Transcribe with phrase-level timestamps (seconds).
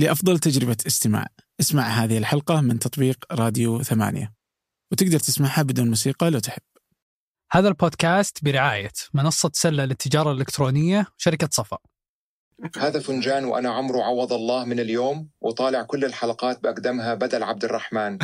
[0.00, 1.26] لأفضل تجربة استماع.
[1.60, 4.32] اسمع هذه الحلقة من تطبيق راديو ثمانية.
[4.92, 6.62] وتقدر تسمعها بدون موسيقى لو تحب.
[7.52, 11.78] هذا البودكاست برعاية منصة سلة للتجارة الإلكترونية شركة صفا.
[12.76, 18.18] هذا فنجان وأنا عمرو عوض الله من اليوم وطالع كل الحلقات بأقدمها بدل عبد الرحمن.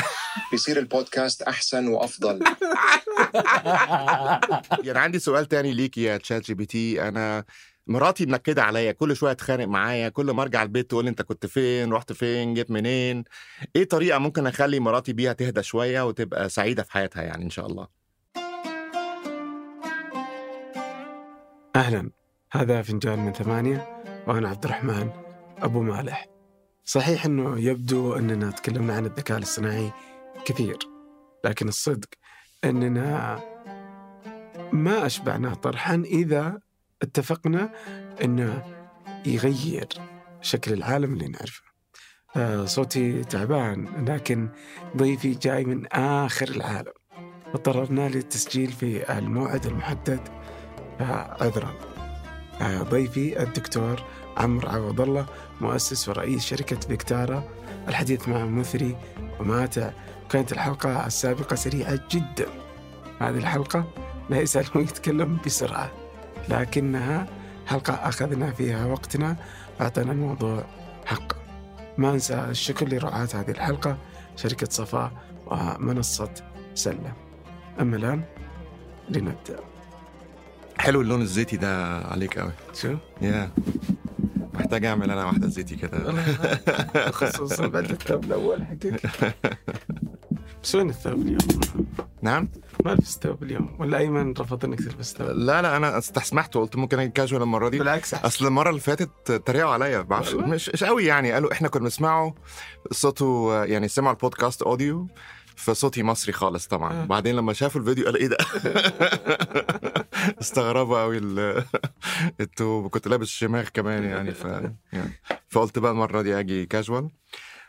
[0.53, 2.41] بيصير البودكاست أحسن وأفضل.
[4.87, 7.45] يعني عندي سؤال تاني ليك يا ChatGPT أنا
[7.87, 11.47] مراتي منكدة عليا كل شوية تخانق معايا كل ما أرجع البيت تقول لي أنت كنت
[11.47, 13.25] فين رحت فين جيت منين؟
[13.77, 17.67] إيه طريقة ممكن أخلي مراتي بيها تهدى شوية وتبقى سعيدة في حياتها يعني إن شاء
[17.67, 17.89] الله؟
[21.77, 22.11] أهلا.
[22.53, 25.11] هذا فنجان من ثمانية وأنا عبد الرحمن
[25.59, 26.27] أبو مالح.
[26.85, 29.93] صحيح أنه يبدو أننا تكلمنا عن الذكاء الاصطناعي
[30.45, 30.79] كثير
[31.45, 32.09] لكن الصدق
[32.65, 33.41] أننا
[34.73, 36.61] ما أشبعناه طرحا إذا
[37.03, 37.71] اتفقنا
[38.25, 38.63] أنه
[39.27, 39.89] يغير
[40.41, 41.63] شكل العالم اللي نعرفه.
[42.37, 44.49] آه، صوتي تعبان لكن
[44.97, 46.93] ضيفي جاي من آخر العالم.
[47.55, 50.21] اضطررنا للتسجيل في الموعد المحدد.
[51.41, 51.75] عذرا
[52.61, 54.03] آه، ضيفي الدكتور
[54.37, 55.27] عمرو عوض الله
[55.61, 57.45] مؤسس ورئيس شركة فيكتارا
[57.89, 58.97] الحديث معه مثري
[59.41, 59.91] وماتع
[60.25, 62.47] وكانت الحلقة السابقة سريعة جدا.
[63.21, 63.93] هذه الحلقة
[64.31, 66.06] لا يسأل ويتكلم بسرعة.
[66.49, 67.27] لكنها
[67.67, 69.37] حلقة أخذنا فيها وقتنا
[69.81, 70.65] وأعطينا الموضوع
[71.07, 71.37] حقه
[71.99, 73.97] ما أنسى الشكر لرعاة هذه الحلقة
[74.37, 75.13] شركة صفاء
[75.47, 76.31] ومنصة
[76.75, 77.13] سلة.
[77.81, 78.23] أما الآن
[79.09, 79.57] لنبدأ.
[80.79, 83.51] حلو اللون الزيتي ده عليك قوي شو؟ يا.
[84.55, 86.13] محتاج أعمل أنا واحدة زيتي كده.
[87.11, 89.01] خصوصا بعد الثوب الأول حقك
[90.67, 91.87] بس وين الثوب اليوم؟
[92.23, 92.49] نعم.
[92.85, 93.77] ما لبست ثوب اليوم.
[93.79, 97.69] ولا أيمن رفض إنك تلبس ثوب لا لا أنا استسمحت وقلت ممكن أجي كاجوال المرة
[97.69, 97.79] دي.
[97.79, 98.15] بالعكس.
[98.15, 101.33] أصل المرة اللي فاتت تريقوا عليا بعرفش؟ مش مش قوي يعني.
[101.33, 102.35] قالوا إحنا كنا بنسمعه
[102.93, 105.09] صوته يعني سمعوا البودكاست أوديو
[105.57, 107.03] فصوتي مصري خالص طبعا.
[107.03, 107.05] آه.
[107.05, 108.37] بعدين لما شافوا الفيديو قالوا إيه ده؟
[110.41, 111.65] استغربوا قوي ال-
[112.41, 114.45] أنتوا كنت لابس شماغ كمان يعني ف
[114.93, 115.21] يعني.
[115.49, 117.09] فقلت بقى المرة دي أجي كاجوال.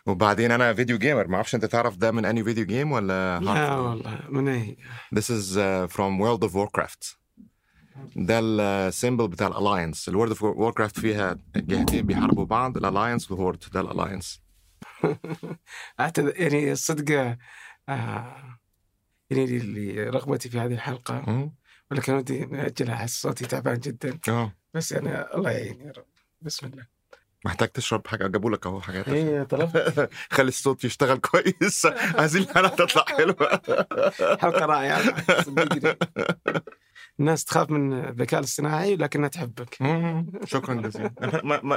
[0.08, 3.76] وبعدين أنا video gamer ما أعرفش أنت تعرف ده من اني video game ولا لا
[3.76, 4.78] والله من أي؟
[5.16, 7.18] This is uh, from World of Warcraft.
[8.16, 12.84] ده ال symbol بتاع ال Alliance ال World of Warcraft فيها جهتين بيحاربوا بعض ال
[12.84, 14.42] Alliance وال Horde ده ال Alliance
[16.00, 17.38] أعتذر يعني الصدق
[17.90, 18.60] آه
[19.30, 21.52] يعني اللي رغبتي في هذه الحلقة.
[21.92, 24.20] ولكن ودي نأجلها أحس صوتي تعبان جدا.
[24.30, 24.54] آه.
[24.74, 26.06] بس أنا الله يعين يا رب.
[26.42, 26.97] بسم الله.
[27.48, 31.86] محتاج تشرب حاجة جابوا لك أهو حاجات هي طلبت خلي الصوت يشتغل كويس.
[32.20, 33.62] عايزين الحلقة تطلع حلوة.
[34.42, 35.42] حلقة رائعة.
[35.42, 35.98] صدقني
[37.20, 39.78] الناس تخاف من الذكاء الاصطناعي لكنها تحبك.
[40.46, 41.12] شكرا جزيلا.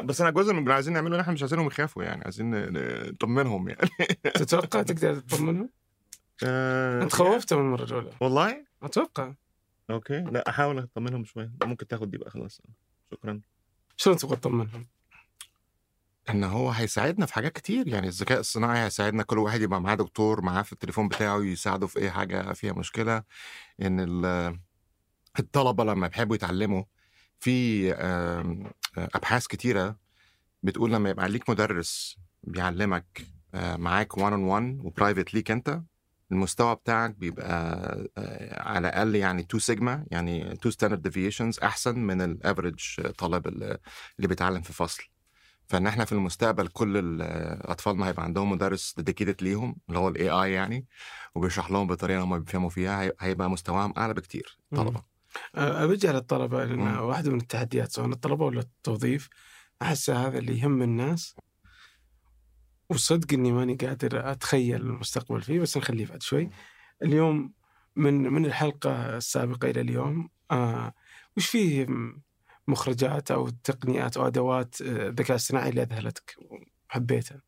[0.00, 2.50] بس أنا جزء من اللي عايزين نعمله إحنا مش عايزينهم يخافوا يعني عايزين
[3.08, 3.88] نطمنهم يعني.
[4.34, 5.70] تتوقع تقدر تطمنهم؟
[6.44, 8.10] آه، أنت خوفتهم المرة الأولى.
[8.20, 9.32] والله؟ أتوقع.
[9.90, 10.20] okay.
[10.20, 12.60] لا أحاول أطمنهم شوية ممكن تاخد دي بقى خلاص.
[13.12, 13.40] شكرا.
[13.96, 14.86] شلون تبغى تطمنهم؟
[16.30, 20.40] إن هو هيساعدنا في حاجات كتير يعني الذكاء الصناعي هيساعدنا كل واحد يبقى معاه دكتور
[20.40, 23.22] معاه في التليفون بتاعه يساعده في أي حاجة فيها مشكلة.
[23.82, 24.58] إن ال-
[25.38, 26.84] الطلبة لما بيحبوا يتعلموا
[27.40, 29.96] في آم، أبحاث كتيرة
[30.62, 33.22] بتقول لما يبقى ليك مدرس بيعلمك
[33.54, 35.80] آه، معاك 1 on 1 و private ليك أنت
[36.32, 37.52] المستوى بتاعك بيبقى
[38.18, 43.46] آه، على الأقل يعني 2 سيجما يعني 2 standard deviations أحسن من ال average طالب
[43.48, 43.78] اللي
[44.18, 45.02] بيتعلم في فصل.
[45.70, 47.22] فإن إحنا في المستقبل كل ال-
[47.70, 50.86] أطفالنا هيبقى عندهم مدرس dedicated ليهم اللي هو ال AI يعني
[51.34, 55.02] وبيشرح لهم بطريقه هم بيفهموا فيها هي- هيبقى مستواهم أعلى بكتير الطلبه
[55.56, 56.98] أرجع للطلبة لأن مم.
[57.00, 59.28] واحدة من التحديات سواء الطلبة ولا التوظيف
[59.82, 61.34] أحس هذا اللي يهم الناس
[62.90, 66.50] وصدق إني ماني قادر أتخيل المستقبل فيه بس نخليه بعد شوي.
[67.02, 67.52] اليوم
[67.96, 70.92] من من الحلقة السابقة إلى اليوم آه
[71.36, 71.86] وش فيه
[72.70, 76.36] مخرجات أو تقنيات أو أدوات آه، الذكاء الاصطناعي اللي أذهلتك
[76.90, 77.42] وحبيتها.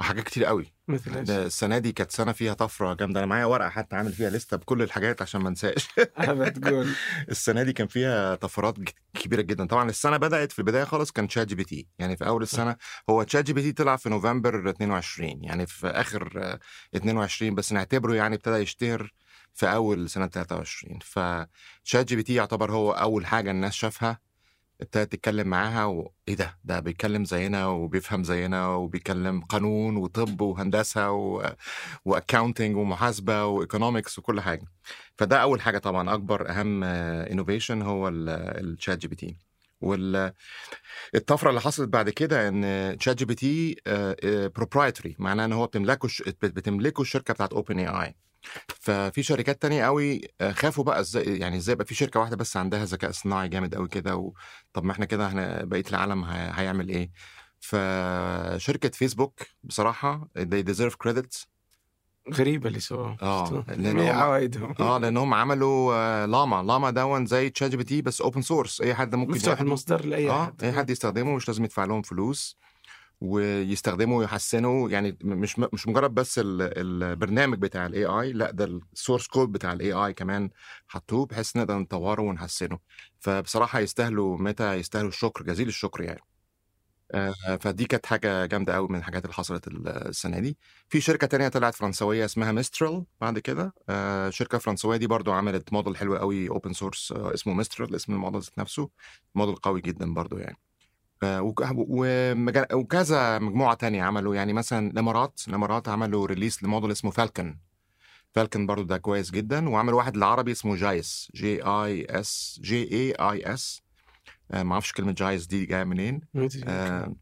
[0.00, 0.72] وحاجات كتير قوي.
[0.88, 3.18] مثل؟ ده السنة دي كانت سنة فيها طفرة جامدة.
[3.20, 5.88] أنا معايا ورقة حتى عامل فيها لستة بكل الحاجات عشان ما انساش.
[6.16, 6.88] أبى تقول
[7.28, 8.74] السنة دي كان فيها طفرات
[9.14, 9.66] كبيرة جدا.
[9.66, 11.86] طبعا السنة بدأت في البداية خالص كان ChatGPT.
[11.98, 12.76] يعني في أول السنة
[13.10, 16.58] هو ChatGPT طلع في نوفمبر 22 يعني في آخر آه،
[16.96, 19.12] 22 بس نعتبره يعني ابتدى يشتهر
[19.54, 24.25] في أول سنة 23 ف ChatGPT يعتبر هو أول حاجة الناس شافها
[24.80, 31.50] ابتدت تتكلم معاها وايه ده؟ ده بيتكلم زينا وبيفهم زينا وبيتكلم قانون وطب وهندسة و...
[32.04, 34.64] و accounting ومحاسبة و economics وكل حاجة.
[35.18, 39.36] فده أول حاجة طبعا أكبر أهم innovation هو ال ChatGPT
[39.80, 40.32] وال
[41.14, 43.76] الطفرة اللي حصلت بعد كده إن ChatGPT
[44.56, 46.08] proprietary معناه إن هو بتملكه
[46.42, 48.16] بتملكه الشركة بتاعت OpenAI
[48.80, 52.56] ففي شركات تانية قوي آه، خافوا بقى إزاي يعني إزاي يبقى في شركة واحدة بس
[52.56, 54.32] عندها ذكاء اصطناعي جامد قوي كده و...
[54.72, 56.24] طب ما إحنا كده إحنا بقية العالم.
[56.24, 57.10] هيعمل إيه؟
[57.60, 61.46] فشركة فيسبوك بصراحة they deserve credit
[62.34, 66.90] غريبة اللي سووه آه، شفتوا؟ لأن إيه هم- عوايدهم؟ آه لأنهم عملوا آه، Llama Llama
[66.90, 69.60] دون زي ChatGPT بس open source أي حد ممكن مفتوح.
[69.60, 72.56] المصدر لأي آه احد أي حد يستخدمه مش لازم يدفع لهم فلوس.
[73.20, 76.62] ويستخدموا ويحسنوا يعني مش مش مجرد بس ال-
[77.02, 80.50] البرنامج بتاع ال AI لا ده ال source code بتاع ال AI كمان
[80.88, 82.78] حطوه بحيث نقدر نطوره ونحسنه.
[83.20, 86.20] فبصراحة يستاهلوا متى يستاهلوا الشكر جزيل الشكر يعني.
[87.14, 90.58] آه، فدي كانت حاجة جامدة قوي من الحاجات اللي حصلت ال- السنة دي.
[90.88, 93.74] في شركة تانية طلعت فرنسوية اسمها Mistral بعد كده.
[93.88, 98.42] آه، شركة فرنسوية دي برضو عملت موديل حلو قوي open source اسمه Mistral اسم الموديل
[98.58, 98.90] نفسه.
[99.34, 100.56] موديل قوي جدا برضو يعني.
[102.72, 107.58] وكذا مجموعة تانية عملوا يعني مثلا الامارات الامارات عملوا release ل model اسمه Falcon
[108.32, 109.68] Falcon برضو ده كويس جدا.
[109.68, 113.82] وعملوا واحد العربي اسمه Jais J A I S J A I S
[114.52, 116.20] ما أعرفش كلمة Jais دي جاية منين.
[116.64, 117.14] آه،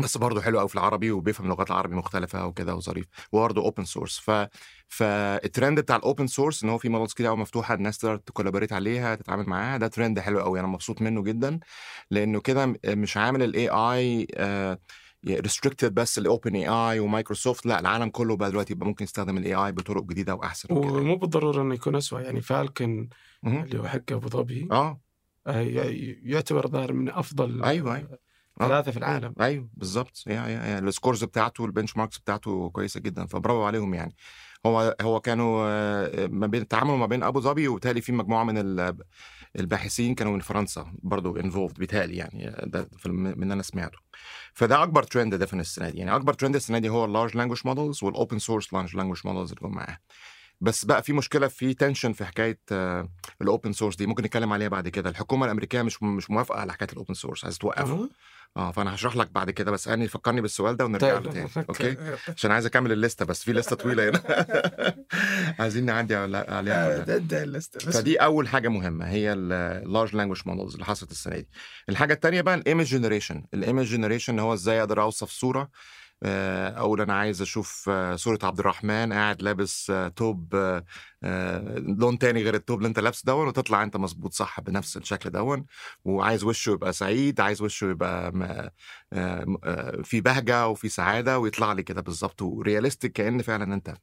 [0.00, 4.18] بس برضه حلو قوي في العربي وبيفهم لغات العربي مختلفة وكده وظريف وبرضه open source
[4.18, 4.30] ف
[4.88, 8.21] فالترند بتاع ال open source إن هو في models كده قوي مفتوحة الناس تقدر ت
[8.21, 11.60] collaborate عليها تتعامل معاها ده ترند حلو قوي أنا مبسوط منه جدا
[12.10, 14.26] لأنه كده مش عامل ال AI
[15.28, 19.54] restricted بس ال OpenAI و Microsoft لأ العالم كله بقى دلوقتي يبقى ممكن يستخدم ال
[19.54, 23.08] AI بطرق جديدة وأحسن ومو بالضرورة إنه يكون اسوء يعني Falcon.
[23.46, 25.00] اللي هو حق أبو ظبي آه
[25.46, 25.60] آه،
[26.22, 28.18] يعتبر ظاهر من أفضل أيوة، أيوة.
[28.60, 28.68] آه.
[28.68, 29.34] ثلاثة في العالم.
[29.40, 30.22] أيوه بالظبط.
[30.26, 34.14] يا يا يا ال scores بتاعته ال benchmarks بتاعته كويسة جدا فبرافو عليهم يعني.
[34.66, 38.58] هو هو كانوا آه، ما بين تعاملوا ما بين أبو ظبي وبالتالي في مجموعة من
[38.58, 38.96] ال-
[39.58, 43.98] الباحثين كانوا من فرنسا برضو involved بيتهيألي يعني ده من اللي أنا سمعته.
[44.54, 45.98] فده أكبر ترند ده في السنة دي.
[45.98, 49.20] يعني أكبر ترند السنة دي هو ال large language models وال open source large language
[49.24, 50.00] models اللي جم معاها
[50.60, 52.58] بس بقى في مشكلة في tension في حكاية
[53.42, 55.10] ال open source دي ممكن نتكلم عليها بعد كده.
[55.10, 58.10] الحكومة الأمريكية مش مش موافقة على حكاية ال open source عايزه توقفه.
[58.56, 61.96] آه فأنا هشرح لك بعد كده بس أنا فكرني بالسؤال ده ونرجع له تاني okay؟
[62.36, 64.22] عشان عايز أكمل ال list ة بس في لسته طويلة هنا.
[65.60, 66.98] عايزين نعدي عليها كلها.
[66.98, 67.16] ده
[67.76, 67.96] بس.
[67.96, 71.48] فدي أول حاجة مهمة هي ال large language models اللي حصلت السنة دي.
[71.88, 75.68] الحاجة الثانية بقى ال image generation ال image generation هو إزاي أقدر أوصف صورة آه،
[76.24, 80.84] أقول أنا عايز أشوف آه، صورة عبد الرحمن قاعد لابس آه، توب آه،
[81.22, 85.30] آه، لون تاني غير التوب اللي أنت لابسه دون وتطلع أنت مظبوط صح بنفس الشكل
[85.30, 85.66] دون.
[86.04, 88.32] وعايز وشه يبقى سعيد عايز وشه يبقى
[89.12, 92.42] آه، آه، في بهجة وفي سعادة ويطلع لي كده بالظبط.
[92.42, 93.94] و realistic كأن فعلا أنت.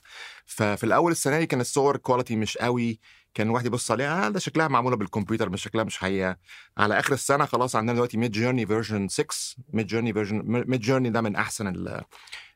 [0.46, 3.00] ففي الأول السنة دي كان الصور quality مش قوي
[3.38, 6.38] كان الواحد يبص عليها آه ده شكلها معمولة بالكمبيوتر مش شكلها مش حقيقة.
[6.78, 9.26] على آخر السنة خلاص عندنا دلوقتي Midjourney version 6
[9.74, 11.88] Midjourney version Midjourney ده من أحسن ال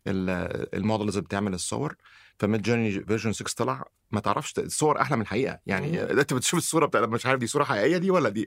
[0.07, 1.95] ال- ال models اللي بتعمل الصور.
[2.39, 5.59] ف Midjourney version 6 طلع ما تعرفش الصور أحلى من الحقيقة.
[5.65, 8.45] يعني أنت بتشوف الصورة بتاع مش عارف دي صورة حقيقية دي ولا دي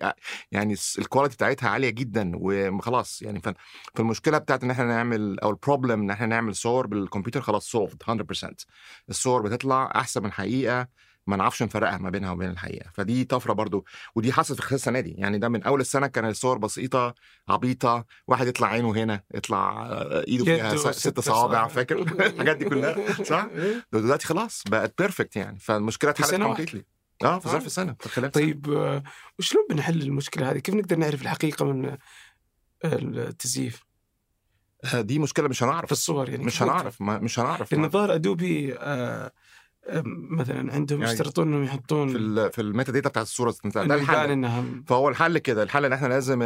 [0.53, 3.43] يعني الس- ال quality بتاعتها عالية جدا وخلاص يعني
[3.95, 8.03] فالمشكلة بتاعت إن إحنا نعمل أو ال problem إن إحنا نعمل صور بالكمبيوتر خلاص solved
[8.03, 8.67] 100%
[9.09, 10.89] الصور بتطلع أحسن من الحقيقة
[11.27, 13.85] ما نعرفش نفرقها ما بينها وبين الحقيقة فدي طفرة برضو
[14.15, 17.15] ودي حصلت في خلال السنة دي يعني ده من أول السنة كان الصور بسيطة
[17.49, 23.23] عبيطة واحد يطلع عينه هنا يطلع آه، إيده فيها ست صوابع فاكر الحاجات دي كلها
[23.23, 23.47] صح
[23.93, 26.43] ده دلوقتي خلاص بقت perfect يعني فالمشكلة في اتحلت.
[26.43, 26.85] completely
[27.25, 27.53] آه في آه.
[27.53, 28.31] ظرف سنة في خلال.
[28.31, 29.03] طيب آه،
[29.39, 31.97] وشلون بنحل المشكلة هذه؟ كيف نقدر نعرف الحقيقة من
[32.85, 33.85] التزييف
[34.95, 38.15] آه، دي مشكلة مش في هنعرف الصور يعني مش؟ هنعرف ما مش هنعرف لأن الظاهر
[38.15, 39.33] Adobe آه، آه،
[40.31, 44.83] مثلا عندهم يعني يشترطون إنهم يحطون في في ال metadata بتاعت الصورة ده الحل.
[44.87, 46.43] فهو الحل كده الحل إن إحنا لازم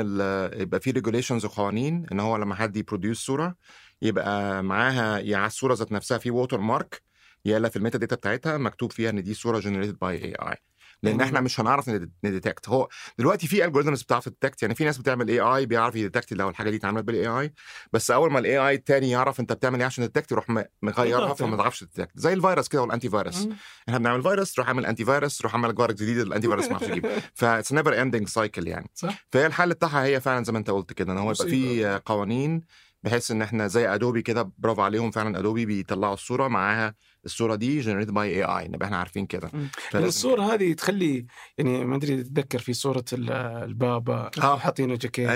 [0.61, 3.55] يبقى في regulations وقوانين إن هو لما حد ي produce صورة
[4.03, 7.03] يبقى معاها يا على الصورة ذات نفسها في watermark
[7.45, 10.57] يا في ال metadata بتاعتها مكتوب فيها إن دي صورة generated by AI
[11.03, 11.21] لأن.
[11.21, 11.89] إحنا مش هنعرف
[12.25, 12.89] ن detect هو
[13.19, 16.49] دلوقتي في algorithms بتعرف ت detect يعني في ناس بتعمل AI بيعرف ي detect لو
[16.49, 17.53] الحاجة دي اتعملت بال AI
[17.93, 20.47] بس أول ما ال AI التاني يعرف أنت بتعمل إيه عشان ت detect يروح
[20.83, 21.35] مغيرها.
[21.35, 23.49] فما تعرفش ت detect زي الفيروس كده وال antivirus.
[23.89, 27.07] إحنا بنعمل فيروس تروح عامل antivirus تروح عامل جوارك جديد ال antivirus ما أعرفش يجيب
[27.35, 30.71] ف it's never ending cycle يعني صح فهي الحل بتاعها هي فعلا زي ما أنت
[30.71, 32.01] قلت كده إن هو يبقى في.
[32.07, 32.61] قوانين
[33.03, 37.81] بحيث إن إحنا زي Adobe كده برافو عليهم فعلا Adobe بيطلعوا الصورة معاها الصورة دي
[37.81, 39.51] generated by AI نبقى إحنا عارفين كده
[39.95, 41.27] لأن الصورة هذه تخلي
[41.59, 44.59] يعني ما أدري تتذكر في صورة ال- البابا آه.
[44.59, 45.29] حاطينه جاكيت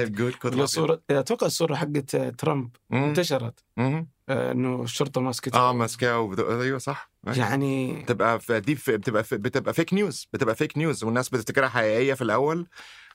[0.44, 0.64] ولا luck.
[0.64, 2.70] صورة أتوقع الصورة حقت ترامب.
[2.92, 4.08] انتشرت مم.
[4.28, 7.10] آه، إنه الشرطة ماسكته آه ماسكاه وبت- أيوه صح.
[7.26, 11.68] يعني بتبقى في دي في بتبقى في بتبقى fake news بتبقى fake news والناس بتفتكرها
[11.68, 12.66] حقيقية في الأول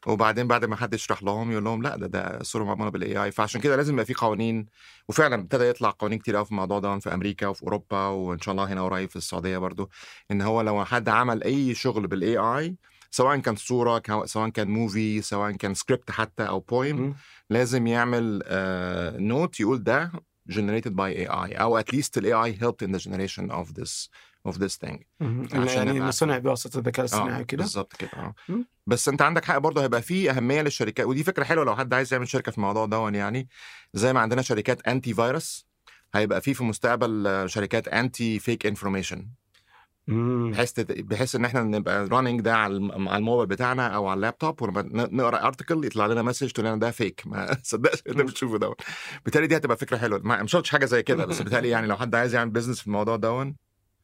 [0.08, 3.32] وبعدين بعد ما حد يشرح لهم يقول لهم لا ده ده صورة معموله بال AI
[3.32, 4.66] فعشان كده لازم يبقى في قوانين.
[5.10, 8.52] وفعلا ابتدى يطلع قوانين كتير قوي في الموضوع ده في أمريكا وفي أوروبا وإن شاء
[8.52, 9.90] الله هنا قريب في السعودية برضو
[10.32, 12.76] إن هو لو حد عمل أي شغل بال AI
[13.12, 17.16] سواء كان صورة سواء كان movie سواء كان سكريبت حتى أو poem.
[17.50, 18.44] لازم يعمل
[19.20, 20.12] note يقول ده
[20.50, 24.10] generated by AI أو at least ال AI helped in the generation of this
[24.48, 25.04] of this thing.
[25.22, 28.34] يعني صنع بواسطة الذكاء الاصطناعي آه كده بالظبط كده آه.
[28.88, 32.14] بس انت عندك حق برضه هيبقى في أهمية للشركات ودي فكرة حلوة لو حد عايز
[32.14, 33.48] يعمل شركة في الموضوع ده يعني.
[33.94, 35.68] زي ما عندنا شركات antivirus
[36.16, 39.28] هيبقى في في المستقبل آه، شركات anti fake information.
[40.52, 44.62] بحيث بحيث إن إحنا نبقى running ده على الم- على الموبايل بتاعنا أو على اللابتوب
[44.62, 48.58] ولما نقرأ article يطلع لنا message تقول لنا ده fake ما تصدقش اللي أنت بتشوفه
[48.58, 48.76] ده
[49.26, 50.22] بالتالي دي هتبقى فكرة حلوة.
[50.24, 52.88] ما مش قلتش حاجة زي كده بس بالتالي يعني لو حد عايز يعمل business في
[52.88, 53.56] الموضوع ده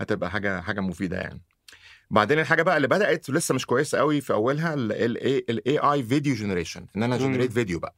[0.01, 1.41] هتبقى حاجة حاجة مفيدة يعني.
[2.11, 6.85] بعدين الحاجة بقى اللي بدأت ولسه مش كويسة قوي في أولها ال AI video generation
[6.95, 7.17] إن أنا.
[7.17, 7.95] generate video بقى.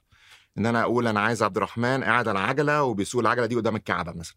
[0.57, 4.11] إن أنا أقول أنا عايز عبد الرحمن قاعد على عجلة وبيسوق العجلة دي قدام الكعبة
[4.15, 4.35] مثلا.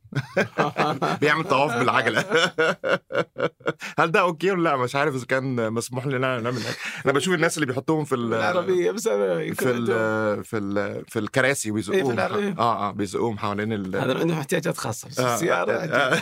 [1.21, 2.21] بيعمل طواف بالعجلة.
[3.99, 6.63] هل ده أوكي ولا لأ؟ مش عارف إذا كان مسموح لنا نعمل
[7.05, 9.97] أنا بشوف الناس اللي بيحطوهم في ال العربيه بس أنا يكون في عندهم-
[10.39, 12.55] ال في ال في الكراسي وبيزقوهم العربية.
[12.59, 15.73] آه آه بيزقوهم حوالين ال هذا عندهم احتياجات خاصه بس السياره.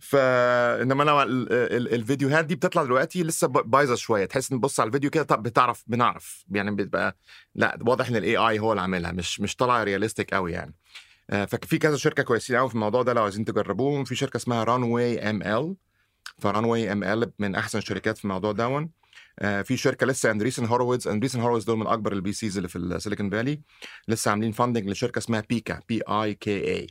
[0.00, 4.24] فانما أنا ال- ال- الفيديوهات دي بتطلع دلوقتي لسه بايظة شوية.
[4.24, 6.44] تحس إن تبص على الفيديو كده طب بتعرف بنعرف.
[6.50, 7.16] يعني بيبقى
[7.54, 10.74] لأ واضح إن ال AI هو اللي عاملها مش مش طالعة realistic قوي يعني.
[11.30, 14.04] آه، ففي كذا شركة كويسين قوي في الموضوع ده لو عايزين تجربوهم.
[14.04, 15.76] في شركة اسمها Runway ML
[16.38, 18.90] ف Runway ML من أحسن الشركات في الموضوع دوت.
[19.38, 22.76] آه، في شركة لسه Andreessen Horowitz Andreessen Horowitz دول من أكبر ال VCs اللي في
[22.76, 23.60] ال Silicon Valley
[24.08, 26.86] لسه عاملين funding لشركة اسمها Pika P I K A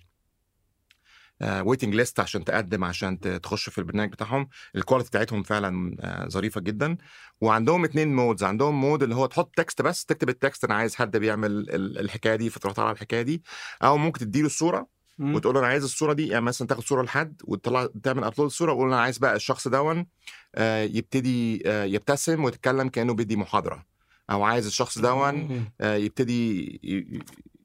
[1.41, 4.50] waiting list عشان تقدم عشان تخش في البرنامج بتاعهم.
[4.75, 6.98] ال quality بتاعتهم فعلا آه، ظريفة جدا.
[7.41, 10.96] وعندهم اتنين modes عندهم mode اللي هو تحط text بس تكتب ال text أنا عايز
[10.96, 13.43] حد بيعمل ال- الحكاية دي فتروح طالع الحكاية دي.
[13.84, 14.88] أو ممكن تديله الصورة.
[15.19, 16.27] وتقول له أنا عايز الصورة دي.
[16.27, 20.05] يعني مثلا تاخد صورة لحد وتطلع تعمل upload الصورة وتقول أنا عايز بقى الشخص دوت
[20.55, 23.86] آه، يبتدي آه، يبتسم ويتكلم كأنه بيدي محاضرة.
[24.31, 25.65] أو عايز الشخص دوت.
[25.81, 26.79] آه، يبتدي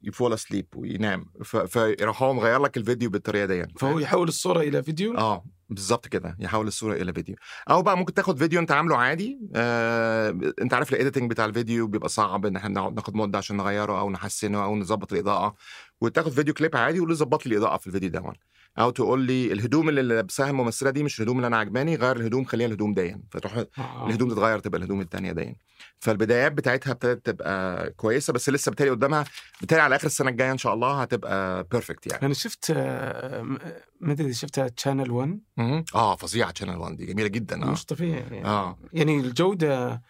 [0.05, 1.25] ي fall asleep وينام.
[1.43, 6.07] ف- فيروح هو مغير لك الفيديو بالطريقة دي فهو يحول الصورة إلى فيديو؟ آه بالظبط
[6.07, 6.37] كده.
[6.39, 7.35] يحول الصورة إلى فيديو.
[7.69, 10.29] أو بقى ممكن تاخد فيديو أنت عامله عادي آه
[10.61, 13.99] أنت عارف ال editing بتاع الفيديو بيبقى صعب إن إحنا نقعد ناخد مدة عشان نغيره
[13.99, 15.55] أو نحسنه أو نظبط الإضاءة.
[16.01, 18.33] وتاخد فيديو كليب عادي وقول لي ظبط لي الإضاءة في الفيديو ده.
[18.79, 22.45] أو تقول لي الهدوم اللي لابساها الممثلة دي مش الهدوم اللي أنا عجباني غير الهدوم
[22.45, 24.07] خليها الهدوم دي فتروح آه.
[24.07, 25.57] الهدوم تتغير تبقى الهدوم التانية دي
[25.99, 29.25] فالبدايات بتاعتها ابتدت تبقى كويسة بس لسه بالتالي قدامها
[29.59, 33.57] بالتالي على آخر السنة الجاية إن شاء الله هتبقى perfect يعني أنا شفت آه، م-
[33.99, 35.85] ما أدري إذا شفتها Channel 1 مهم.
[35.95, 38.45] آه فظيعة Channel 1 دي جميلة جدا آه مش طبيعي يعني.
[38.45, 40.01] آه يعني الجودة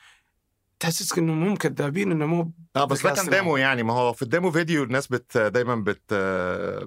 [0.79, 3.29] تحسسك إنه مو كذابين إنه مو آه بس ده كان.
[3.29, 6.13] demo يعني ما هو في ال demo video الناس بت دايما بت,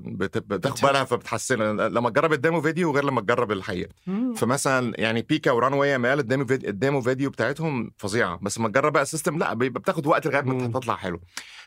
[0.06, 0.38] بت...
[0.38, 0.80] بتاخد.
[0.88, 4.34] بالها فبتحسن لما تجرب ال demo video غير لما تجرب الحقيقة مم.
[4.34, 8.58] فمثلا يعني Pika و Runway ML ال demo video ال demo video بتاعتهم فظيعة بس
[8.58, 10.68] لما تجرب بقى ال system لا بيبقى بتاخد وقت لغاية ما.
[10.68, 11.20] تطلع حلو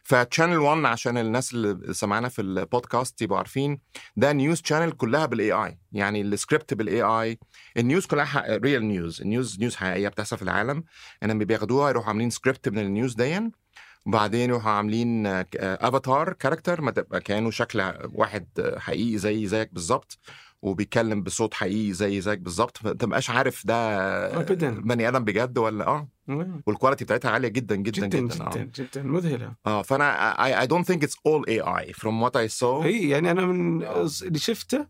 [0.03, 3.79] ف Channel 1 عشان الناس اللي سمعنا في البودكاست يبقوا عارفين
[4.15, 7.39] ده news channel كلها بال AI يعني ال script بال AI
[7.77, 10.83] ال news كلها real news ال news news حقيقية بتحصل في العالم.
[11.23, 13.51] انما بياخدوها يروحوا عاملين سكريبت من ال news دي
[14.05, 20.19] وبعدين يروحوا عاملين avatar character ما تبقى كأنه شكل واحد حقيقي زي زيك بالظبط.
[20.61, 23.75] وبيتكلم بصوت حقيقي زي زيك بالظبط فما تبقاش عارف ده
[24.41, 24.69] أبداً.
[24.69, 26.61] بني آدم بجد ولا آه مم.
[26.67, 30.65] وال quality بتاعتها عالية جدا جدا جدا جدا, جدا آه جدا, مذهلة آه فأنا I,
[30.65, 34.09] I don't think it's all AI from what I saw هي يعني أنا من آه.
[34.21, 34.87] اللي شفته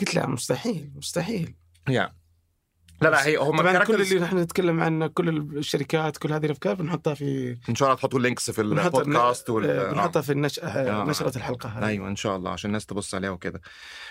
[0.00, 1.54] قلت لا مستحيل مستحيل
[1.90, 2.10] yeah.
[3.04, 6.74] لا لا هي هم طبعا كل اللي نحن نتكلم عنه كل الشركات كل هذه الأفكار
[6.74, 9.70] بنحطها في إن شاء الله تحطوا ال links في البودكاست وال...
[9.70, 9.92] آه، آه.
[9.92, 10.58] بنحطها في النش...
[10.58, 10.64] آه.
[10.64, 11.04] آه.
[11.04, 13.60] نشرة الحلقة هذه أيوه إن شاء الله عشان الناس تبص عليها وكده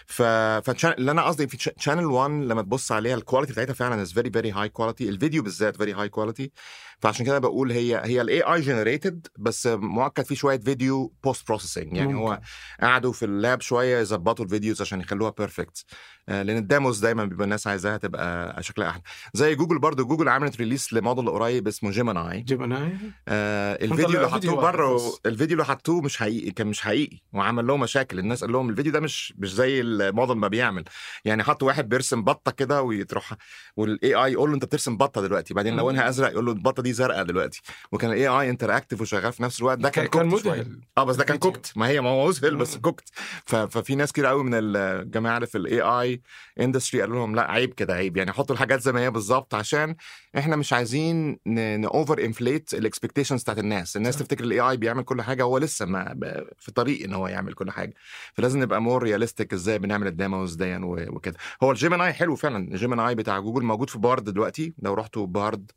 [0.05, 4.13] ف اللي أنا قصدي في Channel 1 لما تبص عليها ال quality بتاعتها فعلا is
[4.13, 6.51] very very high quality الفيديو بالذات very high quality
[6.99, 11.97] فعشان كده بقول هي هي ال AI generated بس مؤكد في شوية فيديو post processing
[11.97, 12.41] يعني هو ممكن.
[12.81, 15.85] قعدوا في ال lab شوية يظبطوا الفيديوز عشان يخلوها perfect
[16.27, 19.01] لأن ال demos دايما بيبقى الناس عايزاها تبقى شكلها شكلها أحلى.
[19.33, 22.97] زي جوجل برضو جوجل عملت release لموديل قريب اسمه Gemini Gemini
[23.27, 24.99] آه الفيديو اللي حطوه بره.
[25.25, 28.19] الفيديو اللي حطوه مش حقيقي كان مش حقيقي وعمل لهم مشاكل.
[28.19, 30.83] الناس قال لهم الفيديو ده مش مش زي الموديل ما بيعمل.
[31.25, 33.33] يعني حطوا واحد بيرسم بطة كده ويتروح
[33.77, 35.53] وال AI يقول له أنت بترسم بطة دلوقتي.
[35.53, 37.61] بعدين لونها أزرق يقول له البطة دي زرقاء دلوقتي.
[37.91, 39.77] وكان ال AI interactive وشغال في نفس الوقت.
[39.77, 40.27] ده كان كان.
[40.27, 40.79] مذهل.
[40.97, 41.37] آه بس ده كان.
[41.37, 42.77] cooked ما هي ما هو مذهل بس.
[42.77, 43.09] cooked
[43.45, 46.21] ف- ففي ناس كتير قوي من الجماعة اللي في ال AI
[46.59, 48.17] industry قالوا لهم لا عيب كده عيب.
[48.17, 49.95] يعني حطوا الحاجات زي ما هي بالظبط عشان
[50.37, 51.39] إحنا مش عايزين
[51.85, 53.97] over inflate ال expectations بتاعت الناس.
[53.97, 54.19] الناس صح.
[54.19, 56.15] تفتكر ال AI بيعمل كل حاجة هو لسه ما
[56.59, 57.93] في طريق إن هو يعمل كل حاجة.
[58.33, 61.35] فلازم نبقى more realistic إزاي بنعمل ال demos دي وكده.
[61.63, 62.57] هو ال Gemini حلو فعلا.
[62.73, 64.73] ال Gemini بتاع جوجل موجود في Bard دلوقتي.
[64.79, 65.71] لو رحتوا Bard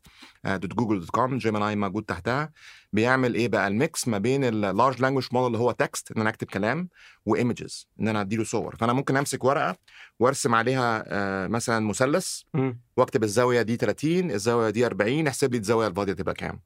[0.45, 2.51] dot Google dot com Gemini موجود تحتها.
[2.93, 6.21] بيعمل إيه بقى؟ ال mix ما بين ال large language model اللي هو text إن
[6.21, 6.89] أنا أكتب كلام
[7.25, 8.75] و images إن أنا أديله صور.
[8.75, 9.77] فأنا ممكن أمسك ورقة
[10.19, 12.41] وأرسم عليها آه، مثلا مثلث.
[12.97, 16.59] واكتب الزاوية دي 30 الزاوية دي 40 احسب لي الزاوية الفاضية تبقى كام.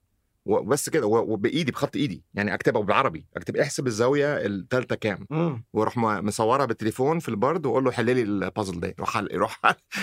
[0.45, 5.27] وبس كده وبإيدي بخط إيدي يعني أكتبها بالعربي أكتب احسب الزاوية الثالثه كام.
[5.73, 9.59] وأروح مصورها بالتليفون في ال Bard وأقول له حل لي البازل ده يروح حل يروح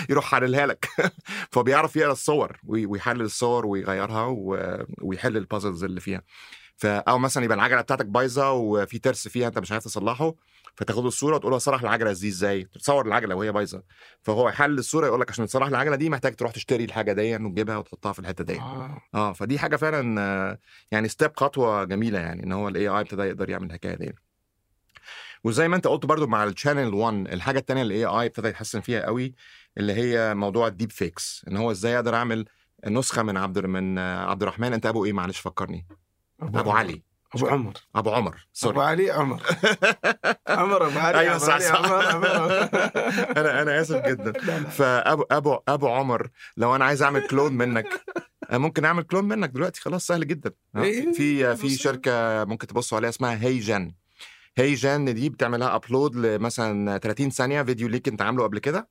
[0.09, 0.87] يروح حللها لك.
[1.53, 4.35] فبيعرف يقرأ الصور وي- ويحلل الصور ويغيرها
[5.01, 6.21] ويحل ال puzzles اللي فيها.
[6.79, 10.35] ف أو مثلا يبقى العجلة بتاعتك بايظة وفي ترس فيها أنت مش عارف تصلحه
[10.75, 13.83] فتاخد الصورة وتقول له صلح العجلة دي إزاي؟ تصور العجلة وهي بايظة.
[14.21, 17.77] فهو يحل الصورة يقول لك عشان تصلح العجلة دي محتاج تروح تشتري الحاجة دي وتجيبها
[17.77, 18.59] وتحطها في الحتة دي.
[18.59, 19.01] آه.
[19.15, 20.57] آه فدي حاجة فعلا
[20.91, 24.13] يعني step خطوة جميلة يعني إن هو ال AI ابتدى يقدر يعمل الحكاية دي.
[25.43, 28.47] وزي ما أنت قلت برضو مع ال Channel 1 الحاجة الثانية اللي ال AI ابتدى
[28.47, 29.35] يتحسن فيها قوي
[29.77, 32.45] اللي هي موضوع ال deep fakes إن هو إزاي أقدر أعمل
[32.87, 35.87] نسخة من عبد من عبد الرحمن أنت أبو إيه؟ معلش فكرني.
[36.41, 37.03] أبو علي.
[37.35, 37.73] أبو عمر.
[37.95, 38.29] أبو عمر.
[38.31, 39.41] أبو sorry علي عمر.
[40.47, 41.81] عمر أبو علي أبو صح صح.
[43.39, 44.33] أنا أنا آسف جدا.
[44.77, 46.27] فأبو أبو أبو عمر
[46.57, 48.01] لو أنا عايز أعمل clone منك.
[48.51, 49.81] ممكن أعمل clone منك دلوقتي.
[49.81, 50.51] خلاص سهل جدا.
[50.77, 51.69] إيه، في في.
[51.69, 53.91] شركة ممكن تبصوا عليها اسمها HeyGen
[54.57, 58.89] HeyGen دي بتعملها upload لمثلا 30 ثانية فيديو ليك أنت عامله قبل كده.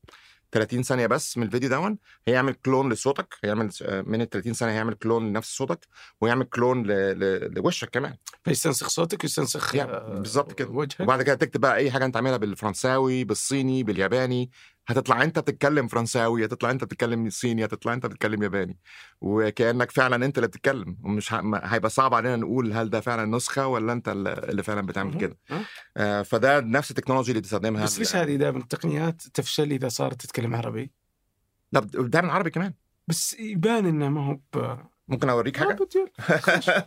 [0.53, 4.73] 30 ثانية بس من الفيديو دون هيعمل clone لصوتك هيعمل آه، من ال 30 ثانية
[4.75, 5.87] هيعمل clone لنفس صوتك
[6.21, 6.91] ويعمل clone ل...
[7.19, 7.55] ل...
[7.55, 10.69] لوشك كمان فيستنسخ صوتك ويستنسخ يعني آه، بالظبط كده.
[10.69, 14.51] وجهك وبعد كده تكتب بقى أي حاجة أنت عاملها بالفرنساوي بالصيني بالياباني
[14.89, 18.79] هتطلع انت بتتكلم فرنساوي هتطلع انت بتتكلم صيني هتطلع انت بتتكلم ياباني
[19.21, 23.93] وكأنك فعلا انت اللي بتتكلم ومش هيبقى صعب علينا نقول هل ده فعلا نسخة ولا
[23.93, 25.19] انت اللي فعلا بتعمل.
[25.19, 25.61] كده آه.
[25.97, 30.23] آه فده نفس ال technology اللي بتستخدمها بس ليش هذه دائما التقنيات تفشل إذا صارت
[30.23, 30.91] تتكلم عربي؟
[31.73, 32.75] لا بتعمل عربي كمان
[33.09, 34.39] بس يبان انه ما هو
[35.09, 35.89] ممكن أوريك ما حاجة.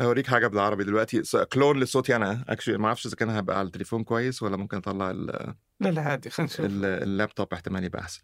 [0.00, 1.22] أوريك حاجة بالعربي دلوقتي.
[1.52, 2.44] clone لصوتي أنا.
[2.48, 6.02] actually ما أعرفش إذا كان هيبقى على التليفون كويس ولا ممكن أطلع ال- لا لا
[6.02, 6.66] عادي خلينا نشوف.
[6.66, 8.22] ال- اللابتوب احتمال يبقى أحسن.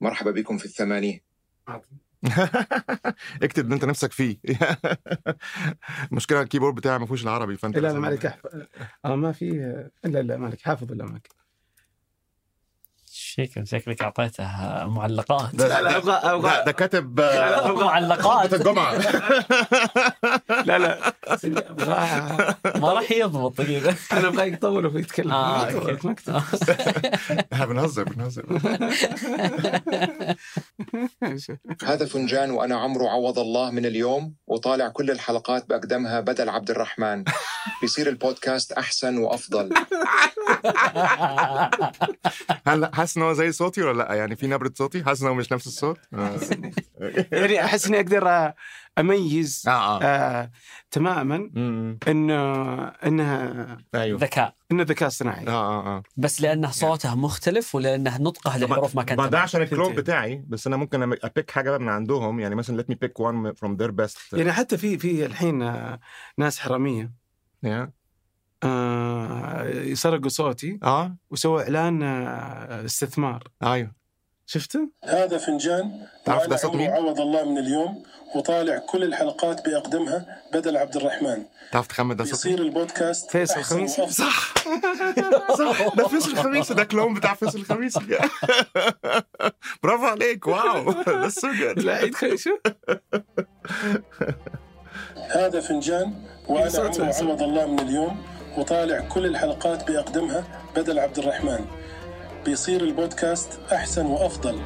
[0.00, 1.20] مرحبا بكم في الثمانية.
[3.42, 4.38] اكتب اللي أنت نفسك فيه.
[6.12, 8.40] المشكلة الكيبورد بتاعي ما فيهوش العربي فأنت لا لا لازم- ما عليك أحف...
[9.04, 9.50] آه ما في
[10.04, 11.30] لا لا ما عليك حافظ الأماكن.
[13.36, 14.44] شكل شكلك أعطيته
[14.86, 15.54] معلقات.
[15.54, 18.54] لا لا أبغى أبغى ده كاتب لا، آه، معلقات.
[18.54, 18.94] الجمعه
[20.66, 21.12] لا لا.
[21.44, 25.68] أبغى ما راح يضبط كذا أنا أبغى يطول ويتكلم آه،.
[27.52, 28.44] إحنا بنهزر بنهزر.
[31.84, 37.24] هذا فنجان وأنا عمرو عوض الله من اليوم وطالع كل الحلقات بأقدمها بدل عبد الرحمن.
[37.82, 39.70] بيصير البودكاست أحسن وأفضل.
[42.66, 45.52] هل حاسس هو زي صوتي ولا لا؟ يعني في نبرة صوتي؟ حاسس ان هو مش
[45.52, 45.98] نفس الصوت.
[46.14, 46.36] آه.
[47.32, 48.52] يعني أحس إني أقدر
[48.98, 50.02] أميز آه, آه.
[50.04, 50.50] آه
[50.90, 51.50] تماما
[52.08, 54.18] إنه انها أيوه.
[54.20, 54.54] ذكاء.
[54.72, 55.46] إنه ذكاء اصطناعي.
[55.46, 56.02] آه آه آه.
[56.16, 59.40] بس لأنه صوته مختلف ولأنه نطقه للحروف ما كان ما ده.
[59.40, 59.94] عشان الكلون.
[59.94, 62.40] بتاعي بس أنا ممكن أبيك حاجة بقى من عندهم.
[62.40, 64.18] يعني مثلا let me pick one from their best.
[64.32, 66.00] يعني حتى في في الحين آه،
[66.38, 67.12] ناس حرامية.
[67.66, 68.05] Yeah.
[68.66, 73.92] آه يسرقوا صوتي آه وسووا إعلان آه استثمار أيوه
[74.46, 78.02] شفته؟ هذا فنجان تعرف ده صوت مين؟ عوض الله من اليوم
[78.36, 83.58] وطالع كل الحلقات بأقدمها بدل عبد الرحمن تعرف تخمن ده صوت بيصير مين؟ البودكاست فيصل
[83.60, 84.14] الخميسي؟ وأفضل.
[84.14, 84.54] صح
[85.56, 88.00] صح ده فيصل الخميسي ده clone بتاع فيصل الخميسي
[89.82, 92.58] برافو عليك wow ده so good لا نشوف
[95.30, 96.12] هذا فنجان
[96.48, 97.12] وأنا صوت عمرو.
[97.30, 98.22] عوض الله من اليوم
[98.58, 100.44] وطالع كل الحلقات بأقدمها
[100.76, 101.64] بدل عبد الرحمن.
[102.44, 104.60] بيصير البودكاست أحسن وأفضل.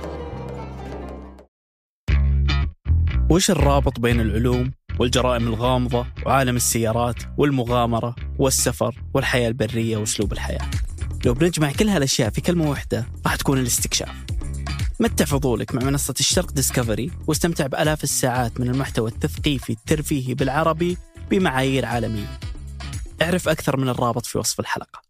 [3.30, 10.70] وش الرابط بين العلوم والجرائم الغامضة وعالم السيارات والمغامرة والسفر والحياة البرية وأسلوب الحياة؟
[11.26, 14.14] لو بنجمع كل هالأشياء في كلمة واحدة راح تكون الاستكشاف.
[15.00, 20.96] متع فضولك مع منصة الشرق ديسكفري واستمتع بآلاف الساعات من المحتوى التثقيفي الترفيهي بالعربي
[21.30, 22.49] بمعايير عالمية.
[23.22, 25.02] اعرف أكثر من الرابط في وصف الحلقة.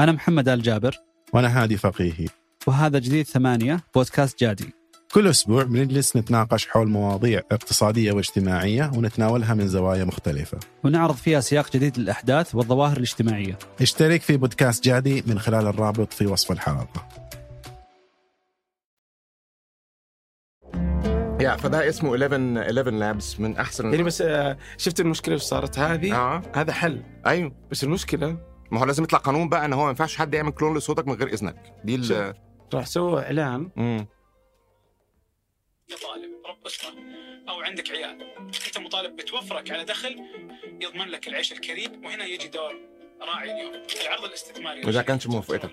[0.00, 0.96] أنا محمد آل جابر.
[1.32, 2.26] وأنا هادي فقيهي.
[2.66, 4.74] وهذا جديد ثمانية بودكاست جادي.
[5.12, 10.58] كل أسبوع بنجلس نتناقش حول مواضيع اقتصادية واجتماعية ونتناولها من زوايا مختلفة.
[10.84, 13.58] ونعرض فيها سياق جديد للأحداث والظواهر الاجتماعية.
[13.80, 17.25] اشترك في بودكاست جادي من خلال الرابط في وصف الحلقة.
[21.46, 25.78] يا فده اسمه 11 11 لابس من أحسن يعني بس آه، شفت المشكلة اللي صارت؟
[25.78, 26.42] هذه آه.
[26.54, 27.02] هذا حل.
[27.26, 27.52] أيوه.
[27.70, 28.38] بس المشكلة
[28.70, 31.14] ما هو لازم يطلع قانون بقى إن هو ما ينفعش حد يعمل كلون لصوتك من
[31.14, 31.74] غير إذنك.
[31.84, 32.34] دي ال
[32.74, 33.70] راح سووا إعلان.
[33.76, 34.06] مم.
[36.02, 36.90] طالب رب اسره
[37.48, 38.22] أو عندك عيال.
[38.66, 40.16] أنت مطالب بتوفرك على دخل
[40.80, 42.95] يضمن لك العيش الكريم وهنا يجي دور.
[43.22, 45.70] راعي اليوم العرض الاستثماري وإذا كانش موافقتك.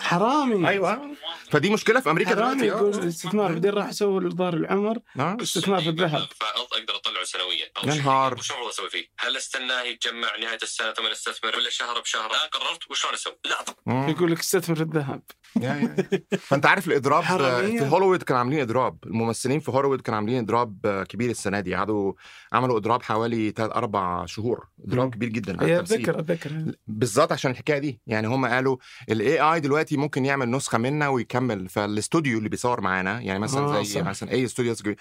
[0.00, 1.16] حرامي أيوه
[1.50, 2.98] فدي مشكلة في أمريكا حرامي دلوقتي يقول آه.
[2.98, 5.36] الاستثمار بعدين راح يسووا لدار العمر آه.
[5.42, 6.26] استثمار في الذهب
[6.72, 8.34] أقدر أطلعه سنويا يا نهار.
[8.34, 12.38] وش المفروض أسوي فيه؟ هل استناه يتجمع نهاية السنة ثم استثمر ولا شهر بشهر؟ لا
[12.38, 14.08] قررت وشلون أسوي؟ لا.
[14.10, 15.22] يقول لك استثمر في الذهب.
[16.38, 17.78] فأنت عارف الإضراب حرامية.
[17.80, 22.12] في هوليوود كانوا عاملين إضراب الممثلين في هوليوود كانوا عاملين إضراب كبير السنة دي قعدوا
[22.52, 25.14] عملوا إضراب حوالي ثلاث أربع شهور إضراب.
[25.14, 25.78] كبير جدا على.
[25.78, 28.76] اتذكر اتذكر بالظبط عشان الحكاية دي يعني هم قالوا
[29.10, 33.82] ال AI دلوقتي ممكن يعمل نسخة منا ويكمل فالاستوديو اللي بيصور معانا يعني مثلا آه،
[33.82, 34.06] زي صح.
[34.06, 34.96] مثلا أي استوديوز بي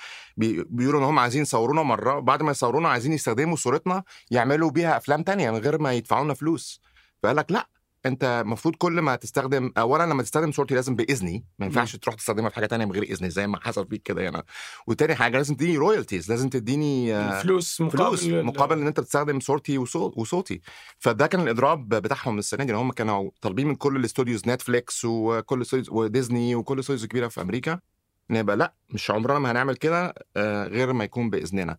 [0.70, 5.24] بيقولوا إن هم عايزين يصورونا مرة بعد ما يصورونا عايزين يستخدموا صورتنا يعملوا بيها أفلام
[5.24, 6.82] تانية من غير ما يدفعوا لنا فلوس
[7.24, 7.68] فقال لك لأ
[8.08, 12.50] انت المفروض كل ما تستخدم اولا لما تستخدم صورتي لازم بإذني ما ينفعش تروح تستخدمها
[12.50, 14.44] في حاجة تانية من غير اذني زي ما حصل فيك كده هنا.
[14.88, 19.40] وتاني حاجة لازم تديني royalties لازم تديني آه، فلوس مقابل فلوس مقابل إن أنت بتستخدم
[19.40, 20.62] صورتي وصو- وصوتي.
[21.00, 25.62] فده كان الإضراب بتاعهم السنة دي إن هم كانوا طالبين من كل الاستوديوز Netflix وكل
[25.62, 27.80] استوديوز وديزني وكل الاستوديوز الكبيره في أمريكا
[28.32, 31.78] إن يبقى لأ مش عمرنا ما هنعمل كده آه، غير ما يكون بإذننا.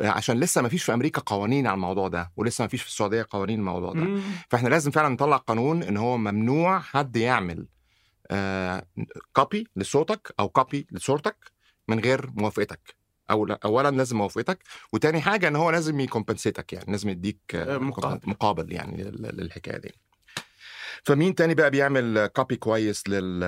[0.00, 3.26] عشان لسه ما فيش في أمريكا قوانين على الموضوع ده ولسه ما فيش في السعودية
[3.30, 4.20] قوانين الموضوع ده مم.
[4.50, 7.66] فإحنا لازم فعلا نطلع قانون إن هو ممنوع حد يعمل
[9.32, 11.36] copy لصوتك أو copy لصورتك
[11.88, 12.94] من غير موافقتك
[13.30, 14.58] أو اولا لازم موافقتك
[14.92, 18.20] وتاني حاجة إن هو لازم ي compensate ك يعني لازم يديك آه، آه، مقابل.
[18.30, 19.92] مقابل يعني لل- للحكاية دي
[21.04, 23.40] فمين تاني بقى بيعمل copy كويس لل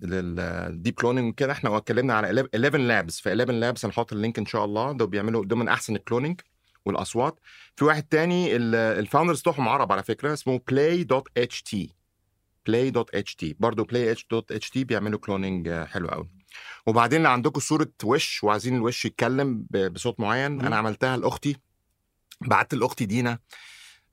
[0.00, 4.64] لل deep cloning كده إحنا اتكلمنا على ElevenLabs ف ElevenLabs هنحط ال link إن شاء
[4.64, 4.92] الله.
[4.92, 6.40] ده بيعملوا ده من أحسن ال cloning
[6.84, 7.40] والأصوات.
[7.76, 11.76] في واحد تاني ال- ال founders بتوعهم عرب على فكرة اسمه play.ht
[12.70, 16.30] play.ht برضه play.ht بيعملوا cloning حلو قوي.
[16.86, 20.60] وبعدين اللي عندكم صورة وش وعايزين الوش يتكلم بصوت معين.
[20.60, 21.56] أنا عملتها لأختي.
[22.40, 23.38] بعت لأختي دينا.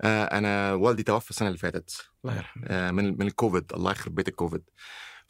[0.03, 2.09] أنا والدي توفى السنة اللي فاتت.
[2.25, 2.63] الله يرحمه.
[2.67, 3.73] آه، من من الكوفيد.
[3.73, 4.63] الله يخرب بيت الكوفيد.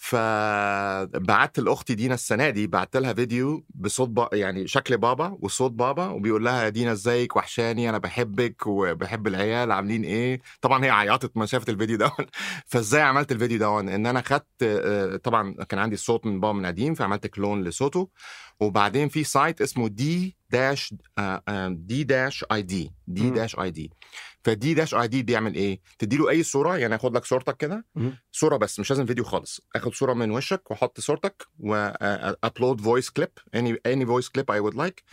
[0.03, 6.07] فبعت لاختي دينا السنة دي بعت لها فيديو بصوت با يعني شكل بابا وصوت بابا
[6.07, 11.37] وبيقول لها يا دينا إزيك؟ وحشاني أنا بحبك وبحب العيال عاملين إيه؟ طبعا هي عيطت
[11.37, 12.11] ما شافت الفيديو ده.
[12.71, 16.65] فإزاي عملت الفيديو ده؟ إن أنا خدت آه، طبعا كان عندي الصوت من بابا من
[16.65, 18.09] قديم فعملت كلون لصوته.
[18.59, 20.93] وبعدين في site اسمه D dash
[21.69, 23.29] D dash ID D.
[23.29, 23.91] dash ID
[24.43, 27.85] ف D dash ID بيعمل إيه؟ تدي له أي صورة يعني آخد لك صورتك كده.
[28.31, 29.61] صورة بس مش لازم فيديو خالص.
[29.75, 34.59] آخد صورة من وشك واحط صورتك و upload voice clip any any voice clip I
[34.59, 35.03] would like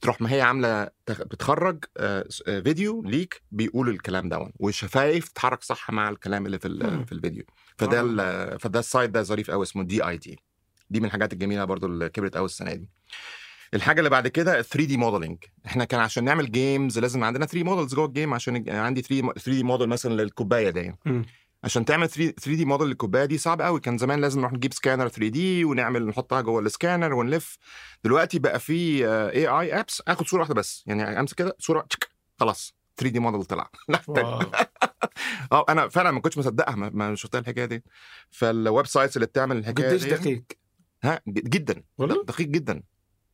[0.00, 4.52] تروح ما هي عاملة تخ- بتخرج آه، آه، فيديو ليك بيقول الكلام ده.
[4.58, 6.68] والشفايف تتحرك صح مع الكلام اللي في.
[7.06, 7.44] في الفيديو.
[7.78, 10.38] فده ال- فده ال site ده ظريف قوي اسمه D-ID
[10.90, 12.90] دي من الحاجات الجميلة برضو اللي كبرت قوي السنة دي.
[13.74, 17.94] الحاجة اللي بعد كده 3D modeling إحنا كان عشان نعمل games لازم عندنا 3 models
[17.94, 20.94] جوه ال game عشان يج- عندي 3 3 دي موديل مثلا للكوباية دي.
[21.64, 23.80] عشان تعمل 3 دي موديل للكوباية دي صعب قوي.
[23.80, 27.58] كان زمان لازم نروح نجيب سكانر 3 دي ونعمل نحطها جوه السكانر ونلف.
[28.04, 30.84] دلوقتي بقى في AI apps آخد صورة واحدة بس.
[30.86, 31.86] يعني أمسك كده صورة
[32.40, 32.74] خلاص.
[32.96, 33.70] 3 دي موديل طلع.
[35.52, 37.84] آه أنا فعلا ما كنتش مصدقها ما- شفتها الحكاية دي.
[38.30, 40.42] فال websites اللي بتعمل الحكاية قديش دي دقيق
[41.04, 41.82] ها جدا.
[41.98, 42.82] والله؟ دقيق جدا.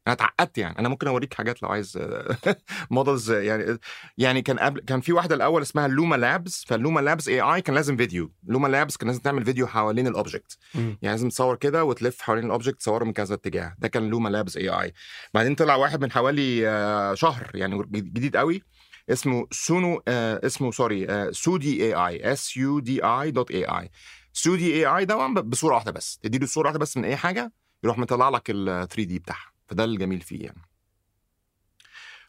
[0.07, 0.79] أنا اتعقدت يعني.
[0.79, 1.99] أنا ممكن أوريك حاجات لو عايز
[2.91, 3.79] models يعني
[4.19, 7.75] يعني كان قبل كان في واحدة الأول اسمها Luma Labs فال Luma Labs AI كان
[7.75, 8.33] لازم فيديو.
[8.47, 10.59] Luma Labs كان لازم تعمل فيديو حوالين ال object.
[10.75, 13.75] يعني لازم تصور كده وتلف حوالين ال object تصوره من كذا اتجاه.
[13.79, 14.93] ده كان Luma Labs AI
[15.35, 18.62] بعدين طلع واحد من حوالي آه، شهر يعني جديد قوي
[19.11, 23.91] اسمه Suno آه اسمه sorry Sudo AI S U D O dot AI
[24.33, 26.19] Sudo AI ده بصورة واحدة بس.
[26.23, 27.53] تدي له صورة واحدة بس من أي حاجة
[27.85, 29.52] يروح مطلع لك ال 3D بتاعها.
[29.73, 30.63] فده الجميل فيه يعني.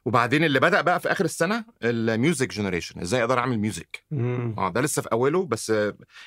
[0.06, 4.03] وبعدين اللي بدأ بقى في آخر السنة ال music generation إزاي أقدر أعمل music.
[4.58, 5.71] آه ده لسه في أوله بس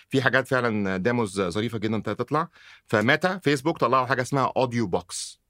[0.09, 2.49] في حاجات فعلا demos ظريفة جدا تطلع.
[2.87, 5.41] فميتا فيسبوك طلعوا حاجة اسمها Audiobox.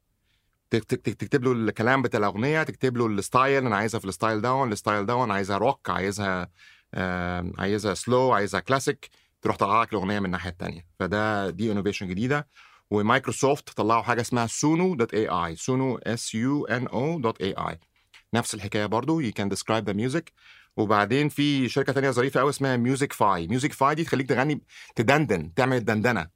[0.71, 4.73] تكتب له الكلام بتاع الأغنية تكتب له ال style أنا عايزها في ال style دون
[4.73, 6.49] ال style دون عايزها روك عايزها
[6.95, 9.09] آه، عايزها slow عايزها كلاسيك
[9.43, 12.49] تروح طلع لك الأغنية من الناحية الثانية فده دي innovation جديدة.
[12.91, 17.79] ومايكروسوفت طلعوا حاجة اسمها Suno dot AI Suno S U N O dot AI
[18.35, 20.33] نفس الحكاية برضو you can describe the music
[20.77, 24.63] وبعدين في شركه تانية ظريفه قوي اسمها Musicfy Musicfy دي تخليك تغني
[24.95, 26.29] تدندن تعمل الدندنه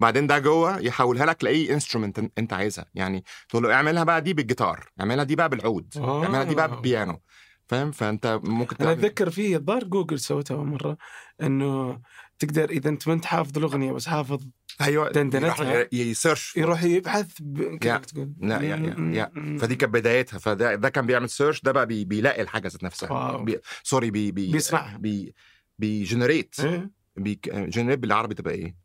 [0.00, 4.34] بعدين ده جوه يحولها لك لأي instrument انت عايزها يعني تقول له اعملها بقى دي
[4.34, 7.20] بالجيتار اعملها دي بقى بالعود اعملها دي بقى بالبيانو
[7.66, 10.96] فاهم فانت ممكن أنا اتذكر في الظاهر جوجل سوتها مره
[11.42, 12.00] انه
[12.44, 14.42] تقدر إذا أنت ما أنت حافظ الأغنية بس حافظ
[14.80, 17.60] أيوه دندنتها يروح ي search يروح يبحث ب...
[17.60, 17.96] يا.
[17.96, 21.72] كيف تقول لا يا يا يا فدي كانت بدايتها فده ده كان بيعمل search ده
[21.72, 23.36] بقى بي بيلاقي الحاجة ذات نفسها.
[23.36, 24.96] بي sorry بي بي بيصنعها.
[24.96, 25.34] بي
[25.78, 28.76] بي generate إيه؟ بي generate بالعربي تبقى إيه؟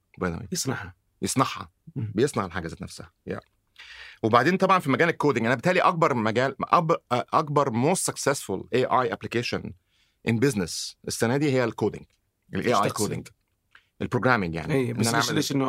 [0.51, 1.71] يصنعها يصنعها.
[1.95, 3.39] بيصنع الحاجة ذات نفسها yeah.
[4.23, 8.85] وبعدين طبعا في مجال ال coding أنا بالتالي أكبر مجال أب- أكبر most successful AI
[8.85, 9.73] application
[10.27, 12.05] in business السنة دي هي ال coding
[12.53, 13.27] ال AI؟ coding
[14.01, 15.65] ال programming يعني اي إن بس أنا ليش ليش إنه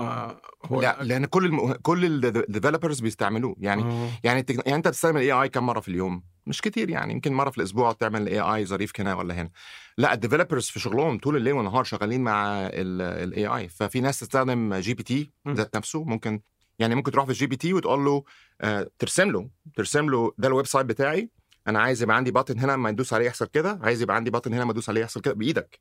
[0.65, 1.73] هو لا لأن كل الم...
[1.73, 4.09] كل ال developers بيستعملوه يعني آه.
[4.25, 4.63] يعني التكن...
[4.67, 7.59] يعني أنت بتستعمل ال AI كم مرة في اليوم؟ مش كتير يعني يمكن مرة في
[7.59, 9.51] الأسبوع تعمل ال AI ظريف هنا ولا هنا.
[9.99, 14.75] لا ال developers في شغلهم طول الليل والنهار شغالين مع ال AI ففي ناس تستخدم
[14.75, 15.31] GPT.
[15.49, 16.41] ذات نفسه ممكن
[16.79, 18.25] يعني ممكن تروح في ال GPT وتقول له
[18.61, 21.31] آه ترسم له ترسم له ده ال website بتاعي
[21.69, 24.55] أنا عايز يبقى عندي button هنا ما يدوس عليه يحصل كده عايز يبقى عندي button
[24.55, 25.81] هنا ما ادوس عليه يحصل كده بإيدك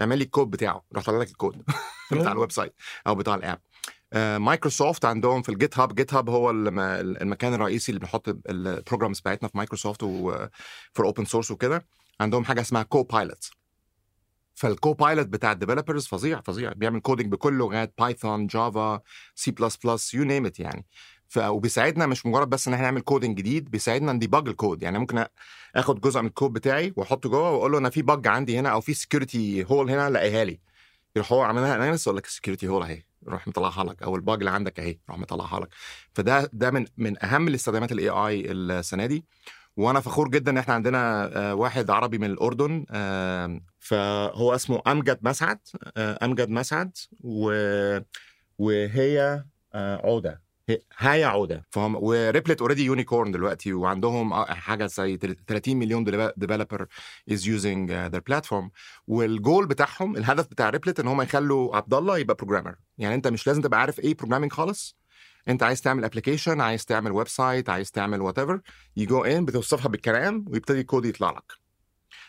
[0.00, 1.62] اعمل لي الكود بتاعه راح طلع لك الكود
[2.12, 2.74] بتاع ال website
[3.06, 3.60] أو بتاع ال app.
[4.12, 6.78] آه، مايكروسوفت عندهم في ال GitHub GitHub هو الم-
[7.22, 11.86] المكان الرئيسي اللي بنحط ال programs بتاعتنا في مايكروسوفت و for open source وكده.
[12.20, 13.50] عندهم حاجة اسمها Copilot
[14.54, 16.72] فال Copilot بتاع ال developers فظيع فظيع.
[16.72, 19.00] بيعمل coding بكل لغات Python Java
[19.34, 20.86] C plus plus you name it يعني.
[21.32, 21.38] ف...
[21.38, 24.98] وبيساعدنا مش مجرد بس إن إحنا نعمل coding جديد بيساعدنا ن debug ال code يعني
[24.98, 25.24] ممكن
[25.76, 28.80] آخد جزء من الكود بتاعي وأحطه جوه وأقول له أنا في bug عندي هنا أو
[28.80, 30.60] في security hole هنا لاقيها لي.
[31.16, 33.02] يروح هو عاملها analysis يقول لك ال security hole أهي.
[33.26, 35.68] يروح مطلعها لك أو ال bug اللي عندك أهي يروح مطلعها لك.
[36.14, 39.24] فده ده من من أهم الاستخدامات ال AI السنة دي.
[39.76, 45.18] وأنا فخور جدا إن إحنا عندنا آه، واحد عربي من الأردن آه، فهو اسمه أمجد
[45.22, 45.58] مسعد
[45.96, 47.52] آه، أمجد مسعد و
[48.58, 49.44] وهيا
[49.74, 50.51] عودة.
[50.68, 51.66] هي- هيا عودة.
[51.70, 56.04] فهم و Replit already unicorn دلوقتي وعندهم آه، حاجة زي 30 مليون
[56.36, 56.86] developer
[57.32, 58.70] is using their platform
[59.06, 63.28] وال goal بتاعهم الهدف بتاع Replit إن هم يخلوا عبد الله يبقى programmer يعني أنت
[63.28, 64.96] مش لازم تبقى عارف إيه programming خالص.
[65.48, 68.60] أنت عايز تعمل application عايز تعمل website عايز تعمل whatever you
[68.96, 71.52] go in بتوصفها بالكلام ويبتدي الكود يطلع لك.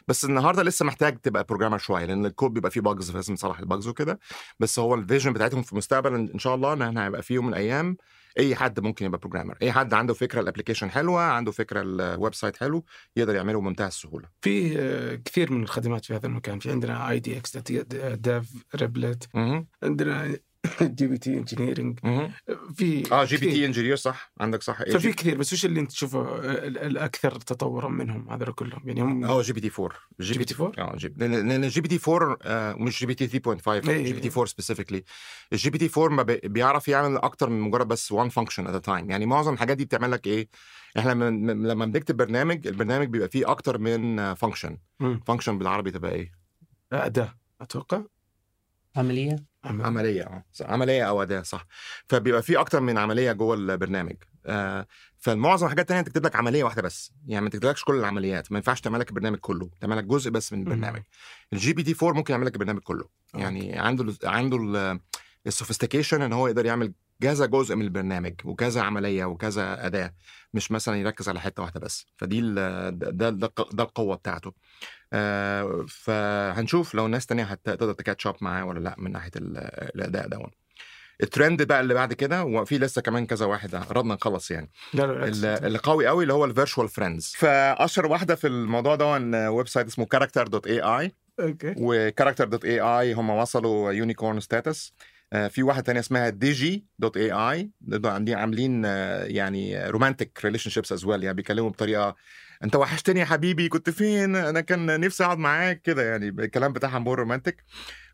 [0.08, 3.65] بس النهارده لسه محتاج تبقى programmer شوية لأن الكود بيبقى فيه bugs فلازم تصلح ال
[3.65, 4.19] bugs وكده.
[4.60, 7.46] بس هو ال vision بتاعتهم في المستقبل إن شاء الله إن إحنا هيبقى في يوم
[7.46, 7.98] من الأيام
[8.39, 12.34] أي حد ممكن يبقى programmer أي حد عنده فكرة ال application حلوة عنده فكرة ال
[12.34, 14.30] website حلو يقدر يعمله بمنتهى السهولة.
[14.41, 16.60] في آه، كثير من الخدمات في هذا المكان.
[16.60, 19.30] في عندنا IDX dev Replit.
[19.84, 20.38] عندنا
[20.82, 22.00] GPT engineering.
[22.76, 23.52] في آه GP.
[23.52, 27.89] T engineer صح عندك صح ففي كثير بس وش اللي انت تشوفه ال- الاكثر تطورا
[27.89, 30.95] منهم هذول كلهم يعني هم آه G بي تي 4 جي بي تي 4 آه
[30.97, 34.04] جي لأن ال GPT 4 آه، مش GPT 3.5 إيه.
[34.04, 35.04] GPT 4 specifically
[35.54, 39.10] ال GPT 4 ما بي- بيعرف يعمل أكتر من مجرد بس one function at time
[39.12, 40.49] يعني معظم الحاجات دي بتعمل لك إيه
[40.97, 44.78] إحنا لما بنكتب برنامج البرنامج بيبقى فيه أكتر من function.
[45.28, 46.32] function بالعربي تبقى إيه
[46.93, 48.02] اداه أتوقع
[48.95, 49.86] عملية؟ عمل.
[49.86, 50.43] عملية آه.
[50.62, 51.65] عملية أو أداة صح.
[52.08, 54.15] فبيبقى في أكتر من عملية جوه البرنامج.
[54.45, 57.12] آه فالمعظم الحاجات التانية تكتب لك عملية واحدة بس.
[57.27, 58.51] يعني ما تكتبلكش كل العمليات.
[58.51, 59.69] ما ينفعش تعمل لك البرنامج كله.
[59.82, 61.01] تعمل لك جزء بس من البرنامج.
[61.54, 63.06] ال GPT 4 ممكن يعمل لك البرنامج كله.
[63.34, 64.99] يعني عنده عنده
[65.48, 70.13] ال sophistication إن هو يقدر يعمل كذا جزء من البرنامج وكذا عملية وكذا أداة
[70.54, 72.06] مش مثلا يركز على حتة واحدة بس.
[72.17, 74.54] فدي ده ده, ده, القوة بتاعته.
[75.13, 79.58] آه فهنشوف لو الناس تانية هتقدر ت catch up معاه ولا لأ من ناحية ال-
[79.95, 80.38] الأداء ده
[81.23, 84.71] الترند بقى اللي بعد كده وفي لسه كمان كذا واحد قربنا نخلص يعني.
[84.93, 85.36] لا لا بالعكس.
[85.38, 89.06] اللي اللي قوي قوي اللي هو ال virtual friends فأشهر واحدة في الموضوع ده
[89.50, 91.76] website اسمه Character dot AI أوكي.
[91.78, 94.93] و Character dot AI هم وصلوا unicorn status
[95.34, 97.72] في واحدة تانية اسمها Digi dot AI
[98.06, 102.15] عاملين عاملين آه، يعني romantic relationships as well يعني بيكلموا بطريقة
[102.63, 105.82] أنت وحشتني يا حبيبي كنت فين؟ أنا كان نفسي أقعد معاك.
[105.82, 107.63] كده يعني الكلام بتاعهم more romantic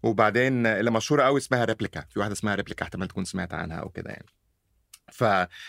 [0.04, 3.90] وبعدين اللي مشهورة قوي اسمها Replika في واحدة اسمها Replika احتمال تكون سمعت عنها أو
[3.90, 4.26] كده يعني.
[5.12, 5.24] ف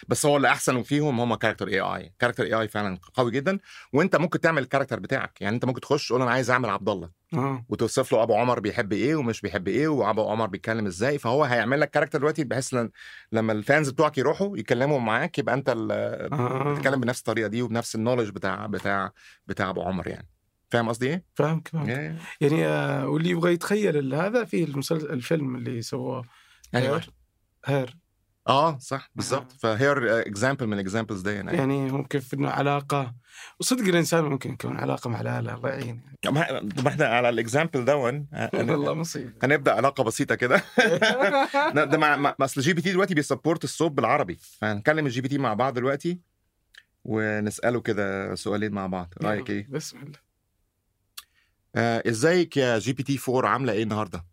[0.08, 1.80] بس هو اللي أحسن فيهم هم Character AI.
[1.80, 3.58] Character AI فعلا قوي جدا.
[3.92, 5.40] وأنت ممكن تعمل ال character بتاعك.
[5.40, 7.19] يعني أنت ممكن تخش تقول أنا عايز أعمل عبد الله.
[7.34, 11.44] آه وتوصف له أبو عمر بيحب إيه ومش بيحب إيه وأبو عمر بيتكلم إزاي فهو
[11.44, 12.76] هيعمل لك character دلوقتي بحيث
[13.32, 15.92] لما ال fans بتوعك يروحوا يتكلموا معاك يبقى أنت ال-
[16.32, 16.74] آه.
[16.74, 19.12] بتتكلم بنفس الطريقة دي وبنفس ال knowledge بتاع بتاع
[19.46, 20.28] بتاع أبو عمر يعني
[20.70, 22.22] فاهم قصدي إيه؟ فاهمك فاهمك Yeah.
[22.40, 26.24] يعني آه، واللي يبغى يتخيل هذا في المسلسل الفيلم اللي سواه.
[26.74, 27.10] هير
[27.64, 27.96] هير
[28.50, 31.56] آه صح بالظبط ف Her example من ال examples دي يعني.
[31.56, 33.14] يعني ممكن في إنه علاقة
[33.60, 38.26] وصدق الإنسان ممكن يكون علاقة مع الآلة الله يعين ما إحنا على ال example دون
[38.54, 39.32] والله مصيبة.
[39.42, 40.62] هنبدأ علاقة بسيطة كده.
[41.84, 44.38] ده مع- أصل GPT دلوقتي بي support الصوت بالعربي.
[44.60, 46.20] فهنكلم ال GPT مع بعض دلوقتي
[47.04, 49.14] ونسأله كده سؤالين مع بعض.
[49.22, 50.18] رأيك إيه؟ بسم الله.
[51.76, 54.24] آه إزيك يا GPT 4 عاملة إيه النهارده؟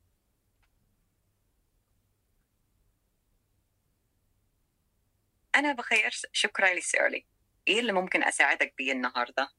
[5.57, 7.25] أنا بخير شكرا لسؤالي
[7.67, 9.49] إيه اللي ممكن أساعدك بيه النهاردة؟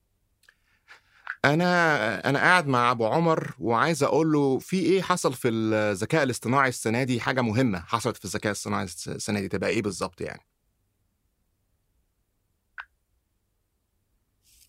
[1.44, 6.68] أنا أنا قاعد مع أبو عمر وعايز أقول له في إيه حصل في الذكاء الاصطناعي
[6.68, 10.46] السنة دي؟ حاجة مهمة حصلت في الذكاء الاصطناعي السنة دي تبقى إيه بالظبط يعني؟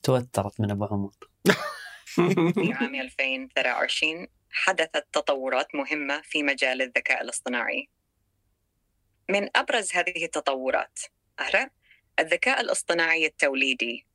[0.04, 1.12] توترت من أبو عمر.
[2.54, 7.89] في عام 2023 حدثت تطورات مهمة في مجال الذكاء الاصطناعي.
[9.30, 11.00] من أبرز هذه التطورات
[11.39, 11.69] أهلا
[12.19, 14.06] الذكاء الاصطناعي التوليدي.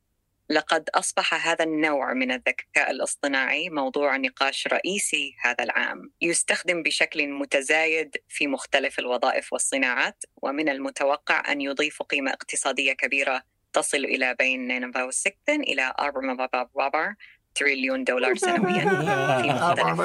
[0.50, 6.12] لقد أصبح هذا النوع من الذكاء الاصطناعي موضوع نقاش رئيسي هذا العام.
[6.20, 14.04] يستخدم بشكل متزايد في مختلف الوظائف والصناعات ومن المتوقع أن يضيف قيمة اقتصادية كبيرة تصل
[14.04, 17.16] إلى بين 69 إلى 4
[17.54, 18.84] تريليون دولار سنويا.
[19.38, 20.00] في مختلف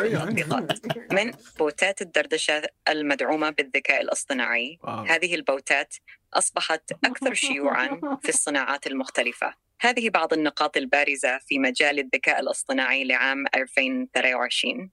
[1.11, 4.79] من بوتات الدردشة المدعومة بالذكاء الاصطناعي.
[5.07, 5.95] هذه البوتات
[6.33, 9.53] أصبحت أكثر شيوعا في الصناعات المختلفة.
[9.81, 14.89] هذه بعض النقاط البارزة في مجال الذكاء الاصطناعي لعام 2023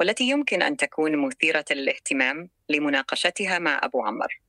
[0.00, 4.40] والتي يمكن أن تكون مثيرة للاهتمام لمناقشتها مع أبو عمر.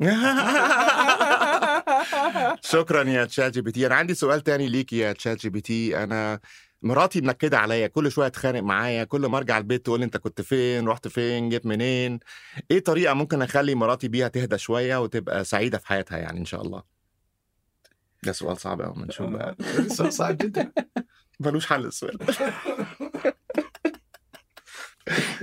[2.72, 3.86] شكرا يا ChatGPT.
[3.86, 6.02] أنا عندي سؤال تاني ليك يا ChatGPT.
[6.02, 6.40] أنا
[6.82, 10.40] مراتي منكدة عليا كل شوية تخانق معايا كل ما أرجع البيت تقول لي أنت كنت
[10.40, 12.20] فين رحت فين جيت منين؟
[12.70, 16.62] إيه طريقة ممكن أخلي مراتي بيها تهدى شوية وتبقى سعيدة في حياتها يعني إن شاء
[16.62, 16.82] الله؟
[18.22, 19.56] ده سؤال صعب قوي نشوف بقى.
[19.96, 20.72] سؤال صعب جدا.
[21.40, 22.18] ملوش حل السؤال.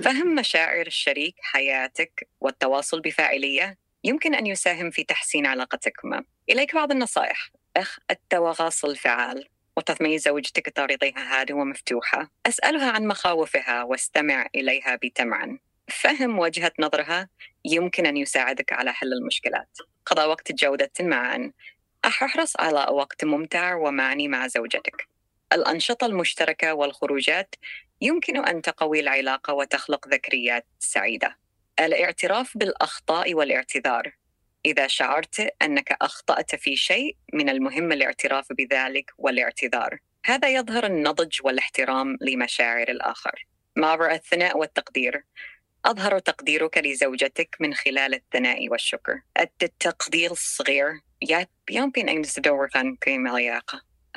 [0.03, 7.51] فهم مشاعر الشريك حياتك والتواصل بفاعلية يمكن أن يساهم في تحسين علاقتكما إليك بعض النصائح.
[7.77, 15.59] أخ التواصل فعال وتطمئن زوجتك بطريقتها هادئة ومفتوحة أسألها عن مخاوفها واستمع إليها بتمعن.
[15.87, 17.29] فهم وجهة نظرها
[17.65, 19.77] يمكن أن يساعدك على حل المشكلات.
[20.05, 21.51] قضاء وقت جودة معا.
[22.05, 25.07] أحرص على وقت ممتع ومعني مع زوجتك.
[25.53, 27.55] الأنشطة المشتركة والخروجات
[28.01, 31.37] يمكن أن تقوي العلاقة وتخلق ذكريات سعيدة.
[31.79, 34.11] الاعتراف بالأخطاء والإعتذار.
[34.65, 39.99] إذا شعرت أنك أخطأت في شيء من المهم الاعتراف بذلك والاعتذار.
[40.25, 43.47] هذا يظهر النضج والاحترام لمشاعر الآخر.
[43.75, 45.23] مع الثناء والتقدير.
[45.85, 49.21] أظهر تقديرك لزوجتك من خلال الثناء والشكر.
[49.39, 51.01] التقدير الصغير
[51.69, 53.61] يمكن أن يتدور عن قيمة.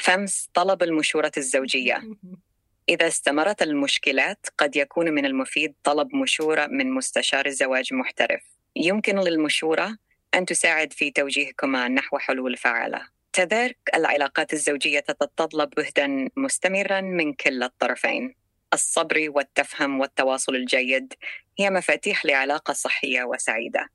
[0.00, 2.03] خمس طلب المشورة الزوجية
[2.88, 8.42] إذا استمرت المشكلات قد يكون من المفيد طلب مشورة من مستشار الزواج محترف
[8.76, 9.96] يمكن للمشورة
[10.34, 17.66] أن تساعد في توجيهكما نحو حلول فعالة كذلك العلاقات الزوجية تتطلب جهدا مستمرا من كلا
[17.66, 18.34] الطرفين.
[18.72, 21.14] الصبر والتفهم والتواصل الجيد
[21.58, 23.88] هي مفاتيح لعلاقة صحية وسعيدة.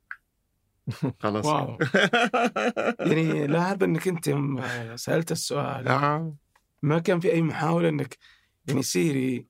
[1.24, 1.46] خلاص.
[1.46, 1.78] Wow.
[3.12, 4.64] يعني لاحظ إنك أنت يوم
[4.96, 5.88] سألت السؤال.
[5.88, 6.36] آه.
[6.82, 8.18] ما كان في أي محاولة إنك
[8.68, 9.46] يعني Siri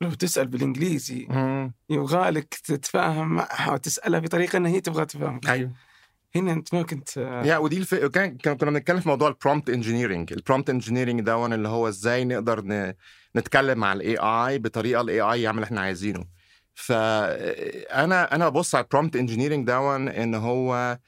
[0.00, 1.28] لو تسأل بالإنجليزي.
[1.90, 5.48] يبغى لك تتفاهم معها وتسألها بطريقة إن هي تبغى تفهمك.
[5.48, 5.70] أيوه.
[6.36, 7.94] هنا انت ما كنت يا ودي الف...
[7.94, 12.24] كان كنا بنتكلم في موضوع ال prompt engineering ال prompt engineering ده اللي هو إزاي
[12.24, 12.94] نقدر ن...
[13.36, 16.24] نتكلم مع ال AI بطريقة ال AI يعمل اللي إحنا عايزينه.
[16.74, 20.98] فانا أنا ببص على ال prompt engineering ده إن هو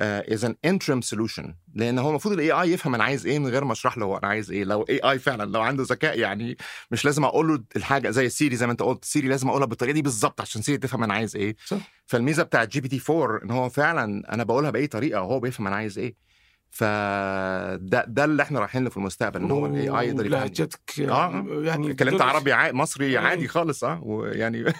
[0.00, 3.64] is an interim solution لأن هو المفروض ال AI يفهم أنا عايز إيه من غير
[3.64, 4.64] ما أشرح له هو أنا عايز إيه.
[4.64, 6.56] لو AI فعلا لو عنده ذكاء يعني
[6.90, 9.04] مش لازم أقول له الحاجة زي Siri زي ما أنت قلت.
[9.04, 11.56] Siri لازم أقولها بالطريقة دي بالظبط عشان Siri تفهم أنا عايز إيه.
[11.66, 11.78] صح.
[12.06, 15.98] فالميزة بتاعت GPT 4 إن هو فعلا أنا بقولها بأي طريقة وهو بيفهم أنا عايز
[15.98, 16.31] إيه.
[16.72, 21.44] فده ده اللي إحنا رايحين له في المستقبل إن هو ال AI يقدر لهجتك آه
[21.62, 23.22] يعني اتكلمت بدون- عربي عادي مصري أيوة.
[23.22, 24.64] عادي خالص آه ويعني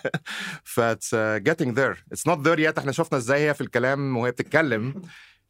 [0.65, 0.81] ف
[1.49, 1.97] getting there.
[2.15, 2.79] It's not there yet.
[2.79, 5.03] إحنا شفنا إزاي هي في الكلام وهي بتتكلم.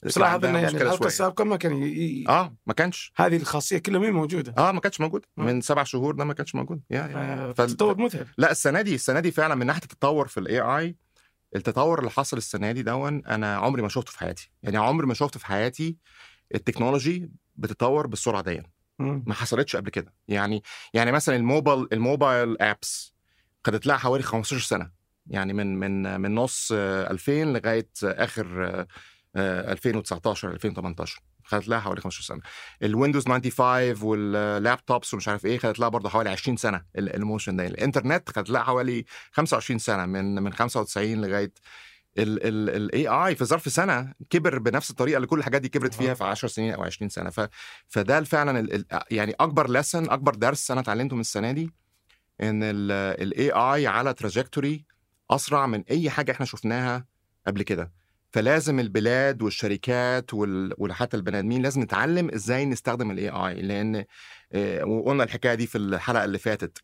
[0.02, 1.06] بس كان لاحظ عندها انه يعني الحلقة شوية.
[1.08, 2.24] السابقه ما كان ي...
[2.28, 3.12] آه ما كانش.
[3.16, 6.54] هذه الخاصية كلها مين موجودة؟ آه ما كانش موجود من سبع شهور ده ما كانش
[6.54, 7.16] موجود يا يا
[7.48, 10.60] آه، فال- تطور مذهل لا السنة دي السنة دي فعلا من ناحية التطور في ال
[10.60, 10.96] AI
[11.56, 14.50] التطور اللي حصل السنة دي دون أنا عمري ما شفته في حياتي.
[14.62, 15.96] يعني عمري ما شفت في حياتي
[16.54, 18.62] ال technology بتتطور بالسرعة دي.
[19.26, 20.14] ما حصلتش قبل كده.
[20.28, 20.62] يعني
[20.94, 23.12] يعني مثلا الموبايل ال mobile apps
[23.66, 24.90] خدت لها حوالي 15 سنة.
[25.26, 28.86] يعني من من من نص آه، 2000 لغاية آخر آه،
[29.36, 32.40] آه، 2019 2018 خدت لها حوالي 15 سنة.
[32.82, 37.14] ال Windows 95 وال laptops ومش عارف إيه خدت لها برضه حوالي 20 سنة ال-
[37.16, 41.52] ال motion ده الإنترنت خدت لها حوالي 25 سنة من من 95 لغاية
[42.18, 46.24] ال AI في ظرف سنة كبر بنفس الطريقة اللي كل الحاجات دي كبرت فيها في
[46.24, 47.30] 10 سنين أو 20 سنة.
[47.30, 47.40] ف
[47.88, 51.70] فده فعلا ال- يعني أكبر lesson أكبر درس أنا اتعلمته من السنة دي
[52.40, 54.84] إن ال AI على trajectory
[55.30, 57.06] أسرع من أي حاجة إحنا شفناها
[57.46, 57.92] قبل كده.
[58.30, 64.04] فلازم البلاد والشركات وال- وحتى البني آدمين لازم نتعلم إزاي نستخدم ال AI لأن
[64.52, 66.78] آه، وقلنا الحكاية دي في الحلقة اللي فاتت.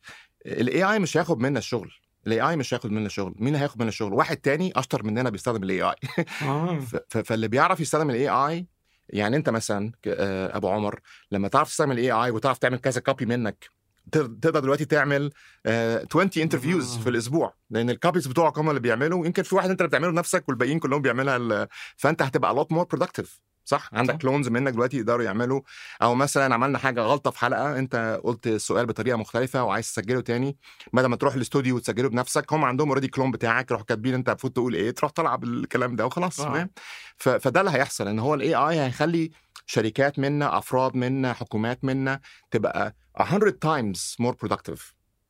[0.46, 1.92] ال AI مش هياخد منا الشغل.
[2.26, 5.62] ال AI مش هياخد منا الشغل مين هياخد منا الشغل واحد تاني أشطر مننا بيستخدم
[5.62, 5.94] ال AI
[6.42, 6.80] آه.
[7.08, 8.66] فاللي بيعرف يستخدم ال AI
[9.08, 11.00] يعني أنت مثلا آه، أبو عمر
[11.32, 13.70] لما تعرف تستعمل ال AI وتعرف تعمل كذا copy منك
[14.12, 15.30] تقدر دلوقتي تعمل
[15.66, 17.54] آه، 20 interviews في الأسبوع.
[17.70, 20.78] لأن ال copies بتوعك هم اللي بيعملوا يمكن في واحد أنت اللي بتعمله بنفسك والباقيين
[20.78, 25.60] كلهم بيعملها فأنت هتبقى a lot more productive صح؟ عندك clones منك دلوقتي يقدروا يعملوا.
[26.02, 30.56] أو مثلا عملنا حاجة غلطة في حلقة أنت قلت السؤال بطريقة مختلفة وعايز تسجله تاني.
[30.92, 34.52] بدل ما تروح الاستوديو وتسجله بنفسك هم عندهم already clone بتاعك يروحوا كاتبين أنت المفروض
[34.52, 36.68] تقول إيه تروح طالع بالكلام ده وخلاص آه.
[37.16, 39.30] ف- فده اللي هيحصل إن هو ال AI هيخلي
[39.66, 44.80] شركات منا أفراد منا حكومات منا تبقى 100 times more productive.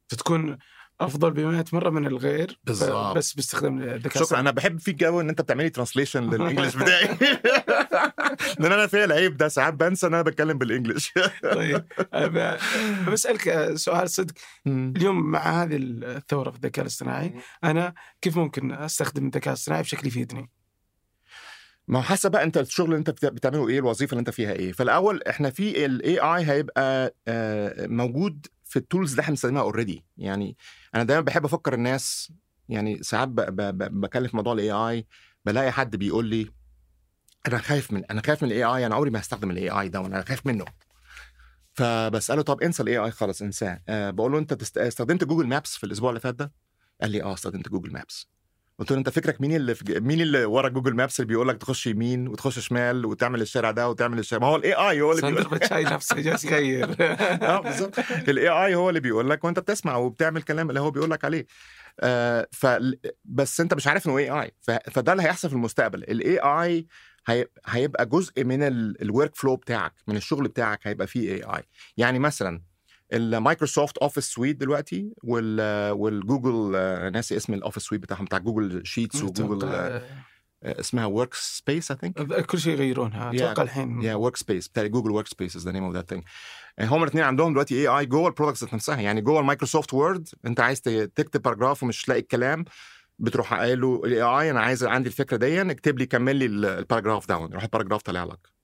[0.09, 0.59] تكون
[1.01, 3.17] أفضل ب 100 مرة من الغير بالظبط.
[3.17, 4.41] بس باستخدام الذكاء شكرا.
[4.41, 7.09] أنا بحب فيك جو إن أنت بتعملي translation لل English بتاعي.
[8.61, 11.13] لأن أنا فيا العيب ده ساعات بنسى إن أنا بتكلم بال English
[11.55, 11.85] طيب.
[13.13, 14.35] بسألك آه، سؤال صدق.
[14.67, 17.35] اليوم مع هذه الثورة في الذكاء الاصطناعي
[17.65, 20.51] أنا كيف ممكن أستخدم الذكاء الاصطناعي بشكل يفيدني؟
[21.89, 24.53] ما هو حسب بقى أنت الشغل اللي أنت بت- بتعمله إيه الوظيفة اللي أنت فيها
[24.53, 24.73] إيه.
[24.73, 30.05] فالأول إحنا في ال AI هيبقى آه، موجود في ال tools اللي إحنا بنستخدمها already
[30.17, 30.57] يعني
[30.95, 32.33] أنا دايما بحب أفكر الناس
[32.69, 35.07] يعني ساعات بكلم في موضوع ال AI
[35.45, 36.51] بلاقي حد بيقول لي
[37.49, 40.01] أنا خايف من أنا خايف من ال AI أنا عمري ما هستخدم ال AI ده
[40.01, 40.65] وأنا خايف منه.
[41.73, 43.83] فبسأله طب انسى ال AI خلاص انساه.
[43.89, 44.77] أه بقول له أنت.
[44.79, 46.53] استخدمت Google Maps في الأسبوع اللي فات ده؟
[47.01, 48.27] قال لي آه استخدمت Google Maps
[48.79, 50.01] قلت له أنت فكرك مين اللي في...
[50.01, 53.89] مين اللي ورا Google Maps اللي بيقول لك تخش يمين وتخش شمال وتعمل الشارع ده
[53.89, 56.97] وتعمل الشارع؟ ما هو ال AI هو اللي بيقول بتشاي نفسه جالس يغير
[57.43, 57.99] آه بالظبط.
[58.29, 61.47] ال AI هو اللي بيقول لك وأنت بتسمع وبتعمل الكلام اللي هو بيقول لك عليه.
[62.01, 62.67] آه ف
[63.25, 64.53] بس أنت مش عارف إنه AI
[64.91, 66.03] فده اللي هيحصل في المستقبل.
[66.03, 66.87] ال AI
[67.67, 68.63] هيبقى جزء من
[69.03, 71.63] ال workflow بتاعك من الشغل بتاعك هيبقى فيه AI
[71.97, 72.63] يعني مثلا
[73.13, 75.61] ال Microsoft Office suite دلوقتي وال
[75.93, 80.03] والجوجل آه، ناسي اسم ال office suite بتاعهم بتاع Google Sheets و Google آه،
[80.63, 84.03] آه، اسمها Workspace I think كل شيء يغيرونها أتوقع الحين.
[84.03, 86.23] يا Workspace بتاع Google Workspace is the name of that thing
[86.81, 89.01] هم الاثنين عندهم دلوقتي AI جوه ال products نفسها.
[89.01, 92.65] يعني جوه ال Microsoft Word انت عايز تكتب paragraph ومش لاقي الكلام
[93.19, 96.65] بتروح قايل له ال AI أنا عايز عندي الفكرة دي اكتب لي كمل لي ال-
[96.65, 98.58] ال paragraph ده يروح ال paragraph طالع لك.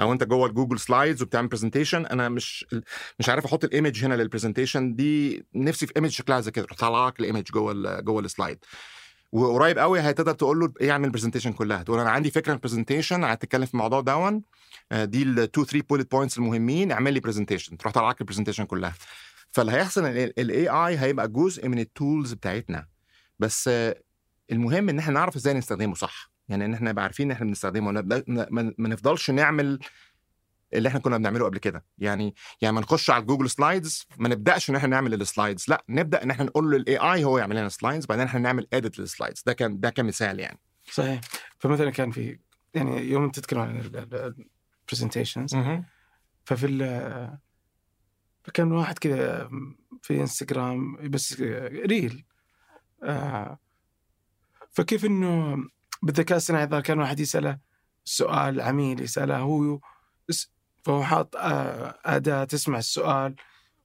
[0.00, 2.66] أو انت جوه ال Google Slides وبتعمل presentation أنا مش
[3.18, 6.66] مش عارف أحط ال image هنا لل presentation دي نفسي في image شكلها زي كده
[6.66, 8.58] طالع لك ال image جوه جوه ال slide.
[9.32, 11.82] وقريب قوي هتقدر تقول له إيه اعمل ال presentation كلها.
[11.82, 14.42] تقول أنا عندي فكرة ال presentation هتتكلم في الموضوع ده.
[14.92, 18.23] آه، دي ال 2 3 bullet points المهمين اعمل لي presentation تروح طالع لك ال
[18.23, 18.94] presentation كلها.
[19.52, 22.86] فاللي هيحصل ال AI هيبقى جزء من ال tools بتاعتنا.
[23.38, 24.02] بس آه،
[24.52, 27.92] المهم إن إحنا نعرف إزاي نستخدمه صح؟ يعني إن إحنا نبقى عارفين إن إحنا بنستخدمه
[28.78, 29.78] ما نفضلش نعمل
[30.74, 31.84] اللي إحنا كنا بنعمله قبل كده.
[31.98, 35.84] يعني يعني ما نخش على Google Slides ما نبدأش إن إحنا نعمل ال slides لأ
[35.88, 38.98] نبدأ إن إحنا نقول له ال AI هو يعمل لنا slides بعدين إحنا نعمل edit
[38.98, 40.58] لل slides ده كان ده كمثال يعني.
[40.92, 41.20] صحيح.
[41.58, 42.38] فمثلا كان في
[42.74, 43.80] يعني يوم تتكلم عن
[44.88, 45.56] ال presentations
[46.44, 47.38] ففي ال
[48.44, 49.50] فكان واحد كذا
[50.02, 51.40] في انستغرام بس
[51.86, 52.24] reel
[53.02, 53.58] آه
[54.70, 55.56] فكيف إنه
[56.02, 57.58] بالذكاء الصناعي إذا كان واحد يسأله
[58.04, 59.78] سؤال عميل يسأله هو
[60.84, 63.34] فهو حاط آه أداة تسمع السؤال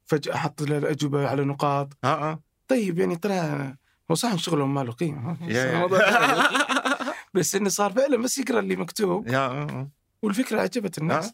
[0.05, 1.97] فجأة حط له الأجوبة على نقاط.
[2.03, 2.39] آه آه.
[2.67, 3.75] طيب يعني ترى
[4.11, 5.37] هو صح شغلهم ما له قيمة.
[7.33, 9.27] بس إنه صار فعلا بس يقرأ اللي مكتوب.
[9.27, 9.89] آه، آه.
[10.21, 11.33] والفكرة عجبت الناس.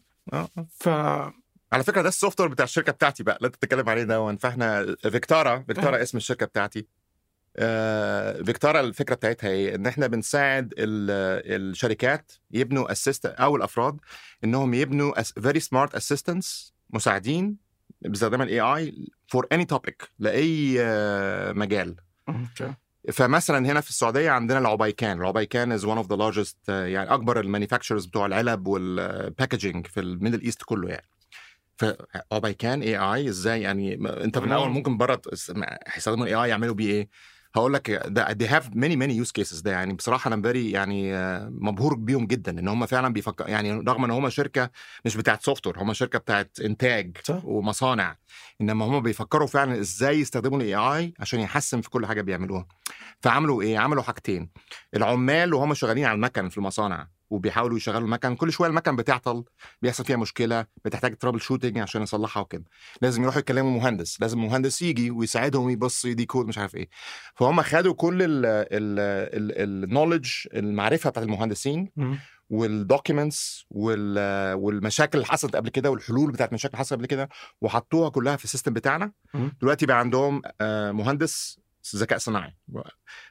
[0.78, 0.88] ف
[1.72, 3.38] على فكرة ده السوفت وير بتاع الشركة بتاعتي بقى.
[3.40, 6.86] لا تتكلم عليه ده فاحنا فيكتورا فيكتورا اسم الشركة بتاعتي.
[7.56, 13.96] آه، فيكتورا الفكرة بتاعتها إيه؟ إن إحنا بنساعد ال- الشركات يبنوا assist أو الأفراد
[14.44, 17.56] إنهم يبنوا very smart assistants مساعدين
[18.00, 21.96] باستخدام ال AI for any topic لأي آه، مجال.
[22.28, 22.74] Okay.
[23.12, 25.20] فمثلا هنا في السعودية عندنا العبيكان.
[25.20, 30.00] العبيكان is one of the largest يعني أكبر ال manufacturers بتوع العلب وال packaging في
[30.00, 31.06] ال Middle East كله يعني.
[31.76, 33.94] فعبيكان AI إزاي يعني؟
[34.24, 35.22] أنت في الأول ممكن بره
[35.86, 37.08] هيستخدموا ال AI يعملوا بيه إيه؟
[37.54, 41.12] هقول لك ده they have many many use cases ده يعني بصراحة أنا very يعني
[41.50, 44.70] مبهور بيهم جدا إن هم فعلا بيفكر يعني رغم إن هم شركة
[45.04, 47.44] مش بتاعت software هم شركة بتاعت إنتاج صح.
[47.44, 48.16] ومصانع
[48.60, 52.66] إنما هم بيفكروا فعلا إزاي يستخدموا ال AI عشان يحسن في كل حاجة بيعملوها.
[53.20, 54.50] فعملوا إيه؟ عملوا حاجتين.
[54.96, 57.08] العمال وهم شغالين على المكن في المصانع.
[57.32, 59.44] وبيحاولوا يشغلوا المكن كل شوية المكن بتعطل
[59.82, 62.64] بيحصل فيها مشكلة بتحتاج troubleshooting عشان يصلحها وكده
[63.02, 66.88] لازم يروحوا يكلموا مهندس لازم مهندس يجي ويساعدهم يبص يدي كود مش عارف إيه
[67.34, 68.18] فهم خدوا كل
[69.32, 71.90] ال knowledge المعرفة بتاعت المهندسين.
[72.50, 77.28] وال documents والمشاكل اللي حصلت قبل كده والحلول بتاعت المشاكل اللي حصلت قبل كده
[77.60, 79.12] وحطوها كلها في ال system بتاعنا.
[79.60, 81.60] دلوقتي بقى عندهم آه، مهندس
[81.96, 82.56] ذكاء صناعي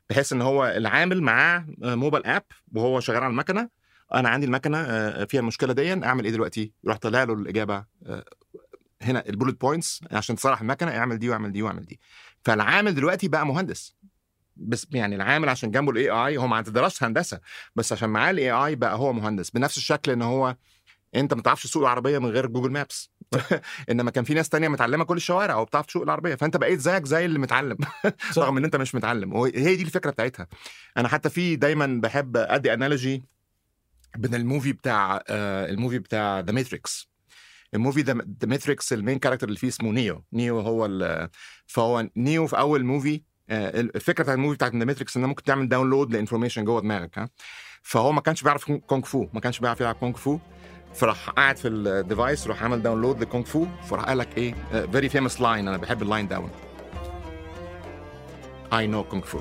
[0.09, 2.43] بحيث إن هو العامل معاه آه، mobile app
[2.75, 3.69] وهو شغال على المكنة
[4.13, 8.25] أنا عندي المكنة آه، فيها المشكلة دي أعمل إيه دلوقتي؟ يروح طالع له الإجابة آه،
[9.01, 11.99] هنا ال bullet points عشان تصلح المكنة اعمل دي واعمل دي واعمل دي.
[12.43, 13.95] فالعامل دلوقتي بقى مهندس.
[14.55, 17.39] بس يعني العامل عشان جنبه ال AI هو ما دراسه هندسة.
[17.75, 19.49] بس عشان معاه ال AI بقى هو مهندس.
[19.49, 20.55] بنفس الشكل إن هو
[21.15, 23.11] أنت ما تعرفش تسوق العربية من غير Google Maps
[23.91, 26.35] إنما كان في ناس تانية متعلمة كل الشوارع وبتعرف تسوق العربية.
[26.35, 27.77] فأنت بقيت زيك زي اللي متعلم.
[28.37, 29.33] رغم إن أنت مش متعلم.
[29.33, 30.47] وهي دي الفكرة بتاعتها.
[30.97, 33.23] أنا حتى في دايما بحب أدي analogy
[34.17, 37.11] بين ال movie بتاع آه، ال movie بتاع The Matrix
[37.73, 40.23] ال movie The Matrix ال main character اللي فيه اسمه نيو.
[40.33, 40.89] نيو هو
[41.67, 45.43] فهو نيو في أول movie آه، الفكرة بتاعت ال movie بتاعت The Matrix إن ممكن
[45.43, 47.29] تعمل download ل information جوه دماغك ها.
[47.81, 50.39] فهو ما كانش بيعرف كونغ فو ما كانش بيعرف يلعب كونغ فو.
[50.93, 53.65] فراح قاعد في ال device راح عمل download لكونغ فو.
[53.89, 54.55] فراح قال لك إيه
[54.91, 56.49] very famous line أنا بحب ال line دون
[58.71, 59.39] I know Kung Fu.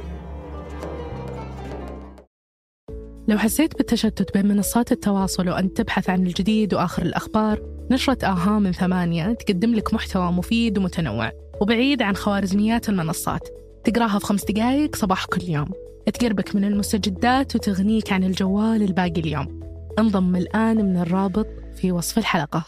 [3.30, 8.72] لو حسيت بالتشتت بين منصات التواصل وأنت تبحث عن الجديد وآخر الأخبار نشرة آها من
[8.72, 13.48] ثمانية تقدم لك محتوى مفيد ومتنوع وبعيد عن خوارزميات المنصات.
[13.84, 15.70] تقراها في خمس دقايق صباح كل يوم.
[16.14, 19.60] تقربك من المستجدات وتغنيك عن الجوال الباقي اليوم.
[19.98, 22.64] انضم الآن من الرابط في وصف الحلقة.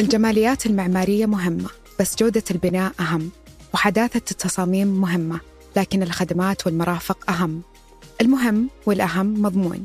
[0.00, 3.30] الجماليات المعمارية مهمة بس جودة البناء أهم
[3.74, 5.40] وحداثة التصاميم مهمة
[5.76, 7.62] لكن الخدمات والمرافق أهم.
[8.20, 9.84] المهم والأهم مضمون.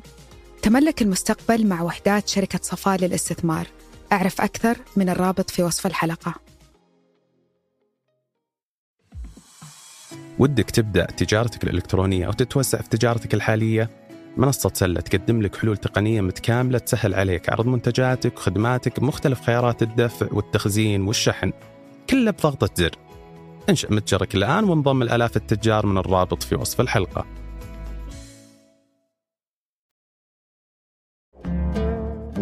[0.61, 3.67] تملك المستقبل مع وحدات شركة صفاء للاستثمار.
[4.11, 6.33] أعرف أكثر من الرابط في وصف الحلقة.
[10.39, 13.89] ودك تبدأ تجارتك الإلكترونية أو تتوسع في تجارتك الحالية؟
[14.37, 20.27] منصة سلة تقدم لك حلول تقنية متكاملة تسهل عليك عرض منتجاتك وخدماتك بمختلف خيارات الدفع
[20.31, 21.51] والتخزين والشحن.
[22.09, 22.95] كله بضغطة زر.
[23.69, 27.44] انشأ متجرك الآن وانضم الآلاف التجار من الرابط في وصف الحلقة.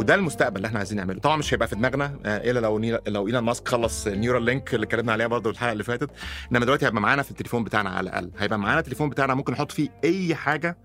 [0.03, 1.19] وده المستقبل اللي إحنا عايزين نعمله.
[1.19, 2.99] طبعا مش هيبقى في دماغنا آه، إلا لو نيل...
[3.07, 6.09] لو إيلون ماسك خلص نيورال لينك اللي اتكلمنا عليها برضه الحلقة اللي فاتت.
[6.51, 8.31] إنما دلوقتي هيبقى معانا في التليفون بتاعنا على الأقل.
[8.37, 10.77] هيبقى معانا التليفون بتاعنا ممكن نحط فيه أي حاجة.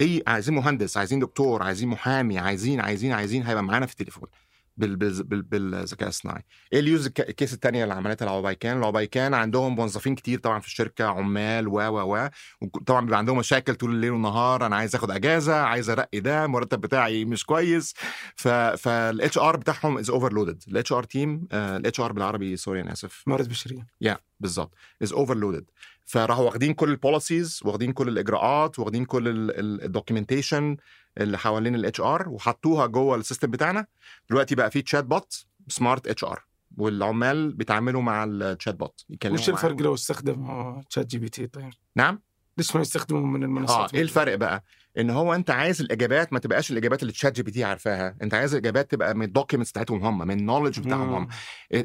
[0.00, 4.28] أي عايزين مهندس عايزين دكتور عايزين محامي عايزين عايزين عايزين هيبقى معانا في التليفون.
[4.76, 6.42] بالذكاء الصناعي.
[6.72, 10.38] إيه ال use ال ك- ال case الثانية اللي عملتها العبيكان العبيكان عندهم موظفين كتير
[10.38, 12.28] طبعا في الشركة عمال و و و.
[12.62, 16.80] وطبعا بيبقى عندهم مشاكل طول الليل والنهار أنا عايز آخد أجازة عايز أرقي ده المرتب
[16.80, 17.94] بتاعي مش كويس.
[18.36, 23.22] ف فال HR بتاعهم is overloaded ال HR team ال HR بالعربي sorry أنا آسف.
[23.26, 24.74] موارد بشريه يا بالظبط.
[25.02, 25.64] is overloaded
[26.08, 29.22] فراحوا واخدين كل ال policies واخدين كل الإجراءات واخدين كل
[29.60, 30.76] ال documentation
[31.18, 33.86] اللي حوالين ال HR وحطوها جوه ال system بتاعنا.
[34.30, 36.44] دلوقتي بقى في chatbot smart HR
[36.76, 42.22] والعمال بيتعاملوا مع ال chatbot يكلموا وش الفرق لو استخدموا ChatGPT طيب؟ نعم؟
[42.58, 44.64] ليش ما يستخدموا من آه المنصات؟ إيه الفرق بقى؟
[44.98, 49.14] إن هو أنت عايز الإجابات ما تبقاش الإجابات اللي ChatGPT عارفاها، أنت عايز الإجابات تبقى
[49.14, 51.28] من ال documents بتاعتهم هم، من ال knowledge بتاعهم هم.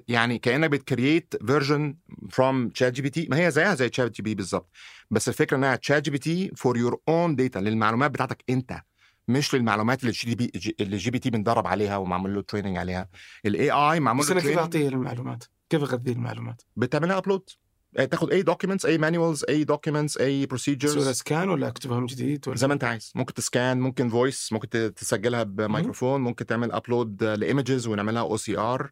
[0.07, 1.97] يعني كأنك بت create version
[2.30, 4.69] from ChatGPT، ما هي زيها زي ChatGPT بالظبط،
[5.11, 8.82] بس الفكرة إنها ChatGPT for your own data للمعلومات بتاعتك أنت.
[9.32, 13.09] مش للمعلومات اللي ال GP اللي ال GPT متدرب عليها ومعمول له training عليها.
[13.45, 14.57] ال AI معمول بس له أنا كيف.
[14.57, 17.49] أعطيه المعلومات؟ كيف أغذيه المعلومات؟ بتعملها upload
[18.11, 22.47] تاخد أي documents أي manuals أي documents أي procedures أسوي scan ولا اكتبها من جديد
[22.47, 23.11] ولا زي ما أنت عايز.
[23.15, 28.91] ممكن ت scan ممكن voice ممكن تسجلها بميكروفون ممكن تعمل upload ل images ونعملها OCR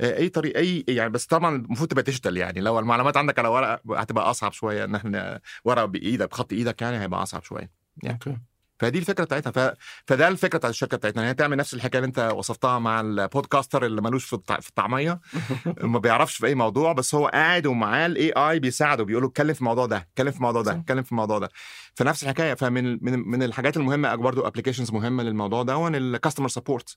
[0.00, 2.60] آه، أي طريق أي يعني بس طبعا المفروض تبقى digital يعني.
[2.60, 7.00] لو المعلومات عندك على ورقة هتبقى أصعب شوية إن إحنا ورقة بإيدك بخط إيدك يعني
[7.00, 7.70] هيبقى أصعب شوية.
[8.02, 8.18] يعني.
[8.26, 8.38] Okay.
[8.84, 9.50] فدي الفكرة بتاعتها.
[9.50, 9.76] ف...
[10.06, 13.09] فده الفكرة بتاعت الشركة بتاعتنا إن هي تعمل نفس الحكاية اللي أنت وصفتها مع ال
[13.09, 14.52] podcaster اللي ملوش في, الط...
[14.52, 15.20] في الطعميه
[15.94, 19.54] ما بيعرفش في أي موضوع بس هو قاعد ومعاه ال AI بيساعده بيقول له اتكلم
[19.54, 21.48] في الموضوع ده اتكلم في الموضوع ده اتكلم في الموضوع ده.
[21.94, 22.54] فنفس الحكاية.
[22.54, 26.96] فمن من من الحاجات المهمة برضه applications مهمة للموضوع ده ال customer support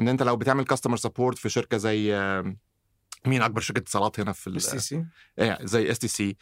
[0.00, 2.12] إن أنت لو بتعمل customer support في شركة زي
[3.26, 5.04] مين أكبر شركة اتصالات هنا في اس تي سي
[5.62, 6.36] زي اس تي سي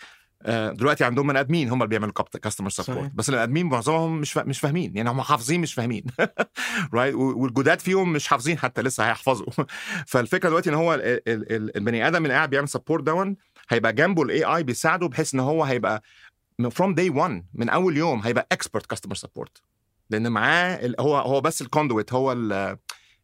[0.47, 2.71] دلوقتي عندهم بني آدمين هم اللي بيعملوا customer.
[2.71, 4.37] support بس البني آدمين معظمهم مش.
[4.37, 6.05] مش فاهمين يعني هم حافظين مش فاهمين
[6.95, 9.47] right والجداد فيهم مش حافظين حتى لسه هيحفظوا
[10.07, 11.01] فالفكرة دلوقتي إن هو ال...
[11.03, 11.23] ال...
[11.29, 11.77] ال...
[11.77, 13.37] البني آدم اللي قاعد بيعمل support دون
[13.69, 16.03] هيبقى جنبه ال AI بيساعده بحيث إن هو هيبقى
[16.71, 19.63] from day 1 من أول يوم هيبقى expert customer support
[20.11, 20.95] لأن معاه.
[21.01, 22.77] هو هو بس ال conduit هو ال...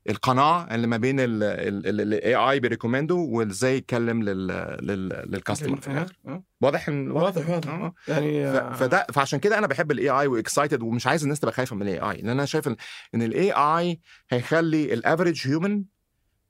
[0.08, 4.46] القناة اللي ما بين ال AI بي recommend و وازاي يتكلم لل
[4.82, 6.16] لل لل customer في الآخر.
[6.60, 7.74] واضح إن واضح؟ واضح
[8.08, 11.52] يعني ف- فده فعشان كده أنا بحب ال AI و excited ومش عايز الناس تبقى
[11.54, 12.76] خايفة من ال AI لأن أنا شايف إن
[13.14, 15.84] إن ال AI هيخلي ال average human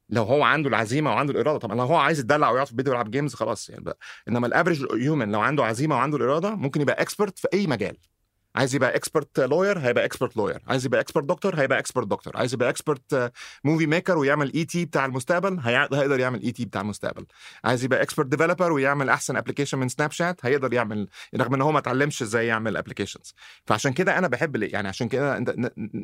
[0.08, 3.10] لو هو عنده العزيمة وعنده الإرادة طبعا لو هو عايز يتدلع ويقعد في البيت ويلعب
[3.10, 3.98] games خلاص يعني بقى.
[4.28, 7.96] إنما ال average human لو عنده عزيمة وعنده الإرادة ممكن يبقى expert في أي مجال.
[8.56, 12.54] عايز يبقى expert lawyer هيبقى expert lawyer عايز يبقى expert doctor هيبقى expert doctor عايز
[12.54, 13.32] يبقى expert
[13.64, 14.84] movie maker ويعمل E.T.
[14.84, 16.64] بتاع المستقبل هي- هيقدر يعمل E.T.
[16.64, 17.26] بتاع المستقبل.
[17.64, 21.78] عايز يبقى expert developer ويعمل أحسن application من Snapchat هيقدر يعمل رغم إن هو ما
[21.78, 23.34] اتعلمش إزاي يعمل applications
[23.66, 25.50] فعشان كده أنا بحب يعني عشان كده أنت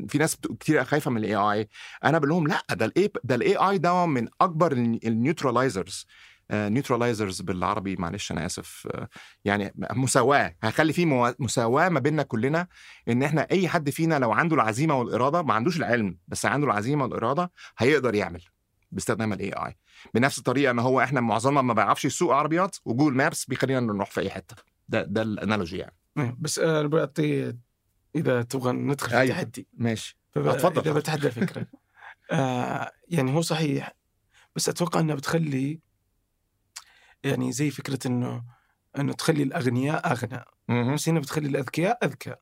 [0.09, 1.68] في ناس كتير خايفة من ال AI
[2.05, 6.07] أنا بقول لهم لا ده ال A ده ال AI ده من أكبر ال neutralizers
[6.53, 8.88] neutralizers بالعربي معلش أنا آسف.
[8.90, 9.09] آه،
[9.44, 12.66] يعني مساواة هخلي في موا- مساواة ما بيننا كلنا
[13.09, 17.05] إن إحنا أي حد فينا لو عنده العزيمة والإرادة ما عندوش العلم بس عنده العزيمة
[17.05, 18.42] والإرادة هيقدر يعمل
[18.92, 19.76] باستخدام ال AI
[20.14, 24.11] بنفس الطريقة إن هو إحنا معظمنا ما بيعرفش يسوق عربيات و Google Maps بيخلينا نروح
[24.11, 24.57] في أي حتة.
[24.88, 25.97] ده ده ال analogy يعني.
[26.18, 27.55] إيه، بس أنا بعطي
[28.16, 29.34] إذا تبغى ندخل في أيوة.
[29.34, 30.18] تحدي ماشي.
[30.36, 30.80] اتفضل.
[30.80, 31.66] إذا بتحدى الفكرة.
[32.30, 33.92] آه يعني هو صحيح
[34.57, 35.80] بس أتوقع إنها بتخلي
[37.24, 38.44] يعني زي فكرة إنه
[38.98, 40.44] إنه تخلي الأغنياء أغنى.
[40.94, 42.34] بس هنا بتخلي الأذكياء أذكى.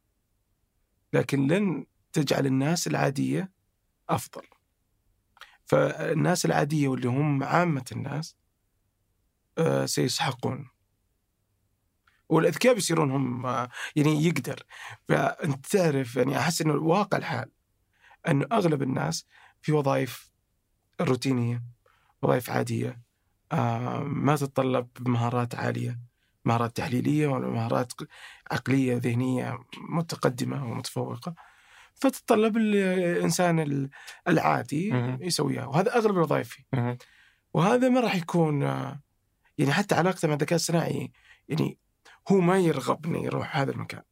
[1.12, 3.52] لكن لن تجعل الناس العادية
[4.08, 4.42] أفضل.
[5.64, 8.36] فالناس العادية واللي هم عامة الناس
[9.58, 10.68] آه سيسحقون.
[12.28, 14.62] والأذكياء بيصيرون هم آه، يعني يقدر.
[15.08, 17.50] فأنت تعرف يعني أحس إنه الواقع الحال
[18.28, 19.26] إنه أغلب الناس
[19.62, 20.30] في وظائف
[21.00, 21.64] روتينية
[22.22, 23.02] وظائف عادية.
[24.03, 26.01] ما تتطلب مهارات عالية
[26.45, 27.92] مهارات تحليلية ولا مهارات
[28.53, 29.59] عقلية ذهنية
[29.90, 31.34] متقدمة ومتفوقة.
[31.95, 33.90] فتتطلب الإنسان ال-
[34.28, 34.88] العادي.
[35.20, 36.49] يسويها وهذا أغلب الوظائف.
[36.49, 36.64] فيه.
[37.55, 39.01] وهذا ما راح يكون آه،
[39.59, 41.12] يعني حتى علاقته مع الذكاء الصناعي
[41.49, 41.78] يعني
[42.28, 44.03] هو ما يرغب انه يروح هذا المكان.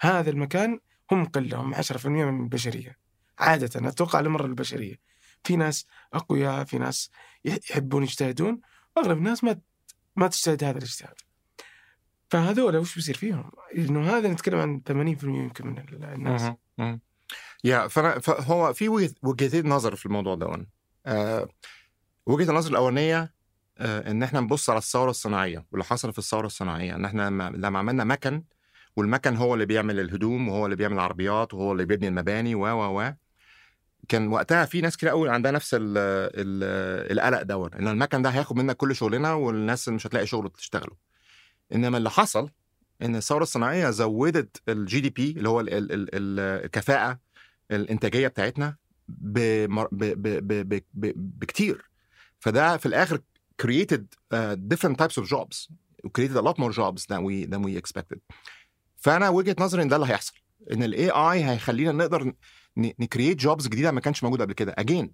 [0.00, 0.80] هذا المكان
[1.12, 2.96] هم قله هم 10% من البشرية.
[3.38, 4.96] عادة أتوقع على مر البشرية.
[5.44, 7.10] في ناس أقوياء في ناس
[7.44, 8.60] يحبون يجتهدون
[8.98, 9.60] واغلب الناس ما
[10.16, 11.14] ما تجتهد هذا الاجتهاد.
[12.30, 16.42] فهذول وش بيصير فيهم؟ إنه هذا نتكلم عن 80% يمكن من الناس.
[17.64, 20.66] يا فهو في وجه- وجهتين نظر في الموضوع ده.
[21.06, 21.48] آه
[22.26, 23.32] وجهة النظر الأولانية
[23.78, 26.94] آه إن إحنا نبص على الثورة الصناعية واللي حصل في الثورة الصناعية.
[26.94, 28.42] إن إحنا لما عملنا مكن
[28.96, 33.00] والمكن هو اللي بيعمل الهدوم وهو اللي بيعمل العربيات وهو اللي بيبني المباني و و
[33.00, 33.12] و.
[34.08, 36.64] كان وقتها في ناس كتير قوي عندها نفس ال ال
[37.12, 40.96] القلق دون إن المكن ده هياخد منك كل شغلنا والناس مش هتلاقي شغل تشتغله.
[41.74, 42.50] إنما اللي حصل
[43.02, 47.18] إن الثورة الصناعية زودت الجي دي بي اللي هو ال ال ال ال الكفاءة
[47.70, 48.76] الإنتاجية بتاعتنا.
[51.14, 51.90] بكتير.
[52.38, 53.20] فده في الآخر
[53.62, 54.02] created
[54.34, 55.68] uh, different types of jobs
[56.18, 58.18] created a lot more jobs than we than we expected.
[58.96, 60.34] فأنا وجهة نظري إن ده اللي هيحصل.
[60.72, 62.32] إن ال AI هيخلينا نقدر
[62.78, 64.74] ن create jobs جديدة ما كانش موجوده قبل كده.
[64.78, 65.12] again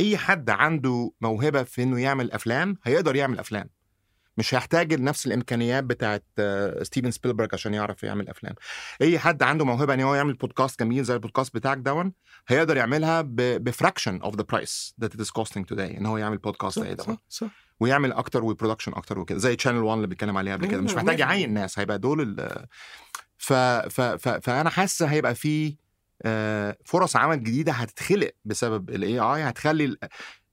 [0.00, 3.68] أي حد عنده موهبة في إنه يعمل أفلام هيقدر يعمل أفلام.
[4.38, 8.54] مش هيحتاج لنفس الإمكانيات بتاعت آه، ستيفن سبيلبرج عشان يعرف يعمل أفلام.
[9.02, 12.12] أي حد عنده موهبة إن هو يعمل بودكاست جميل زي البودكاست بتاعك دون
[12.48, 16.38] هيقدر يعملها ب fraction of the price that it is costing today إن هو يعمل
[16.38, 17.04] بودكاست زي ده.
[17.80, 20.80] ويعمل أكتر و production أكتر وكده زي Channel 1 اللي بيتكلم عليها قبل كده.
[20.80, 21.18] مش أيوة، محتاج.
[21.20, 22.48] يعين ناس هيبقى دول
[23.38, 23.52] ف...
[23.52, 24.00] ف...
[24.00, 24.28] ف...
[24.28, 25.72] فأنا حاسس هيبقى في آه،
[26.84, 29.96] فرص عمل جديدة هتتخلق بسبب ال AI هتخلي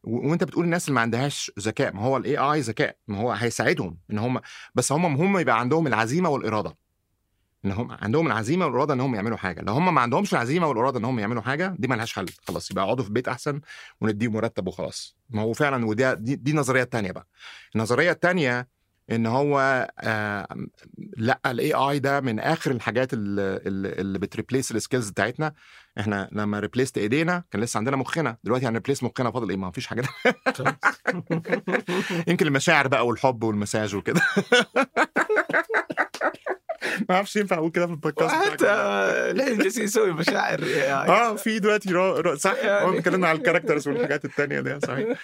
[0.04, 3.98] وأنت بتقول الناس اللي ما عندهاش ذكاء ما هو ال AI ذكاء ما هو هيساعدهم
[4.12, 4.40] إن هم
[4.76, 6.78] بس هم هم يبقى عندهم العزيمة والإرادة.
[7.66, 9.62] إن هم عندهم العزيمة والإرادة إن هم يعملوا حاجة.
[9.62, 12.26] لو هم ما عندهمش العزيمة والإرادة إن هم يعملوا حاجة دي ملهاش حل.
[12.48, 13.62] خلاص يبقى يقعدوا في البيت أحسن
[14.02, 15.18] ونديهم مرتب وخلاص.
[15.30, 17.28] ما هو فعلا ودي دي, دي النظريه الثانية بقى.
[17.76, 18.68] النظرية الثانية
[19.12, 20.48] إن هو آه
[21.18, 23.60] لأ ال AI ده من آخر الحاجات اللي,
[24.02, 25.54] اللي بت replace ال skills بتاعتنا.
[26.00, 28.38] إحنا لما replaced إيدينا كان لسه عندنا مخنا.
[28.44, 30.04] دلوقتي هن replace مخنا فاضل إيه؟ ما فيش حاجة.
[32.28, 34.22] يمكن المشاعر بقى والحب والمساج وكده.
[37.10, 41.92] ما أعرفش ينفع أقول كده في البودكاست حتى ليه جالس يسوي مشاعر آه في دلوقتي
[41.94, 42.20] رو...
[42.20, 42.36] رو...
[42.36, 42.98] صح يعني...
[43.00, 45.18] اتكلمنا على ال characters والحاجات التانية دي صحيح.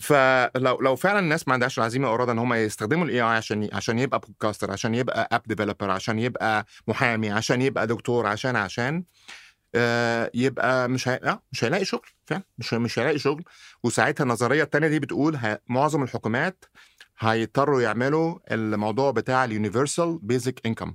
[0.00, 3.98] فلو لو فعلا الناس ما عندهاش العزيمة واراده إن هم يستخدموا ال AI عشان عشان
[3.98, 9.04] يبقى podcaster عشان يبقى app developer عشان يبقى محامي عشان يبقى دكتور عشان عشان
[9.74, 11.20] آه يبقى مش هي...
[11.24, 12.42] آه مش هيلاقي شغل فعلا.
[12.58, 13.44] مش مش هيلاقي شغل.
[13.84, 15.60] وساعتها النظرية الثانية دي بتقول ه...
[15.68, 16.64] معظم الحكومات
[17.18, 20.94] هيضطروا يعملوا الموضوع بتاع ال universal basic income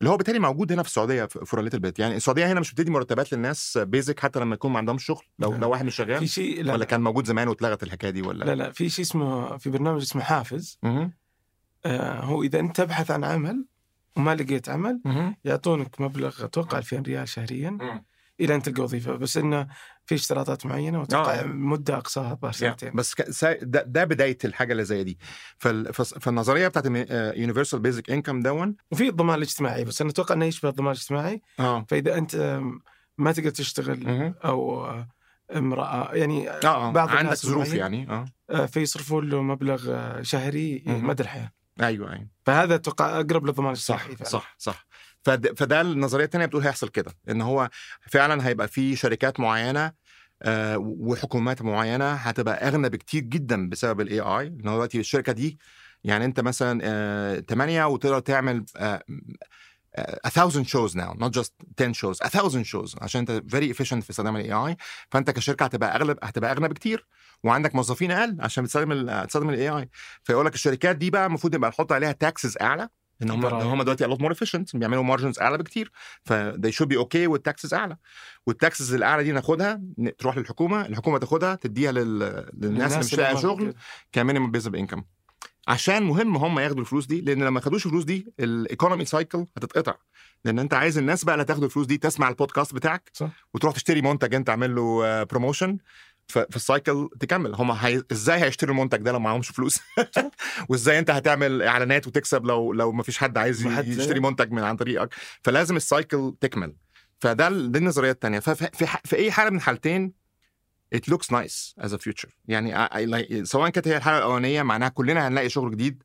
[0.00, 1.98] اللي هو بالتالي موجود هنا في السعودية في روليت البيت.
[1.98, 5.54] يعني السعودية هنا مش بتدي مرتبات للناس basic حتى لما يكون ما عندهمش شغل لو
[5.56, 8.44] لو واحد مش شغال في شيء لا ولا كان موجود زمان واتلغت الحكاية دي ولا؟
[8.44, 10.78] لا لا في شيء اسمه في برنامج اسمه حافز.
[11.84, 13.64] آه هو إذا أنت تبحث عن عمل
[14.16, 15.00] وما لقيت عمل
[15.44, 18.02] يعطونك مبلغ أتوقع 2000 ريال شهريا.
[18.40, 19.68] إلى أن تلقى وظيفة بس إنه
[20.06, 21.44] في اشتراطات معينة واتوقع آه.
[21.44, 22.92] مدة أقصاها الظاهر سنتين.
[22.92, 25.18] بس ده, ده بداية الحاجة اللي زي دي.
[26.20, 26.86] فالنظرية بتاعت
[27.36, 31.86] يونيفرسال بيزك انكم دون؟ وفي الضمان الاجتماعي بس أنا أتوقع إنه يشبه الضمان الاجتماعي آه.
[31.88, 32.60] فإذا أنت
[33.18, 34.88] ما تقدر تشتغل أو
[35.56, 36.90] مرأة يعني آه.
[36.90, 38.66] بعض عندك ظروف يعني آه.
[38.66, 41.52] فيصرفوا له مبلغ شهري مدى الحياة.
[41.80, 42.28] أيوه أيوه.
[42.46, 44.86] فهذا أتوقع أقرب للضمان صح صح صح.
[45.36, 47.70] فده, النظرية الثانية بتقول هيحصل كده إن هو
[48.00, 49.92] فعلا هيبقى في شركات معينة
[50.42, 55.58] آه وحكومات معينة هتبقى أغنى بكتير جدا بسبب ال AI إن هو دلوقتي الشركة دي
[56.04, 59.02] يعني أنت مثلا آه 8 وتقدر تعمل آه
[60.26, 63.98] a thousand shows now not just 10 shows a thousand shows عشان أنت very efficient
[64.00, 64.76] في استخدام ال AI
[65.10, 67.06] فأنت كشركة هتبقى أغلى هتبقى أغنى بكتير
[67.44, 69.88] وعندك موظفين أقل عشان بتستخدم تستخدم ال AI
[70.22, 72.88] فيقول لك الشركات دي بقى المفروض يبقى نحط عليها taxes أعلى
[73.22, 75.92] إن هم هم دلوقتي lot more efficient بيعملوا margins أعلى بكتير
[76.24, 77.96] ف they should be okay وال taxes أعلى.
[78.46, 79.80] وال taxes الأعلى دي ناخدها
[80.18, 82.18] تروح للحكومة الحكومة تاخدها تديها لل...
[82.58, 83.74] للناس اللي مش لاقيه شغل
[84.12, 85.02] ك minimum basic income
[85.68, 89.94] عشان مهم هم ياخدوا الفلوس دي لأن لما خدوش الفلوس دي ال economy cycle هتتقطع.
[90.44, 93.28] لأن أنت عايز الناس بقى اللي تاخد الفلوس دي تسمع البودكاست بتاعك صح.
[93.54, 95.78] وتروح تشتري منتج أنت عامل له promotion
[96.28, 97.54] فال cycle تكمل.
[97.54, 98.02] هم هي...
[98.12, 99.78] إزاي هيشتروا المنتج ده لو معهمش فلوس؟
[100.68, 104.76] وإزاي أنت هتعمل إعلانات وتكسب لو لو ما فيش حد عايز يشتري منتج من عن
[104.76, 106.76] طريقك؟ فلازم ال cycle تكمل.
[107.20, 110.12] فده دي النظريه الثانية ففي في, في أي حالة من الحالتين
[110.94, 112.30] it looks nice as a future.
[112.48, 112.74] يعني
[113.44, 116.02] سواء كانت هي الحاله الأولانية معناها كلنا هنلاقي شغل جديد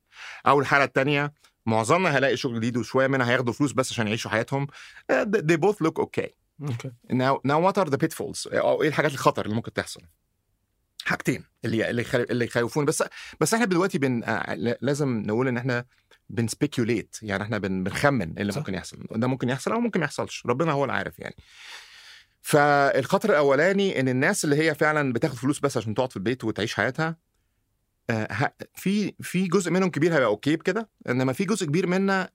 [0.48, 1.34] أو الحاله الثانية
[1.66, 4.68] معظمنا هيلاقي شغل جديد وشوية منها هياخدوا فلوس بس عشان يعيشوا حياتهم.
[5.12, 6.43] they both look okay.
[6.62, 6.92] okay.
[7.12, 8.54] Now now what are the pitfalls?
[8.54, 10.02] أو إيه الحاجات الخطر اللي ممكن تحصل؟
[11.06, 12.86] حاجتين اللي اللي اللي يخوفون.
[12.86, 13.04] بس
[13.42, 14.24] بس إحنا دلوقتي بن
[14.82, 15.86] لازم نقول إن إحنا
[16.30, 17.84] بن speculate يعني إحنا بن...
[17.84, 18.58] بنخمن اللي صح.
[18.58, 18.98] ممكن يحصل.
[19.12, 20.44] ده ممكن يحصل أو ممكن ما يحصلش.
[20.46, 21.36] ربنا هو اللي عارف يعني.
[22.42, 26.74] فالخطر الأولاني إن الناس اللي هي فعلا بتاخد فلوس بس عشان تقعد في البيت وتعيش
[26.76, 27.18] حياتها
[28.76, 32.30] في في جزء منهم كبير هيبقى okay بكده إنما في جزء كبير منا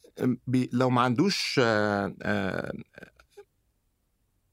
[0.72, 1.60] لو ما عندوش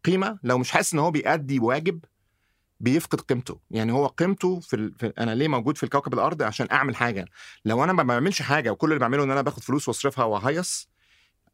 [0.05, 1.99] قيمة لو مش حاسس إن هو بيأدي واجب
[2.79, 3.59] بيفقد قيمته.
[3.71, 4.93] يعني هو قيمته في, ال...
[4.99, 7.25] في أنا ليه موجود في الكوكب الأرض؟ عشان أعمل حاجة.
[7.65, 10.89] لو أنا ما بعملش حاجة وكل اللي بعمله إن أنا باخد فلوس واصرفها وأهيص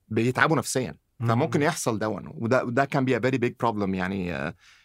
[0.10, 0.95] بيتعبوا نفسيا.
[1.20, 4.34] فممكن يحصل ده وده وده can be very big problem يعني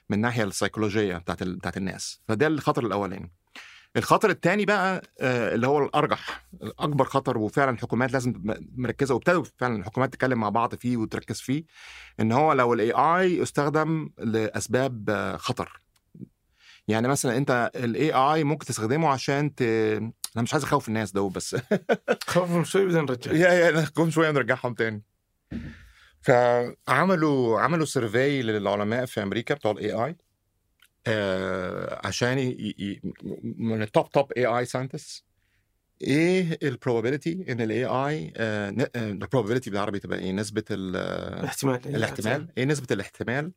[0.08, 1.56] من الناحية السيكولوجية بتاعت ال...
[1.56, 2.20] بتاعت الناس.
[2.28, 3.32] فده الخطر الأولاني.
[3.96, 6.46] الخطر الثاني بقى اللي هو الأرجح.
[6.62, 8.42] أكبر خطر وفعلا الحكومات لازم
[8.76, 11.64] مركزة وابتدوا فعلا الحكومات تتكلم مع بعض فيه وتركز فيه
[12.20, 15.80] إن هو لو ال AI استخدم لأسباب خطر.
[16.88, 19.62] يعني مثلا أنت ال AI ممكن تستخدمه عشان ت...
[19.62, 21.56] أنا مش عايز أخوف الناس ده بس.
[22.26, 25.02] خوفهم شوي بعدين نرجع يا يا نخوفهم شوية ونرجعهم تاني.
[26.20, 30.16] فعملوا عملوا survey للعلماء في أمريكا بتوع ال AI
[31.06, 32.74] آه عشان ي...
[32.78, 33.00] ي...
[33.42, 35.24] من ال top top AI scientist
[36.02, 38.32] إيه ال probability ان ال AI
[38.96, 42.48] ال probability بالعربي تبقى إيه؟ نسبة الاحتمال الاحتمال.
[42.58, 43.52] إيه نسبة الاحتمال؟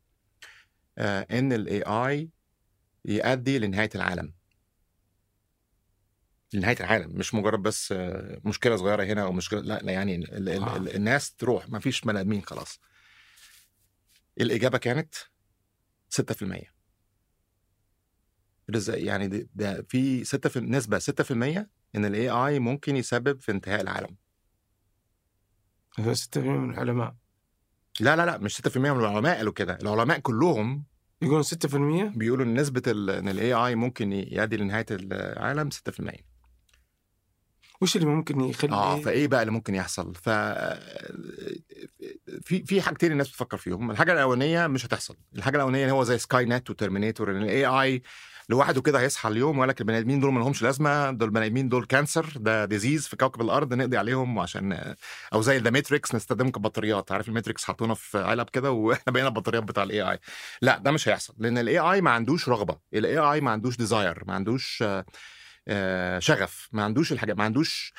[0.98, 2.30] آه ان ال AI
[3.06, 4.34] يؤدي لنهاية العالم.
[6.54, 7.94] لنهاية العالم مش مجرد بس
[8.46, 12.02] مشكلة صغيرة هنا أو مشكلة لا, لا يعني ال ال ال الناس تروح ما فيش
[12.02, 12.80] بني آدمين خلاص.
[14.42, 16.68] الإجابة كانت 6% إزاي
[18.88, 21.32] يعني ده, ده في 6 في نسبة 6%
[21.96, 24.16] إن ال AI ممكن يسبب في انتهاء العالم.
[26.00, 27.16] هذول 6% من العلماء؟
[28.00, 29.78] لا لا لا مش 6% من العلماء قالوا كده.
[29.82, 30.84] العلماء كلهم
[31.22, 36.14] يقولون 6% بيقولوا إن نسبة إن ال AI ممكن يؤدي لنهاية العالم 6%
[37.82, 40.30] وش اللي ممكن يخلي آه فإيه بقى اللي ممكن يحصل؟ ف
[42.42, 43.92] في في حاجتين الناس بتفكر فيهم.
[43.92, 45.18] الحاجة الأولانية مش هتحصل.
[45.36, 48.02] الحاجة الأولانية هو زي Skynet و Terminator إن ال AI
[48.50, 51.70] لوحده كده هيصحى اليوم ويقول لك البني آدمين دول ما لهمش لازمة دول البني آدمين
[51.70, 54.96] دول cancer ده disease في كوكب الأرض نقضي عليهم عشان
[55.34, 59.28] أو زي The Matrix نستخدمهم كبطاريات عارف ال Matrix حطونا في علب كده وإحنا بقينا
[59.28, 60.20] البطاريات بتاع ال AI
[60.62, 64.24] لا ده مش هيحصل لأن ال AI ما عندوش رغبة ال AI ما عندوش desire
[64.28, 65.06] ما عندوش آه،
[65.68, 67.94] آه، شغف ما عندوش الحاجات ما عندوش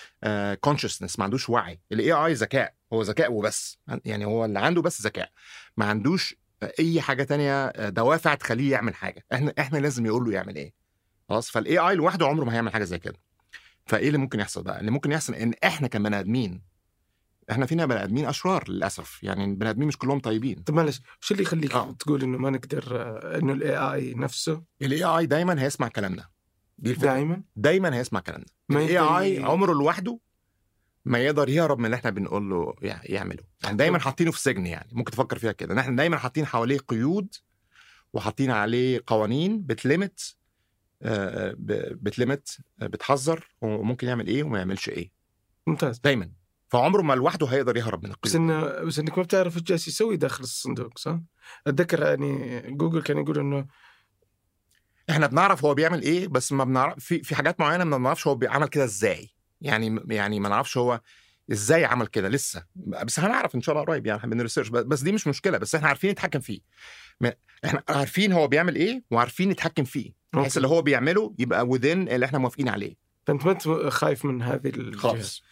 [0.60, 1.80] consciousness ما عندوش وعي.
[1.92, 5.30] ال AI ذكاء هو ذكاء وبس يعني هو اللي عنده بس ذكاء.
[5.76, 6.36] ما عندوش
[6.78, 9.24] اي حاجة تانية آه، دوافع تخليه يعمل حاجة.
[9.32, 10.74] إحنا إحنا لازم يقول له يعمل إيه.
[11.28, 13.20] خلاص؟ فال AI لوحده عمره ما هيعمل حاجة زي كده.
[13.86, 16.62] فإيه اللي ممكن يحصل بقى؟ اللي ممكن يحصل إن إحنا كبني آدمين
[17.50, 19.22] إحنا فينا بني آدمين أشرار للأسف.
[19.22, 20.62] يعني البني آدمين مش كلهم طيبين.
[20.62, 21.92] طب معلش وش اللي يخليك آه.
[21.92, 26.28] تقول إنه ما نقدر آه، إنه ال AI نفسه؟ ال AI دايما هيسمع كلامنا.
[26.78, 27.06] دي الفكرة.
[27.12, 28.46] دايما؟ دايما هيسمع كلامنا.
[28.70, 30.18] ال AI عمره لوحده
[31.04, 33.42] ما يقدر يهرب من اللي إحنا بنقول له يع- يعمله.
[33.64, 35.72] يعني دايما حاطينه في سجن يعني ممكن تفكر فيها كده.
[35.74, 37.34] ان إحنا دايما حاطين حواليه قيود
[38.12, 40.36] وحاطين عليه قوانين بت limit
[41.02, 41.54] آه،
[42.00, 45.10] بت limit آه، بتحذر وممكن يعمل إيه وما يعملش إيه.
[45.66, 45.98] ممتاز.
[45.98, 46.30] دايما.
[46.68, 48.36] فعمره ما لوحده هيقدر يهرب من بس القيود.
[48.50, 51.18] انه بس إنك ما بتعرف إيش جالس يسوي داخل الصندوق صح؟
[51.66, 53.66] أتذكر يعني جوجل كان يقول إنه
[55.10, 58.34] إحنا بنعرف هو بيعمل إيه بس ما بنعرف في في حاجات معينة ما بنعرفش هو
[58.34, 59.30] بيعمل كده إزاي.
[59.62, 61.00] يعني يعني ما نعرفش هو
[61.52, 62.64] إزاي عمل كده لسه.
[62.76, 65.74] بس هنعرف إن شاء الله قريب يعني إحنا بن research بس دي مش مشكلة بس
[65.74, 66.60] إحنا عارفين نتحكم فيه.
[67.64, 72.26] إحنا عارفين هو بيعمل إيه وعارفين نتحكم فيه بحيث اللي هو بيعمله يبقى within اللي
[72.26, 72.94] إحنا موافقين عليه.
[73.26, 75.42] فأنت ما انت خايف من هذه الجهه خالص.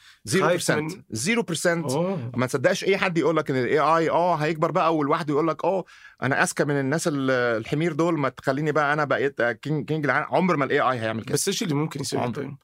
[0.40, 2.30] خايف 0% من- 0% أوه.
[2.36, 5.64] ما تصدقش أي حد يقول لك إن ال AI آه هيكبر بقى ولوحده يقول لك
[5.64, 5.84] آه
[6.22, 10.26] أنا أذكى من الناس ال- الحمير دول ما تخليني بقى أنا بقيت king king العالم
[10.30, 11.32] عمر ما ال AI هيعمل كده.
[11.34, 12.34] بس إيش اللي ممكن عمر.
[12.34, 12.56] طيب؟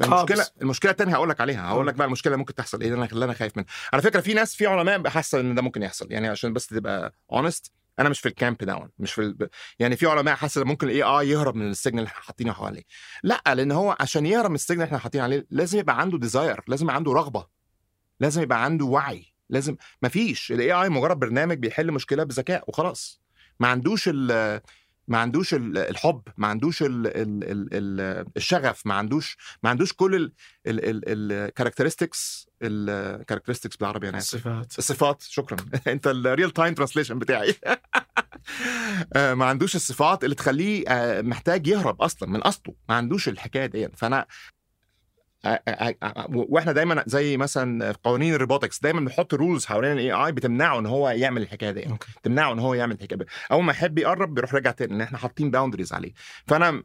[0.00, 0.46] المشكلة.
[0.62, 1.68] المشكلة الثانية هقول لك عليها.
[1.68, 3.68] هقول لك بقى المشكلة ممكن تحصل إيه اللي أنا اللي أنا خايف منها.
[3.92, 6.06] على فكرة في ناس في علماء حاسة إن ده ممكن يحصل.
[6.12, 9.48] يعني عشان بس تبقى honest أنا مش في الكامب ده مش في ال...
[9.78, 12.82] يعني في علماء حاسة ممكن ال AI يهرب من السجن اللي إحنا حاطينه حواليه.
[13.22, 16.60] لأ لأن هو عشان يهرب من السجن اللي إحنا حاطين عليه لازم يبقى عنده desire
[16.68, 17.46] لازم يبقى عنده رغبة.
[18.20, 19.32] لازم يبقى عنده وعي.
[19.50, 20.52] لازم مفيش.
[20.52, 23.20] ال AI مجرد برنامج بيحل مشكلة بذكاء وخلاص.
[23.60, 24.60] ما عندوش ال
[25.12, 29.92] ما عندوش ال- الحب ما عندوش ال ال ال ال الشغف ما عندوش ما عندوش
[29.92, 30.32] كل
[30.66, 34.18] ال characteristics ال characteristics بالعربي أنا.
[34.18, 34.78] الصفات.
[34.78, 35.56] الصفات شكرا.
[35.92, 37.54] أنت ال real time translation بتاعي.
[39.16, 42.74] آه، ما عندوش الصفات اللي تخليه آه، محتاج يهرب أصلا من أصله.
[42.88, 44.26] ما عندوش الحكاية دي فأنا
[46.28, 50.78] وإحنا دايما زي مثلا في قوانين ال robotics دايما بنحط rules حوالين ال AI بتمنعه
[50.78, 51.80] إن هو يعمل الحكاية دي
[52.22, 53.24] تمنعه إن هو يعمل الحكاية دي.
[53.52, 56.12] أول ما يحب يقرب بيروح راجع تاني إن إحنا حاطين boundaries عليه.
[56.46, 56.82] فأنا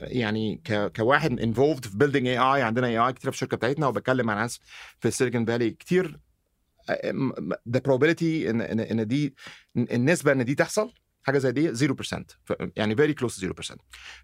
[0.00, 0.60] يعني
[0.96, 4.60] كواحد involved في building AI عندنا AI كتير في الشركة بتاعتنا وبتكلم مع ناس
[5.00, 6.18] في السيليكون فالي كتير
[7.70, 9.34] the probability ان ان إن دي
[9.76, 10.92] النسبة إن دي تحصل
[11.22, 13.76] حاجة زي دي 0% ف- يعني close to 0%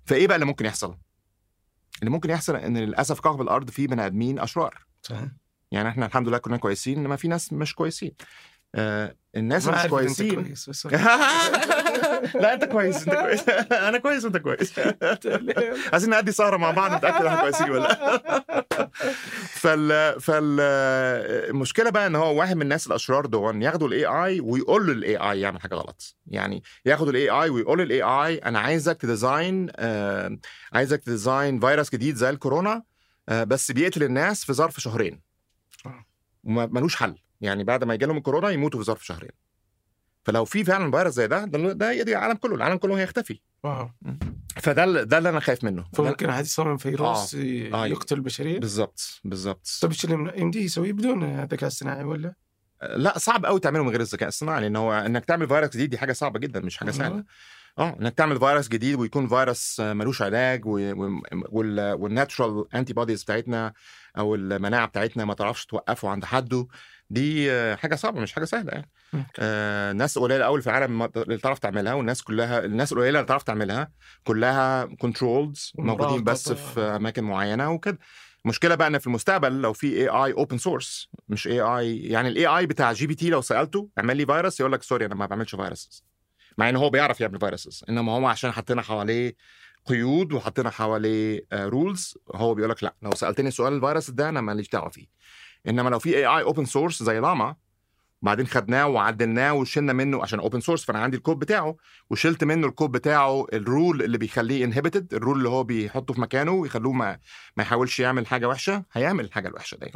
[0.04, 0.96] فإيه بقى اللي ممكن يحصل؟
[2.00, 4.84] اللي ممكن يحصل إن للأسف كوكب الأرض فيه بني آدمين أشرار.
[5.02, 5.28] صحيح.
[5.72, 8.12] يعني إحنا الحمد لله كنا كويسين إنما في ناس مش كويسين.
[8.74, 10.42] آه الناس مش كويسين.
[10.44, 10.86] كويس، بس-
[12.42, 13.48] لا أنت كويس أنت كويس.
[13.88, 14.78] أنا كويس وانت كويس.
[15.92, 18.66] عايزين نأدي سهرة مع بعض نتأكد إحنا كويسين ولا لا.
[19.48, 20.60] فال فال
[21.50, 25.16] المشكلة بقى إن هو واحد من الناس الأشرار دول ياخدوا ال AI ويقول له ال
[25.16, 26.16] AI يعمل حاجة غلط.
[26.26, 30.38] يعني ياخدوا ال AI ويقول لل AI أنا عايزك ت design آه
[30.72, 32.82] عايزك تديزاين فيروس جديد زي الكورونا
[33.28, 35.20] آه بس بيقتل الناس في ظرف شهرين.
[36.44, 37.14] وما- ملوش حل.
[37.40, 39.30] يعني بعد ما يجي لهم الكورونا يموتوا في ظرف شهرين.
[40.24, 43.40] فلو في فعلا فيروس زي ده ده, يقضي العالم كله العالم كله هيختفي.
[43.64, 43.90] واو.
[44.56, 45.84] فده ده اللي أنا خايف منه.
[45.92, 47.38] فممكن عادي يصمم فيروس آه.
[47.72, 47.86] آه.
[47.86, 49.78] يقتل البشريه بالظبط بالظبط.
[49.82, 52.34] طيب إيش اللي يمديه يسويه بدون ذكاء اصطناعي ولا؟
[52.96, 55.98] لا صعب قوي تعمله من غير الذكاء الصناعي لأن هو إنك تعمل فيروس جديد دي
[55.98, 57.24] حاجة صعبة جدا مش حاجة سهلة.
[57.78, 60.62] آه إنك تعمل فيروس جديد ويكون فيروس ملوش علاج
[61.98, 63.72] وال natural antibodies بتاعتنا
[64.18, 66.66] أو المناعة بتاعتنا ما تعرفش توقفه عند حده.
[67.10, 68.90] دي آه، حاجة صعبة مش حاجة سهلة يعني.
[69.38, 73.42] آه ناس قليلة قوي في العالم اللي تعرف تعملها والناس كلها الناس القليلة اللي تعرف
[73.42, 73.90] تعملها
[74.24, 76.52] كلها controlled موجودين بس.
[76.52, 77.98] في أماكن معينة وكده.
[78.44, 82.66] المشكلة بقى إن في المستقبل لو في AI open source مش AI يعني ال AI
[82.66, 86.04] بتاع GPT لو سألته اعمل لي فيروس يقول لك sorry أنا ما بعملش viruses.
[86.58, 89.34] مع إن هو بيعرف يعمل viruses إنما هو عشان حطينا حواليه
[89.86, 92.94] قيود وحطينا حواليه rules هو بيقول لك لأ.
[93.02, 95.06] لو سألتني سؤال الفيروس ده أنا ماليش دعوة فيه.
[95.68, 97.56] إنما لو في AI open source زي لاما
[98.22, 101.76] بعدين خدناه وعدلناه وشلنا منه عشان open source فأنا عندي الكود بتاعه
[102.10, 106.20] وشلت منه الكود بتاعه ال rule اللي بيخليه inhibited ال rule اللي هو بيحطه في
[106.20, 107.18] مكانه ويخلوه ما,
[107.56, 109.90] ما يحاولش يعمل حاجة وحشة هيعمل الحاجة الوحشة دي.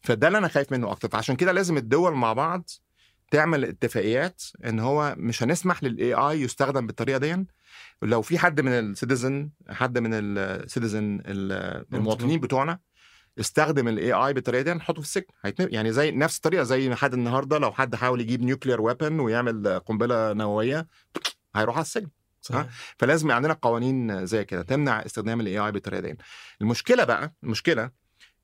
[0.00, 1.08] فده اللي أنا خايف منه أكتر.
[1.08, 2.70] فعشان كده لازم الدول مع بعض
[3.30, 7.46] تعمل اتفاقيات إن هو مش هنسمح لل AI يستخدم بالطريقة دي.
[8.02, 12.78] لو في حد من ال citizen حد من ال citizen المواطنين بتوعنا
[13.40, 15.24] استخدم ال AI بالطريقة دي نحطه في السجن.
[15.58, 19.78] يعني زي نفس الطريقة زي ما حد النهارده لو حد حاول يجيب nuclear weapon ويعمل
[19.78, 20.86] قنبلة نووية
[21.56, 22.08] هيروح على السجن
[22.40, 22.66] صح.
[22.98, 26.18] فلازم عندنا قوانين زي كده تمنع استخدام ال AI بالطريقة دي
[26.60, 27.90] المشكلة بقى المشكلة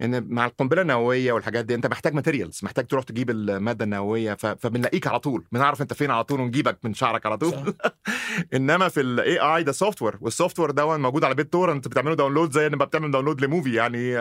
[0.02, 4.34] إن مع القنبلة النووية والحاجات دي أنت محتاج materials محتاج تروح تجيب المادة النووية.
[4.34, 5.44] فبنلاقيك على طول.
[5.52, 7.74] بنعرف أنت فين على طول ونجيبك من شعرك على طول.
[8.54, 12.68] إنما في ال AI ده software وال software ده موجود على BitTorrent بتعمله download زي
[12.68, 14.18] ما بتعمل download ل movie يعني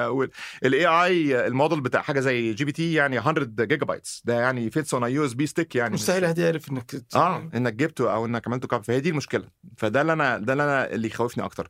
[0.66, 5.04] ال AI ال model بتاع حاجة زي GPT يعني 100 gigabytes ده يعني fits on
[5.04, 5.94] USB stick يعني.
[5.94, 9.44] مستحيل حد يعرف إنك آه إنك جبته أو إنك عملته copy فهي دي المشكلة.
[9.78, 11.70] فده اللي أنا ده اللي أنا اللي يخوفني أكتر.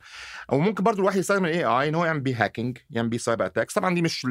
[0.51, 3.45] أو ممكن برضو الواحد يستخدم ال AI إن هو يعمل بيه hacking يعمل بيه cyber
[3.45, 4.27] attacks طبعا دي مش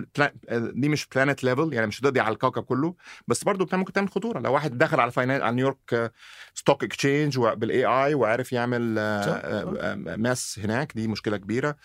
[0.51, 2.95] دي مش planet level يعني مش هتقضي على الكوكب كله
[3.27, 4.41] بس برضه ممكن تعمل خطورة.
[4.41, 6.12] لو واحد دخل على finance على New York
[6.55, 8.95] Stock Exchange بال AI وعرف يعمل
[10.18, 11.77] mess هناك دي مشكلة كبيرة.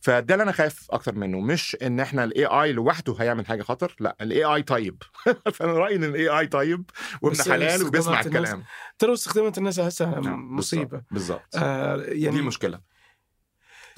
[0.00, 1.40] فده اللي أنا خايف أكتر منه.
[1.40, 5.02] مش إن إحنا ال AI لوحده هيعمل حاجة خطر لأ ال AI طيب.
[5.54, 6.90] فأنا رأيي إن ال AI طيب
[7.22, 8.64] وابن حلال وبيسمع الكلام.
[8.98, 11.02] ترى استخدامات الناس هسه مصيبة.
[11.10, 12.80] بالضبط آه يعني دي المشكلة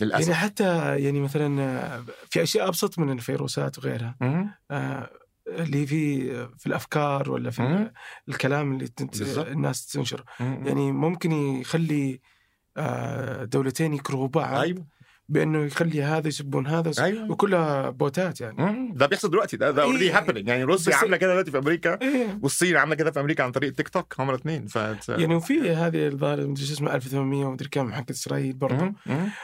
[0.01, 0.29] للأسف.
[0.29, 4.17] يعني حتى يعني مثلا في أشياء أبسط من الفيروسات وغيرها.
[4.71, 5.11] آه
[5.49, 7.93] اللي في في الأفكار ولا في مم.
[8.29, 9.23] الكلام اللي تنت...
[9.39, 12.21] الناس تنشره يعني ممكن يخلي
[12.77, 14.61] آه دولتين يكرهوا بعض.
[14.61, 14.87] أيوه.
[15.29, 17.31] بأنه يخلي هذا يسبون هذا أيوة.
[17.31, 18.93] وكلها بوتات يعني.
[18.95, 20.19] ده بيحصل دلوقتي ده ده already إيه.
[20.19, 22.39] happening يعني روسيا عاملة كده دلوقتي في أمريكا إيه.
[22.43, 24.77] والصين عاملة كده في أمريكا عن طريق تيك توك هم الاثنين ف
[25.09, 28.95] يعني وفي هذه الظاهر مدري شو اسمه 1800 ومدري كم حقت إسرائيل برضه.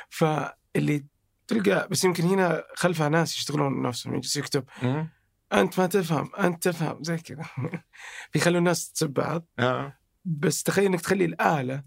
[0.09, 1.05] فاللي
[1.47, 5.09] تلقى بس يمكن هنا خلفها ناس يشتغلون نفسهم يجلس يكتب مم.
[5.53, 7.45] أنت ما تفهم أنت تفهم زي كذا
[8.35, 11.83] بيخلوا الناس تسب بعض آه بس تخيل إنك تخلي الآلة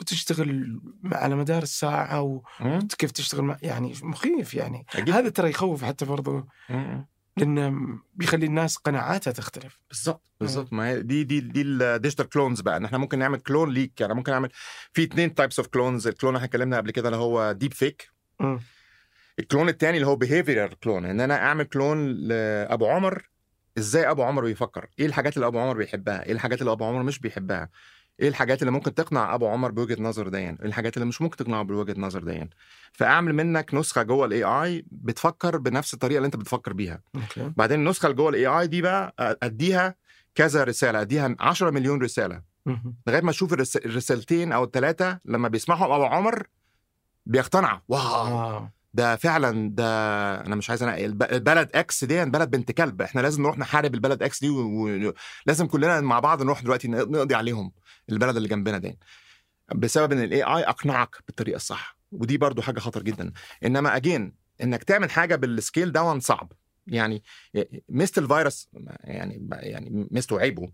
[0.00, 0.80] وتشتغل
[1.12, 2.42] على مدار الساعة و...
[2.60, 2.88] مم.
[2.98, 4.86] كيف تشتغل مع يعني مخيف يعني.
[4.94, 5.10] أكيد.
[5.10, 6.46] هذا ترى يخوف حتى برضو.
[6.70, 7.06] مم.
[7.36, 9.78] لأنه بيخلي الناس قناعاتها تختلف.
[9.88, 12.76] بالظبط بالظبط ما هي دي دي دي ال digital clones بقى.
[12.76, 14.50] ان إحنا ممكن نعمل clone ليك يعني ممكن نعمل
[14.92, 18.10] في اثنين types of clones ال clone إحنا اتكلمنا قبل كده اللي هو deep fake.
[19.38, 23.28] ال clone الثاني اللي هو behavioral clone إن أنا أعمل clone لأبو عمر
[23.78, 27.02] إزاي أبو عمر بيفكر؟ إيه الحاجات اللي أبو عمر بيحبها؟ إيه الحاجات اللي أبو عمر
[27.02, 27.68] مش بيحبها؟
[28.20, 31.36] إيه الحاجات اللي ممكن تقنع أبو عمر بوجهة نظر دي إيه الحاجات اللي مش ممكن
[31.36, 32.50] تقنعه بوجهة نظر دي
[32.92, 37.00] فأعمل منك نسخة جوه ال AI بتفكر بنفس الطريقة اللي أنت بتفكر بيها.
[37.14, 37.52] okay.
[37.56, 39.94] بعدين النسخة اللي جوه ال AI دي بقى أديها
[40.34, 42.42] كذا رسالة أديها 10 مليون رسالة.
[43.06, 46.46] لغاية ما أشوف الرس- الرسالتين أو الثلاثه لما بيسمعهم أبو عمر
[47.26, 48.68] بيقتنع واو.
[48.94, 49.84] ده فعلا ده
[50.46, 53.94] أنا مش عايز أنا الب- البلد X دي بلد بنت كلب إحنا لازم نروح نحارب
[53.94, 57.72] البلد X دي ولازم كلنا مع بعض نروح دلوقتي نقضي عليهم
[58.10, 58.98] البلد اللي جنبنا دي
[59.74, 63.32] بسبب إن ال AI أقنعك بالطريقة الصح ودي برضو حاجة خطر جدا.
[63.64, 64.32] إنما again
[64.62, 66.52] إنك تعمل حاجة بال scale ده صعب.
[66.86, 67.22] يعني
[67.88, 68.68] ميزه الفيروس
[69.04, 70.68] يعني يعني ميزته وعيبه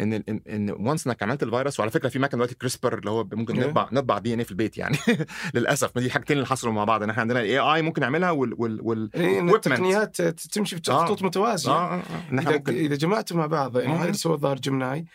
[0.00, 3.24] إن إن إن once إنك عملت الفيروس وعلى فكرة في مكان دلوقتي CRISPR اللي هو
[3.32, 3.60] ممكن.
[3.60, 4.96] نطبع نطبع DNA في البيت يعني
[5.54, 8.30] للأسف ما دي حاجتين اللي حصلوا مع بعض إن إحنا عندنا ال AI ممكن نعملها
[8.30, 9.54] وال وال وال إيه،.
[9.54, 13.76] التقنيات تمشي بخطوط متوازية آه آه آه إن إحنا إذا ممكن إذا جمعتوا مع بعض
[13.76, 13.92] يعني.
[13.92, 15.06] هذا اللي سوى الظاهر Gemini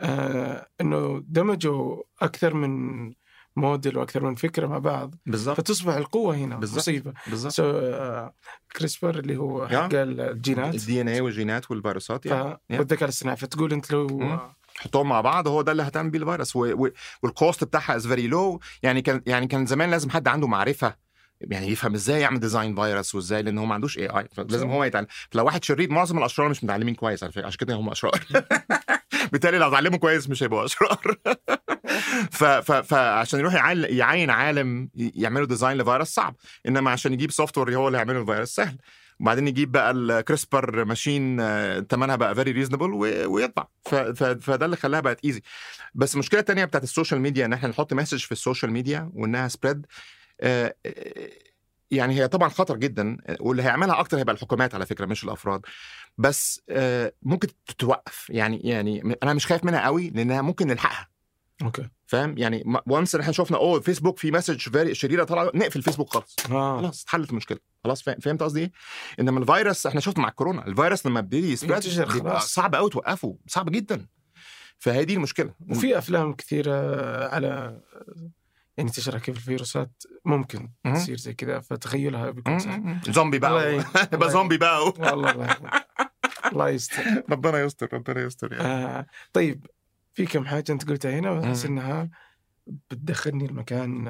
[0.00, 3.12] آه إنه دمجوا أكثر من
[3.56, 6.78] موديل وأكثر من فكرة مع بعض بالظبط فتصبح القوة هنا بالظبط.
[6.78, 8.34] مصيبة بالظبط so آه
[8.76, 9.68] CRISPR اللي هو.
[9.68, 12.78] حق الجينات ال DNA والجينات والفيروسات يعني ف...
[12.78, 14.38] والذكاء الاصطناعي فتقول أنت لو مم.
[14.78, 16.56] حطهم مع بعض هو ده اللي هتعمل بيه الفيروس.
[17.22, 21.10] وال cost بتاعها is very low يعني كان يعني كان زمان لازم حد عنده معرفة
[21.40, 25.06] يعني يفهم إزاي يعمل design فيروس وإزاي لأن هو ما عندوش AI فلازم هو يتعلم
[25.30, 28.20] فلو واحد شرير معظم الأشرار مش متعلمين كويس على فكرة عشان كده هم أشرار
[29.32, 31.00] بالتالي لو اتعلموا كويس مش هيبقوا أشرار.
[32.82, 36.36] فعشان يروح يعين عالم يعملوا design لفيروس صعب.
[36.68, 38.78] إنما عشان يجيب software هو اللي يعمله الفيروس سهل.
[39.20, 41.36] وبعدين يجيب بقى ال CRISPR machine
[41.84, 42.92] ثمنها بقى very reasonable
[43.26, 43.66] ويطبع.
[43.84, 43.94] ف...
[43.94, 44.24] ف...
[44.24, 45.42] فده اللي خلاها بقت easy
[45.94, 49.10] بس المشكلة الثانية بتاعت ال social media إن إحنا نحط message في ال social media
[49.14, 49.86] وإنها spread
[51.90, 53.16] يعني هي طبعا خطر جدا.
[53.40, 55.60] واللي هيعملها أكتر هيبقى الحكومات على فكرة مش الأفراد.
[56.18, 58.26] بس آه، ممكن تتوقف.
[58.30, 61.08] يعني يعني أنا مش خايف منها قوي لأنها ممكن نلحقها.
[61.62, 66.08] okay فاهم يعني once إحنا شفنا أوه فيسبوك في message very شريرة طالعة نقفل فيسبوك
[66.08, 66.78] خالص آه.
[66.78, 68.72] خلاص اتحلت المشكلة خلاص فهمت قصدي إيه؟
[69.20, 72.28] إنما الفيروس إحنا شفنا مع الكورونا الفيروس لما بيبتدي ي spread.
[72.38, 74.06] صعب قوي توقفه صعب جدا
[74.78, 76.74] فهي دي المشكلة وفي أفلام كثيره
[77.28, 77.80] على
[78.76, 80.94] يعني تشرح كيف الفيروسات ممكن مم.
[80.94, 83.74] تصير زي كذا فتخيلها بيكون سهل زومبي بقى.
[84.12, 85.56] يبقى زومبي بقى والله.
[86.52, 87.02] الله يستر
[87.32, 88.64] ربنا يستر ربنا يستر يعني.
[88.64, 89.66] آه طيب
[90.14, 91.72] في كم حاجة أنت قلتها هنا واحس مم.
[91.72, 92.10] إنها
[92.66, 94.08] بتدخلني المكان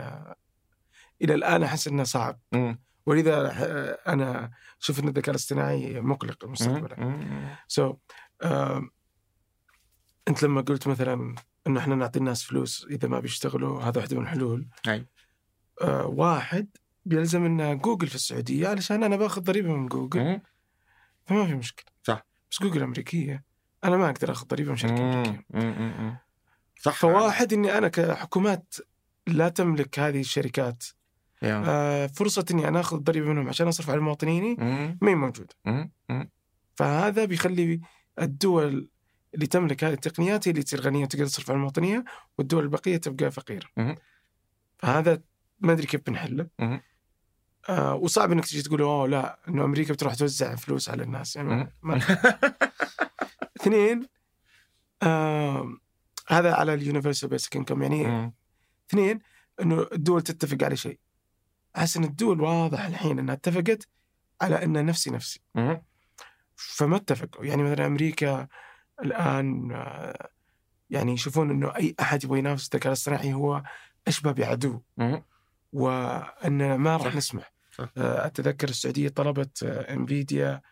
[1.22, 2.80] إلى الآن أحس انه صعب مم.
[3.06, 3.52] ولذا
[4.08, 4.50] أنا
[4.82, 7.56] أشوف إن الذكاء الاصطناعي مقلق مستقبلا.
[7.68, 7.96] so,
[10.28, 11.34] أنت لما قلت مثلا
[11.66, 15.06] إنه إحنا نعطي الناس فلوس إذا ما بيشتغلوا هذا واحدة من الحلول أي.
[15.82, 16.68] آه واحد
[17.04, 20.42] بيلزم ان جوجل في السعودية علشان أنا باخذ ضريبة من جوجل مم.
[21.26, 23.44] فما في مشكلة صح بس جوجل أمريكية
[23.84, 25.44] أنا ما أقدر اخذ ضريبه من شركه امريكيه.
[26.80, 28.74] صح فواحد إني أنا كحكومات
[29.26, 30.84] لا تملك هذه الشركات.
[31.68, 34.56] آه فرصة إني أنا أخذ ضريبة منهم عشان أصرف على مواطنيني.
[35.00, 35.54] ما هي موجودة.
[36.74, 37.80] فهذا بيخلي
[38.20, 38.90] الدول
[39.34, 42.04] اللي تملك هذه التقنيات هي اللي تصير غنية وتقدر تصرف على المواطنية
[42.38, 43.66] والدول البقية تبقى فقيرة.
[44.78, 45.22] فهذا
[45.60, 46.46] ما أدري كيف بنحله.
[47.68, 51.72] آه وصعب إنك تجي تقول أوه لا إنه أمريكا بتروح توزع فلوس على الناس يعني.
[51.82, 52.00] ما
[53.60, 54.06] اثنين
[55.02, 55.76] آه
[56.28, 58.32] هذا على اليونيفرسال بيسك انكم يعني مم.
[58.90, 59.18] اثنين
[59.60, 60.98] إنه الدول تتفق على شيء.
[61.76, 63.88] أحس إن الدول واضح الحين إنها اتفقت
[64.40, 65.40] على ان نفسي نفسي.
[65.54, 65.82] مم.
[66.56, 68.48] فما اتفقوا يعني مثلا أمريكا
[69.04, 70.28] الآن آه،
[70.90, 73.62] يعني يشوفون إنه أي أحد يبغى ينافس الذكاء الاصطناعي هو
[74.08, 74.80] أشبه بعدو.
[75.72, 77.16] وان ما راح.
[77.16, 77.52] نسمح.
[77.80, 80.62] آه، أتذكر السعودية طلبت آه، انفيديا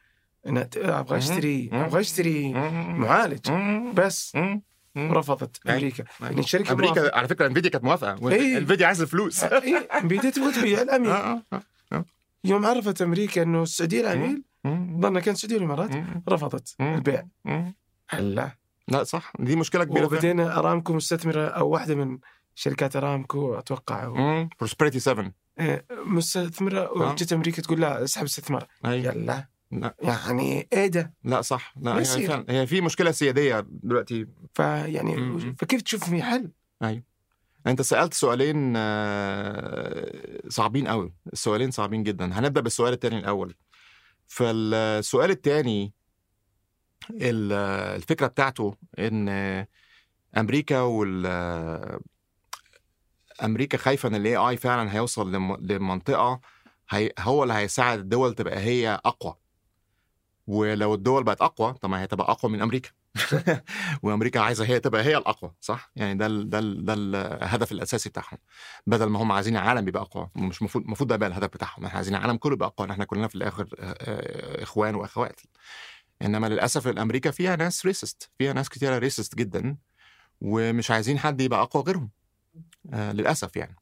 [0.46, 1.18] انها ت- أبغى.
[1.18, 1.70] أشتري.
[1.72, 2.52] أبغى أشتري.
[2.92, 3.50] معالج.
[3.94, 4.36] بس.
[4.96, 5.72] رفضت أي.
[5.74, 6.04] أمريكا.
[6.20, 8.58] يعني الشركة أمريكا على فكرة إنفيديا كانت موافقة إيه.
[8.58, 11.62] إنفيديا عايز الفلوس اي إنفيديا تبغى تبيع العميل آه، آه،
[11.92, 12.04] آه.
[12.44, 14.42] يوم عرفت أمريكا إنه السعودية العميل.
[15.00, 15.90] ظننا كان السعودية والإمارات.
[16.28, 16.76] رفضت.
[16.80, 17.24] البيع.
[18.10, 18.50] هلا
[18.88, 20.06] لا صح دي مشكلة كبيرة.
[20.06, 22.18] وبعدين أرامكو مستثمرة أو واحدة من
[22.54, 24.12] شركات أرامكو أتوقع.
[24.58, 26.92] بروسبريتي 7 إيه، مستثمرة آه.
[27.12, 32.00] وجت أمريكا تقول لا اسحب استثمار يلا لا يعني إيه ده؟ لا صح لا هي
[32.00, 32.28] يصير.
[32.28, 35.38] فعلا هي في مشكلة سيادية دلوقتي فيعني.
[35.58, 36.50] فكيف تشوف في حل؟
[36.82, 37.02] أيوه
[37.66, 43.54] أنت سألت سؤالين آه، صعبين قوي السؤالين صعبين جدا هنبدأ بالسؤال الثاني الأول
[44.26, 45.92] فالسؤال الثاني
[47.10, 49.28] الفكرة بتاعته إن
[50.36, 51.26] أمريكا وال
[53.44, 56.40] أمريكا خايفة إن الاي اي فعلا هيوصل لم- لمنطقة
[56.90, 59.34] هي هو اللي هيساعد الدول تبقى هي أقوى
[60.48, 62.90] ولو الدول بقت أقوى طب ما هي تبقى أقوى من أمريكا.
[64.02, 68.38] وأمريكا عايزة هي تبقى هي الأقوى صح؟ يعني ده ده ده الهدف الأساسي بتاعهم.
[68.86, 71.84] بدل ما هم عايزين العالم يبقى أقوى مش المفروض المفروض ده يبقى الهدف بتاعهم.
[71.84, 75.40] إحنا عايزين العالم كله يبقى أقوى إحنا كلنا في الآخر آه، آه، إخوان وأخوات.
[76.22, 79.76] إنما للأسف الأمريكا فيها ناس racist فيها ناس كتيرة racist جدا
[80.40, 82.10] ومش عايزين حد يبقى أقوى غيرهم.
[82.92, 83.76] آه للأسف يعني.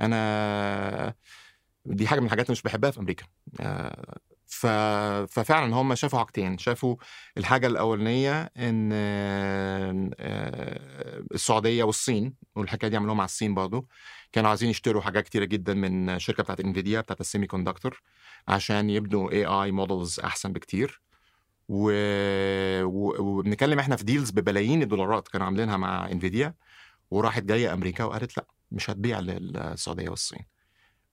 [0.00, 1.14] أنا
[1.86, 3.24] دي حاجة من الحاجات اللي مش بحبها في أمريكا.
[3.60, 4.18] آه
[4.52, 6.96] ففعلا هم شافوا حاجتين شافوا
[7.38, 13.86] الحاجة الأولانية إن آه، آه، السعودية والصين والحكاية دي عملوها مع الصين برضه
[14.32, 18.02] كانوا عايزين يشتروا حاجات كتيرة جدا من شركة بتاعت Nvidia بتاعت ال semiconductor
[18.48, 21.02] عشان يبنوا AI models أحسن بكتير.
[21.68, 21.92] و...
[22.84, 26.54] وبنتكلم إحنا في deals ببلايين الدولارات كانوا عاملينها مع Nvidia
[27.10, 30.51] وراحت جاية أمريكا وقالت لأ مش هتبيع للسعوديه والصين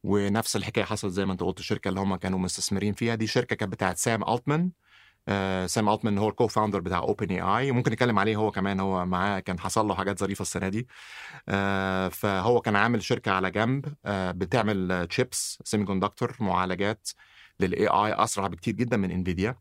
[0.04, 3.56] ونفس الحكاية حصلت زي ما أنت قلت الشركة اللي هم كانوا مستثمرين فيها دي شركة
[3.56, 4.72] كانت بتاعت سام ألتمان.
[5.28, 9.40] آه سام ألتمان هو ال co-founder بتاع OpenAI ممكن نتكلم عليه هو كمان هو معاه
[9.40, 10.88] كان حصل له حاجات ظريفة السنة دي.
[11.50, 17.10] آه فهو كان عامل شركة على جنب آه بتعمل chips semiconductor معالجات
[17.60, 19.56] لل AI أسرع بكتير جدا من Nvidia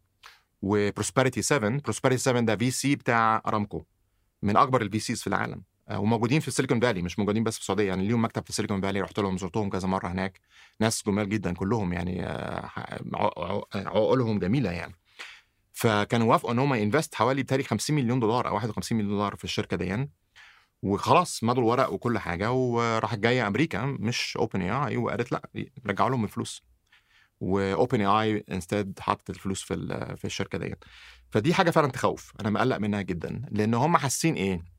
[0.62, 3.84] و Prosperity 7 Prosperity 7 ده VC بتاع ارامكو
[4.42, 5.62] من أكبر ال VCs في العالم.
[5.92, 7.88] وموجودين في ال Silicon Valley مش موجودين بس في السعودية.
[7.88, 10.40] يعني ليهم مكتب في ال Silicon Valley رحت لهم زرتهم كذا مرة هناك.
[10.80, 12.70] ناس جمال جدا كلهم يعني آه،
[13.74, 14.94] عقولهم جميلة يعني.
[15.72, 19.36] فكانوا وافقوا إن هم ي invest حوالي بتهيألي 50 مليون دولار أو 51 مليون دولار
[19.36, 20.08] في الشركة دي
[20.82, 25.42] وخلاص مضوا الورق وكل حاجة وراحت جاية أمريكا مش OpenAI وقالت لأ
[25.86, 26.62] رجعوا لهم الفلوس.
[27.40, 29.74] و OpenAI instead حطت الفلوس في
[30.16, 30.74] في الشركة دي
[31.30, 33.42] فدي حاجة فعلا تخوف أنا مقلق منها جدا.
[33.50, 34.77] لأن هم حاسين إيه؟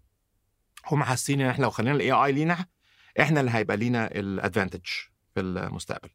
[0.88, 2.66] هم حاسين ان إحنا لو خلينا ال AI لينا
[3.20, 4.86] إحنا اللي هيبقى لينا ال advantage
[5.36, 6.10] في المستقبل.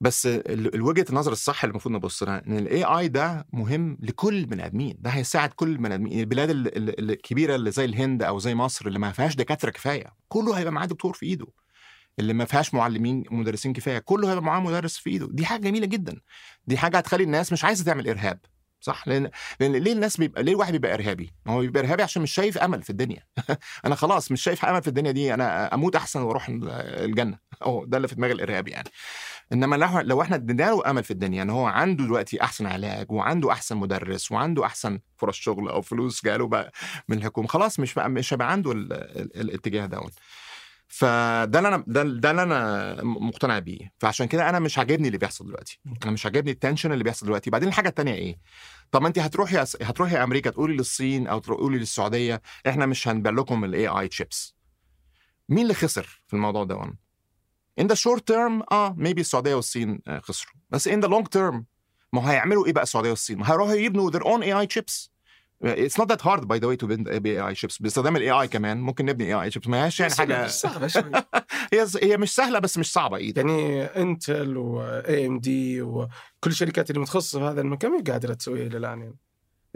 [0.00, 0.28] بس
[0.74, 4.96] وجهة النظر الصح اللي المفروض نبص لها إن ال AI ده مهم لكل البني آدمين.
[4.98, 6.20] ده هيساعد كل البني آدمين.
[6.20, 10.06] البلاد ال- ال- الكبيرة اللي زي الهند أو زي مصر اللي ما فيهاش دكاترة كفاية
[10.28, 11.46] كله هيبقى معاه دكتور في إيده.
[12.18, 15.28] اللي ما فيهاش معلمين مدرسين كفاية كله هيبقى معاه مدرس في إيده.
[15.30, 16.20] دي حاجة جميلة جدا.
[16.66, 18.40] دي حاجة هتخلي الناس مش عايزة تعمل إرهاب.
[18.82, 19.30] صح؟ لأن
[19.60, 22.58] لأن ليه الناس بيبقى ليه الواحد بيبقى إرهابي؟ ما هو بيبقى إرهابي عشان مش شايف
[22.58, 23.22] أمل في الدنيا.
[23.86, 27.38] أنا خلاص مش شايف أمل في الدنيا دي أنا أموت أحسن وأروح الجنة.
[27.62, 28.88] أهو ده اللي في دماغ الإرهابي يعني.
[29.52, 33.12] إنما لو لو إحنا ادينا له أمل في الدنيا إن هو عنده دلوقتي أحسن علاج
[33.12, 36.72] وعنده أحسن مدرس وعنده أحسن فرص شغل أو فلوس جاله بقى
[37.08, 40.00] من الحكومة خلاص مش بقى مش هيبقى عنده ال ال الاتجاه ده
[40.94, 43.92] فده اللي أنا ده, ده اللي أنا مقتنع بيه.
[43.98, 45.80] فعشان كده أنا مش عاجبني اللي بيحصل دلوقتي.
[46.02, 47.50] أنا مش عاجبني ال tension اللي بيحصل دلوقتي.
[47.50, 48.38] بعدين الحاجة التانية إيه؟
[48.90, 53.64] طب ما انت هتروحي هتروحي أمريكا تقولي للصين أو تقولي للسعودية إحنا مش هنبيع لكم
[53.64, 54.54] ال AI chips
[55.48, 56.94] مين اللي خسر في الموضوع ده؟
[57.80, 60.54] In the short term آه maybe السعودية والصين آه خسروا.
[60.70, 61.62] بس in the long term
[62.12, 64.66] ما هيعملوا إيه بقى السعودية والصين؟ ما هيروحوا يبنوا their own AI
[65.64, 67.78] chips It's not that hard by the way to build AI chips.
[67.80, 68.80] باستخدام ال AI كمان.
[68.80, 69.68] ممكن نبني AI chips.
[69.68, 71.10] ما هياش يعني حاجة سهلة شوي
[71.72, 73.16] هي هي مش سهلة بس مش صعبة.
[73.16, 76.08] أيضا يعني انتل واي ام دي وكل
[76.46, 79.16] الشركات اللي متخصصة في هذا المكان ما قادرة تسويها إلى الآن يعني.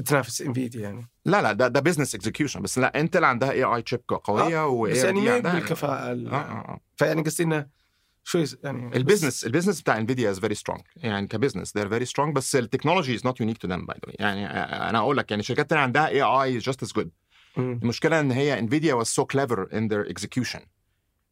[0.04, 1.08] تنافس انفيديا يعني.
[1.24, 4.82] لا لا ده ده business execution بس لا انتل عندها AI chip قوية آه و
[4.82, 6.80] بس يعني ما بالكفاءة آه آه آه.
[6.96, 7.66] فيعني قصدي إنه
[8.28, 11.88] شوي يعني ال business ال business بتاع انفيديا is very strong يعني ك business they're
[11.88, 14.46] very strong بس ال technology is not unique to them by يعني
[14.90, 17.10] أنا أقول لك يعني شركات تانية عندها AI just as good
[17.58, 20.60] المشكلة إن هي انفيديا was so clever in their execution.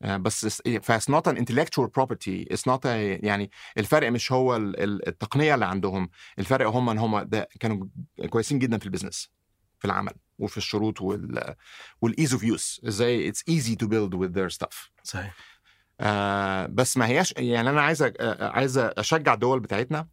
[0.04, 2.86] Uh, بس was not an intellectual property it's not a,
[3.24, 6.10] يعني الفرق مش هو ال- ال- التقنية اللي عندهم.
[6.38, 7.86] الفرق هم إن هم ده كانوا
[8.28, 9.30] كويسين جدا في ال business
[9.78, 11.54] في العمل وفي الشروط وال
[12.01, 15.34] وال ease of use إزاي it's easy to build with their stuff صحيح.
[16.00, 20.08] آه بس ما هياش يعني أنا عايز أ- آه، عايز أشجع الدول بتاعتنا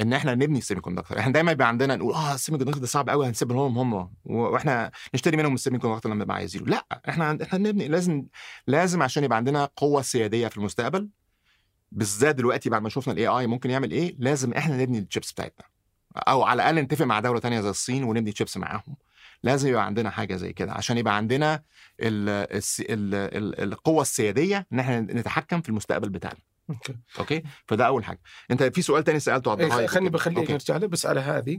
[0.00, 3.10] إن إحنا نبني ال semiconductor إحنا دايما يبقى عندنا نقول آه ال semiconductor ده صعب
[3.10, 6.64] قوي هنسيب لهم هم وإحنا نشتري منهم ال semiconductor لما نبقى عايزينه.
[6.66, 8.24] لأ إحنا إحنا نبني لازم
[8.66, 11.08] لازم عشان يبقى عندنا قوة سيادية في المستقبل
[11.92, 15.66] بالذات دلوقتي بعد ما شفنا ال AI ممكن يعمل إيه لازم إحنا نبني الشيبس بتاعتنا.
[16.16, 18.96] أو على الأقل نتفق مع دولة تانية زي الصين ونبني تشيبس معاهم.
[19.44, 21.62] لازم يبقى عندنا حاجة زي كده عشان يبقى عندنا
[22.00, 26.38] ال الس- ال ال القوة السيادية إن إحنا نتحكم في المستقبل بتاعنا
[26.70, 30.10] okay okay فده أول حاجة أنت في سؤال تاني سألته على إيه، الضحايا خليني.
[30.10, 30.50] بخليك.
[30.50, 31.58] نرجع له بس على هذه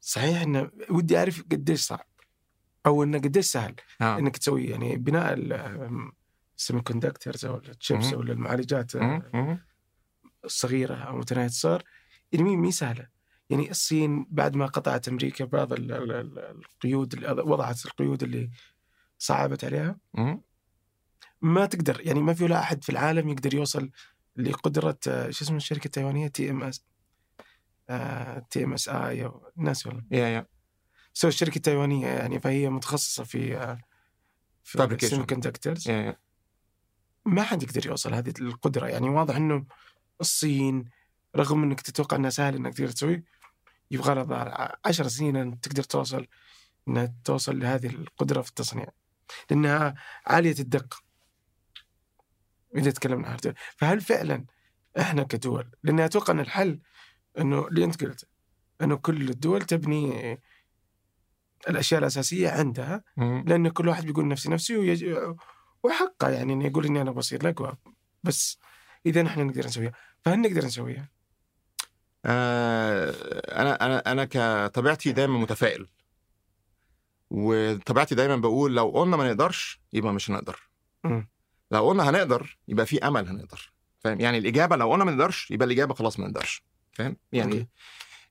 [0.00, 2.06] صحيح انه ودي أعرف قديش صعب
[2.86, 4.18] أو انه قديش سهل آه.
[4.18, 5.34] إنك تسوي يعني بناء
[6.58, 8.14] ال semiconductors أو الشيبس مهم.
[8.14, 8.92] أو المعالجات.
[10.44, 11.82] الصغيرة أو متناهية الصغر
[12.32, 13.06] يعني مي سهلة
[13.52, 18.50] يعني الصين بعد ما قطعت أمريكا بعض ال- ال- ال- القيود اللي وضعت القيود اللي
[19.18, 19.96] صعبت عليها.
[21.42, 23.90] ما تقدر يعني ما في ولا أحد في العالم يقدر يوصل
[24.36, 26.84] لقدرة آه، شو اسمه الشركة التايوانية؟ TMS
[28.50, 30.02] TMSE أو الناس والله.
[30.10, 30.46] yeah yeah
[31.14, 33.78] so الشركة التايوانية يعني فهي متخصصة في آه،
[34.64, 34.78] في.
[35.06, 35.88] ال semiconductors
[37.26, 39.66] ما حد يقدر يوصل هذه القدرة يعني واضح إنه
[40.20, 40.84] الصين
[41.36, 43.24] رغم إنك تتوقع إنها سهل إنك تقدر تسوي
[43.92, 46.26] يبغى لها ظهر عشر سنين أن تقدر توصل
[46.88, 48.86] انها توصل لهذه القدرة في التصنيع
[49.50, 49.94] لأنها
[50.26, 50.96] عالية الدقه
[52.76, 53.38] إذا تكلمنا عن.
[53.76, 54.44] فهل فعلا
[54.98, 56.80] إحنا كدول لأن أتوقع إن الحل
[57.38, 58.26] إنه اللي أنت قلته
[58.82, 60.38] إنه كل الدول تبني
[61.68, 63.04] الأشياء الأساسية عندها.
[63.16, 65.16] لأن كل واحد بيقول نفسي نفسي ويج...
[65.82, 67.76] وحقه يعني إنه يقول إني أنا بصير الاقوى
[68.22, 68.58] بس
[69.06, 69.92] إذا نحن نقدر نسويها
[70.24, 71.08] فهل نقدر نسويها؟
[72.24, 73.10] آه،
[73.60, 75.86] أنا أنا أنا كطبيعتي دايما متفائل.
[77.30, 80.60] وطبيعتي دايما بقول لو قلنا ما نقدرش يبقى مش هنقدر.
[81.70, 83.72] لو قلنا هنقدر يبقى في أمل هنقدر.
[84.00, 86.62] فاهم؟ يعني الإجابة لو قلنا ما نقدرش يبقى الإجابة خلاص ما نقدرش.
[86.92, 87.66] فاهم؟ يعني أوكي.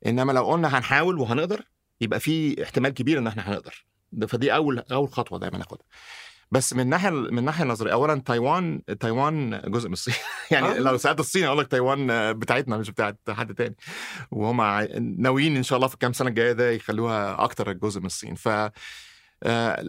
[0.06, 1.64] إنما لو قلنا هنحاول وهنقدر
[2.02, 3.86] يبقى في احتمال كبير إن إحنا هنقدر.
[4.28, 5.86] فدي أول أول خطوة دايما ناخدها.
[6.52, 10.14] بس من ناحية من الناحيه النظريه اولا تايوان تايوان جزء من الصين.
[10.52, 10.80] يعني آه.
[10.80, 13.76] لو سألت الصين أقول لك تايوان بتاعتنا مش بتاعت حد تاني.
[14.32, 14.62] وهم
[15.18, 18.36] ناويين إن شاء الله في الكام سنة الجاية ده يخلوها أكتر جزء من الصين.
[18.36, 18.50] ف
[19.44, 19.84] آه،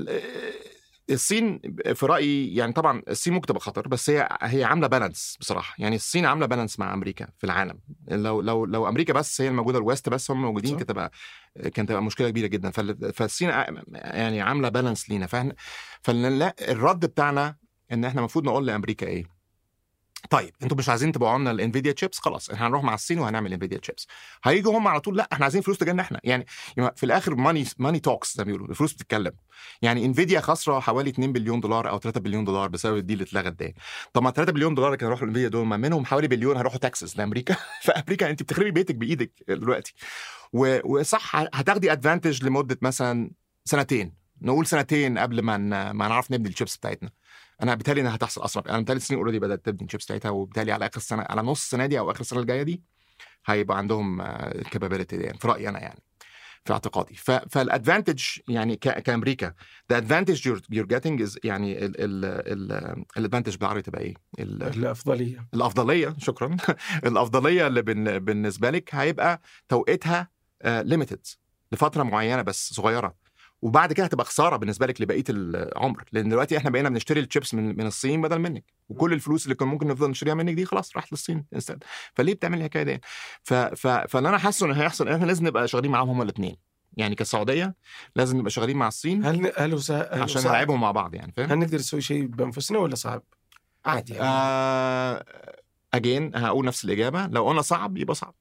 [1.11, 1.61] الصين
[1.95, 5.75] في رأيي يعني طبعا الصين ممكن تبقى خطر بس هي هي عاملة balance بصراحة.
[5.79, 7.79] يعني الصين عاملة balance مع أمريكا في العالم.
[8.09, 10.77] لو لو لو أمريكا بس هي الموجودة ال West بس هم موجودين.
[10.77, 11.11] كانت تبقى
[11.75, 12.71] كانت تبقى مشكلة كبيرة جدا.
[12.71, 13.49] فال- فالصين
[13.93, 15.27] يعني عاملة balance لينا.
[15.27, 15.55] فاحنا
[16.03, 17.57] فالرد بتاعنا
[17.93, 19.25] إن إحنا المفروض نقول لأمريكا إيه؟
[20.31, 23.53] طيب أنتوا مش عايزين تبيعوا لنا ال Nvidia chips خلاص إحنا هنروح مع الصين وهنعمل
[23.53, 24.07] Nvidia chips
[24.45, 26.21] هيجوا هم على طول لا إحنا عايزين فلوس تجينا إحنا.
[26.25, 26.47] يعني
[26.97, 29.33] في الآخر money money talks زي ما بيقولوا الفلوس بتتكلم.
[29.83, 33.29] يعني انفيديا خسرة حوالي 2 بليون دولار أو 3 بليون دولار بسبب ال deal اللي
[33.29, 33.75] اتلغت ده
[34.13, 37.19] طب ما 3 بليون دولار كانوا يروحوا لانفيديا دول ما منهم حوالي بليون هيروحوا تكساس
[37.19, 37.57] لأمريكا.
[37.85, 39.95] فامريكا انت بتخربي بيتك بإيدك دلوقتي.
[40.85, 43.31] وصح هتاخدي advantage لمدة مثلا
[43.65, 44.15] سنتين.
[44.43, 45.59] نقول سنتين قبل ما
[45.93, 47.11] ما نعرف نبني الشيبس بتاعتنا.
[47.63, 50.87] أنا بالتالي إنها هتحصل اسرع أنا بالتالي الصين already بدأت تبني الشيبس بتاعتها وبالتالي على
[50.87, 52.83] آخر السنة على نص السنة دي أو آخر السنة الجايه دي
[53.47, 56.03] هيبقى عندهم ال capability دي يعني في رأيي أنا يعني
[56.65, 57.15] في اعتقادي.
[57.51, 59.55] فال advantage يعني كأمريكا
[59.93, 61.79] the advantage you're, you're getting is يعني
[63.17, 65.49] ال advantage بالعربي تبقى إيه؟ ال- الأفضلية.
[65.55, 66.57] الأفضلية شكرا.
[67.07, 70.29] الأفضلية اللي بن- بالنسبة لك هيبقى توقيتها
[70.65, 71.27] limited
[71.73, 73.22] لفترة معينة بس صغيرة.
[73.63, 77.77] وبعد كده هتبقى خسارة بالنسبة لك لبقية العمر لأن دلوقتي إحنا بقينا بنشتري الشيبس من
[77.77, 81.13] من الصين بدل منك وكل الفلوس اللي كان ممكن نفضل نشتريها منك دي خلاص راحت
[81.13, 81.77] للصين instead.
[82.15, 83.01] فليه بتعمل الحكاية دي؟
[83.43, 83.55] ف...
[83.55, 83.87] ف...
[83.87, 86.57] فاللي أنا حاسه إنه هيحصل إحنا لازم نبقى شغالين معاهم هما الاثنين
[86.97, 87.75] يعني كالسعوديه
[88.17, 90.15] لازم نبقى شغالين مع الصين هل هل وسا...
[90.15, 93.23] هل عشان؟ نلعبهم مع بعض يعني فاهم؟ هل نقدر نسوي شيء بأنفسنا ولا صعب؟
[93.85, 94.27] عادي يعني.
[94.29, 95.25] آه
[95.95, 98.35] again هقول نفس الإجابة لو قلنا صعب يبقى صعب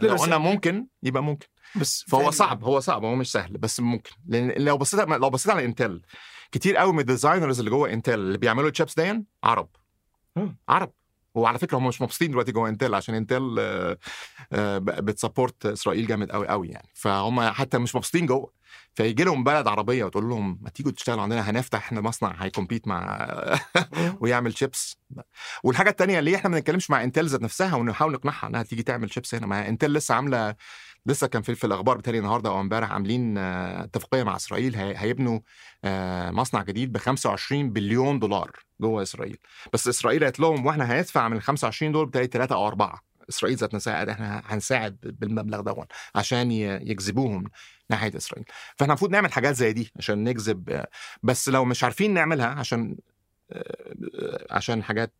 [0.00, 1.46] لو قلنا ممكن يبقى ممكن
[1.76, 4.10] بس فهو فعلاً- صعب هو صعب هو مش سهل بس ممكن.
[4.26, 6.02] لأن لو بصيت لو بصيت على انتل
[6.52, 9.68] كتير قوي من ال designers اللي جوه انتل اللي بيعملوا الشيبس دي عرب.
[10.68, 10.92] عرب.
[11.34, 13.98] وعلى فكرة هم مش مبسوطين دلوقتي جوه انتل عشان انتل آه،
[14.52, 16.88] آه، بت support إسرائيل جامد قوي قوي يعني.
[16.94, 18.52] فهم حتى مش مبسوطين جوه.
[18.94, 22.88] فيجي لهم بلد عربية وتقول لهم ما تيجوا تشتغلوا عندنا هنفتح إحنا مصنع هي compete
[22.88, 23.26] مع
[24.20, 24.96] ويعمل شيبس
[25.62, 29.12] والحاجة الثانية ليه إحنا ما بنتكلمش مع انتل ذات نفسها ونحاول نقنعها إنها تيجي تعمل
[29.12, 30.54] شيبس هنا ما انتل لسه عاملة
[31.06, 34.94] لسه كان في, في الأخبار بتاعي النهارده أو امبارح عاملين آه، اتفاقية مع إسرائيل هي-
[34.96, 35.40] هيبنوا
[35.84, 38.50] آه، مصنع جديد ب 25 بليون دولار
[38.80, 39.38] جوه إسرائيل.
[39.72, 43.00] بس إسرائيل قالت لهم وإحنا هندفع من ال 25 دول بتاعي ثلاثة أو أربعة.
[43.28, 47.44] إسرائيل ذات نفسها إحنا هنساعد بالمبلغ ده عشان يجذبوهم
[47.90, 48.44] ناحية إسرائيل.
[48.76, 50.88] فإحنا المفروض نعمل حاجات زي دي عشان نجذب آه،
[51.22, 52.96] بس لو مش عارفين نعملها عشان
[54.50, 55.14] عشان حاجات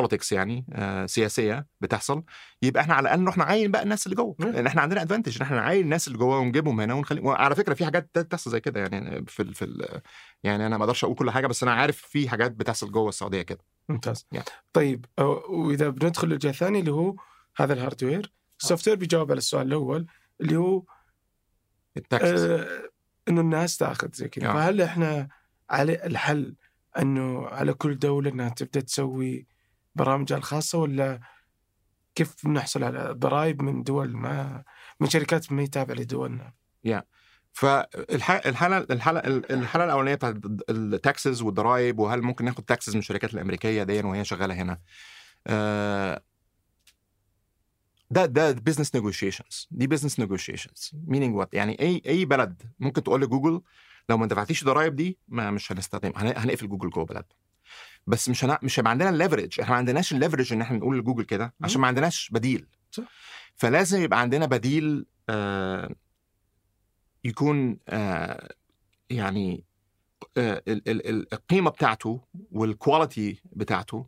[0.00, 2.22] politics يعني آه، سياسية بتحصل
[2.62, 4.36] يبقى إحنا على الأقل نروح نعين بقى الناس اللي جوه.
[4.38, 7.74] لأن إحنا عندنا advantage إن إحنا نعين الناس اللي جوه ونجيبهم هنا ونخلي وعلى فكرة
[7.74, 9.54] في حاجات بتحصل زي كده يعني في ال...
[9.54, 10.00] في ال...
[10.42, 13.42] يعني أنا ما أقدرش أقول كل حاجة بس أنا عارف في حاجات بتحصل جوه السعودية
[13.42, 13.58] كده.
[13.88, 14.26] ممتاز.
[14.32, 14.46] يعني.
[14.72, 15.04] طيب
[15.48, 17.16] وإذا بندخل للجهة الثانية اللي هو
[17.56, 20.06] هذا ال hardware ال software بيجاوب على السؤال الأول
[20.40, 20.82] اللي هو
[21.96, 22.90] ال taxes آه
[23.28, 24.52] إنه الناس تأخذ زي كذا.
[24.52, 25.28] فهل إحنا
[25.70, 26.54] على الحل
[26.98, 29.46] إنه على كل دولة إنها تبدأ تسوي
[29.98, 31.20] برامجها الخاصة ولا
[32.14, 34.64] كيف نحصل على ضرائب من دول ما
[35.00, 36.52] من شركات ما تابعه لدولنا؟
[36.84, 37.04] يا
[37.52, 39.18] فالحاله الحالة
[39.50, 40.36] الحالة الأولانية بتاعت
[40.70, 44.78] ال taxes والضرائب وهل ممكن ناخد taxes من الشركات الأمريكية دي وهي شغالة هنا؟
[45.46, 46.22] آه،
[48.10, 53.22] ده ده business negotiations دي business negotiations meaning what يعني أي أي بلد ممكن تقول
[53.22, 53.62] لجوجل
[54.08, 57.24] لو ما دفعتيش ضرائب دي ما مش هنستخدم هن- هنقفل جوجل جوه بلد.
[58.08, 58.56] بس مش هن...
[58.62, 61.54] مش هيبقى عندنا ال leverage إحنا ما عندناش ال leverage ان إحنا نقول لجوجل كده
[61.60, 62.66] عشان ما عندناش بديل.
[62.90, 63.04] صح.
[63.54, 65.94] فلازم يبقى عندنا بديل آه
[67.24, 68.48] يكون آه
[69.10, 69.64] يعني
[70.36, 72.20] آه ال- ال- ال- القيمة بتاعته
[72.52, 74.06] وال quality بتاعته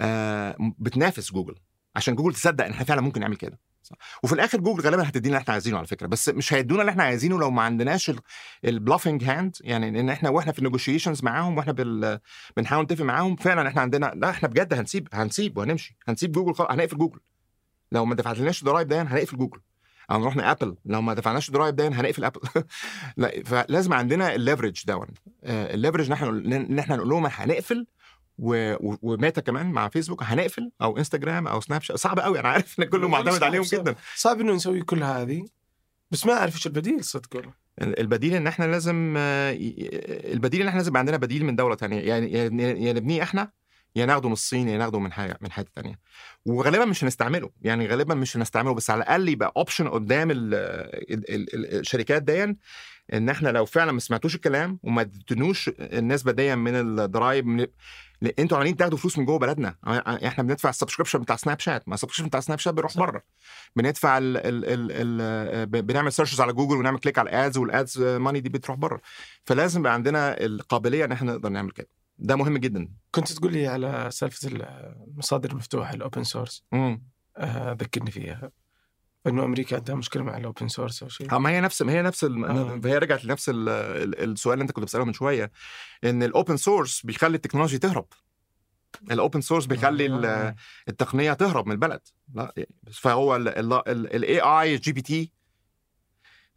[0.00, 1.54] آه بتنافس جوجل.
[1.96, 3.58] عشان جوجل تصدق إن إحنا فعلا ممكن نعمل كده.
[4.22, 7.02] وفي الآخر جوجل غالبا هتدينا اللي إحنا عايزينه على فكرة بس مش هيدونا اللي إحنا
[7.02, 8.12] عايزينه لو ما عندناش
[8.64, 11.72] ال bluffing hand يعني إن إحنا وإحنا في ال negotiations معاهم وإحنا.
[12.56, 16.70] بنحاول نتفق معاهم فعلا إحنا عندنا لا إحنا بجد هنسيب هنسيب وهنمشي هنسيب جوجل خلاص
[16.70, 17.20] هنقفل جوجل.
[17.92, 19.60] لو ما دفعتلناش ضرايب داين هنقفل جوجل.
[20.10, 22.40] أو نروح لأبل لو ما دفعناش ضرايب داين هنقفل أبل.
[23.16, 25.06] لا فلازم عندنا ال leverage دون.
[25.44, 27.86] ال leverage إن إحنا إن إحنا نقول لهم هنقفل
[28.38, 28.74] و...
[29.02, 31.96] وميتا كمان مع فيسبوك هنقفل أو إنستجرام أو سناب شات.
[31.96, 33.80] صعب قوي أنا عارف إن كله معتمد عليهم صعب.
[33.80, 33.94] جدا.
[34.16, 35.44] صعب إنه نسوي كل هذه
[36.10, 37.52] بس ما أعرف إيش البديل صدق والله.
[37.78, 39.56] البديل إن إحنا لازم آه،
[40.32, 42.00] البديل إن إحنا لازم عندنا بديل من دولة تانية.
[42.00, 43.50] يعني يا نبنيه إحنا
[43.96, 45.98] يا ناخده من الصين يا ناخده من حاجة من حتة تانية.
[46.46, 47.50] وغالبا مش هنستعمله.
[47.62, 52.22] يعني غالبا مش هنستعمله بس على الأقل يبقى option قدام ال ال ال ال الشركات
[52.22, 52.56] دي
[53.12, 57.66] إن إحنا لو فعلا ما سمعتوش الكلام وما اديتونوش النسبة دي من الضرايب من
[58.38, 59.74] أنتوا عمالين تاخدوا فلوس من جوه بلدنا.
[60.26, 63.22] إحنا بندفع ال subscription بتاع سناب شات ما ال subscription بتاع سناب شات بيروح بره.
[63.76, 67.76] بندفع ال ال ال ال بنعمل searches على جوجل ونعمل click على ال ads وال
[67.76, 69.00] ads money دي بتروح بره.
[69.44, 71.88] فلازم يبقى عندنا القابلية إن إحنا نقدر نعمل كده.
[72.18, 72.88] ده مهم جدا.
[73.10, 76.64] كنت تقول لي على سالفة المصادر المفتوحة ال open source
[77.36, 78.50] آه ذكرني فيها.
[79.26, 81.38] انه أمريكا عندها مشكلة مع ال open source أو شيء.
[81.38, 82.44] ما هي نفس ما هي نفس ال...
[82.44, 82.80] آه.
[82.84, 83.68] هي رجعت لنفس ال...
[83.68, 85.50] ال- السؤال اللي أنت كنت بتسأله من شوية
[86.04, 88.06] إن ال open source بيخلي التكنولوجيا تهرب.
[89.10, 90.54] ال open source بيخلي ال-
[90.88, 92.00] التقنية تهرب من البلد.
[92.34, 92.54] لا
[92.92, 95.32] فهو ال AI GPT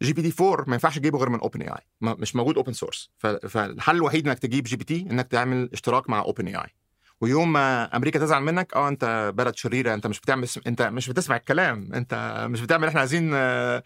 [0.02, 3.10] GPT 4 ما ينفعش تجيبه غير من OpenAI مش موجود open source
[3.48, 6.74] فالحل الوحيد إنك تجيب GPT إنك تعمل اشتراك مع OpenAI
[7.22, 11.36] ويوم ما أمريكا تزعل منك آه أنت بلد شريرة أنت مش بتعمل أنت مش بتسمع
[11.36, 13.82] الكلام أنت مش بتعمل اللي إحنا عايزين آه،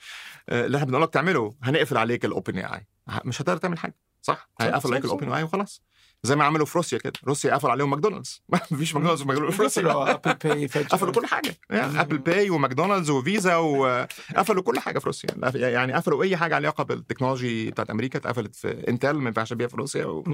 [0.48, 1.54] آه، اللي إحنا بنقول لك تعمله.
[1.62, 2.86] هنقفل عليك ال OpenAI
[3.24, 5.04] مش هتقدر تعمل حاجة صح؟ هيقفل صح، عليك.
[5.04, 5.82] ال OpenAI وخلاص.
[6.26, 7.12] زي ما عملوا في روسيا كده.
[7.24, 8.42] روسيا قفل عليهم ماكدونالدز.
[8.48, 9.22] ما فيش ماكدونالدز
[9.56, 9.82] في روسيا.
[9.92, 10.66] قفلوا Apple Pay.
[10.66, 11.56] قفلوا كل حاجة.
[11.70, 15.28] يعني Apple Pay وماكدونالدز وفيزا وقفلوا كل حاجة في روسيا.
[15.54, 18.18] يعني قفلوا أي حاجة علاقة بال technology بتاعت أمريكا.
[18.18, 20.24] اتقفلت في انتل ما ينفعش تبيع في روسيا و...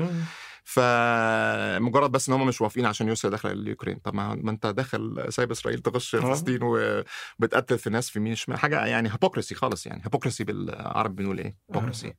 [0.64, 5.51] فمجرد بس إن هم مش موافقين عشان روسيا داخله اليوكرين طب ما أنت داخل سايب
[5.51, 8.59] إسرائيل تغش فلسطين وبتقتل في ناس في مين شمال.
[8.59, 10.02] حاجة يعني hypocrisy خالص يعني.
[10.04, 12.14] hypocrisy بالعربي بنقول إيه؟ hypocrisy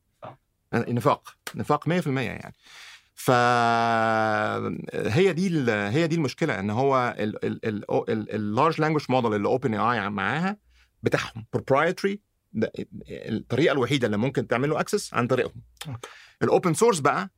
[0.74, 2.56] نفاق نفاق 100% يعني.
[3.16, 4.74] فهي
[5.34, 10.58] دي هي دي المشكلة إن هو ال large language model اللي OpenAI معاها
[11.04, 12.20] بتاعهم proprietary
[13.10, 15.62] الطريقة الوحيدة اللي ممكن تعمل له access عن طريقهم.
[16.44, 17.30] ال open source بقى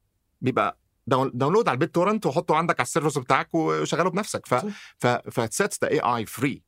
[0.42, 4.46] بيبقى down- download على ال BitTorrent وحطه عندك على ال servers بتاعك وشغله بنفسك.
[4.46, 4.54] ف
[4.98, 6.64] ف ف sets the AI free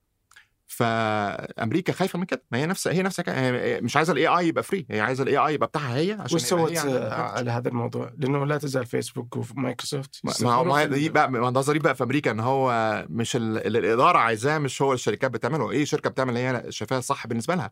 [0.67, 3.81] فأمريكا خايفة من كده ما هي نفسها هي نفسها كده.
[3.81, 6.41] مش عايزة ال AI يبقى free هي عايزة ال AI يبقى بتاعها هي عشان وش
[6.41, 11.49] سوت على هذا الموضوع؟ لأنه لا تزال فيسبوك ومايكروسوفت ما هو ما دي بقى ما
[11.49, 15.31] ده ظريف بقى في أمريكا إن هو مش ال- اللي الإدارة عايزاه مش هو الشركات
[15.31, 17.71] بتعمله إيه شركة بتعمل اللي هي شايفاها صح بالنسبة لها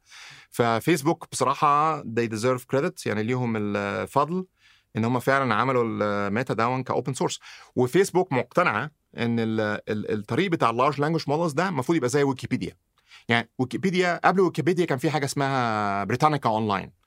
[0.50, 4.46] ففيسبوك بصراحة they deserve credit يعني ليهم الفضل
[4.98, 5.84] إن هم فعلا عملوا
[6.28, 7.40] الميتا داون ك open source
[7.76, 9.60] وفيسبوك مقتنعة إن ال-
[9.90, 12.78] ال- الطريق بتاع ال large language models ده المفروض يبقى زي ويكيبيديا
[13.30, 17.06] يعني ويكيبيديا قبل ويكيبيديا كان في حاجة اسمها Britannica Online.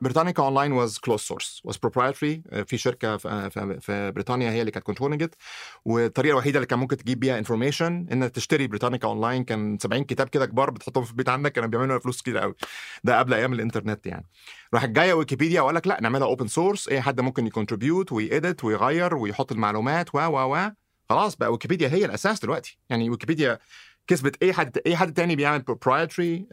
[0.00, 4.86] Britannica Online was closed source was proprietary في شركة في, في, بريطانيا هي اللي كانت
[4.86, 5.28] controlling
[5.84, 10.28] والطريقة الوحيدة اللي كان ممكن تجيب بيها information إنك تشتري Britannica Online كان 70 كتاب
[10.28, 12.54] كده كبار بتحطهم في البيت عندك كانوا بيعملوا فلوس كتير قوي.
[13.04, 14.26] ده قبل أيام الإنترنت يعني.
[14.74, 18.29] راحت جاية ويكيبيديا وقال لك لا نعملها open source أي حد ممكن ي contribute وي
[18.29, 20.70] edit ويغير ويحط المعلومات و و و.
[21.10, 22.78] خلاص بقى ويكيبيديا هي الأساس دلوقتي.
[22.90, 23.58] يعني ويكيبيديا
[24.06, 26.46] كسبت أي حد أي حد تاني بيعمل proprietary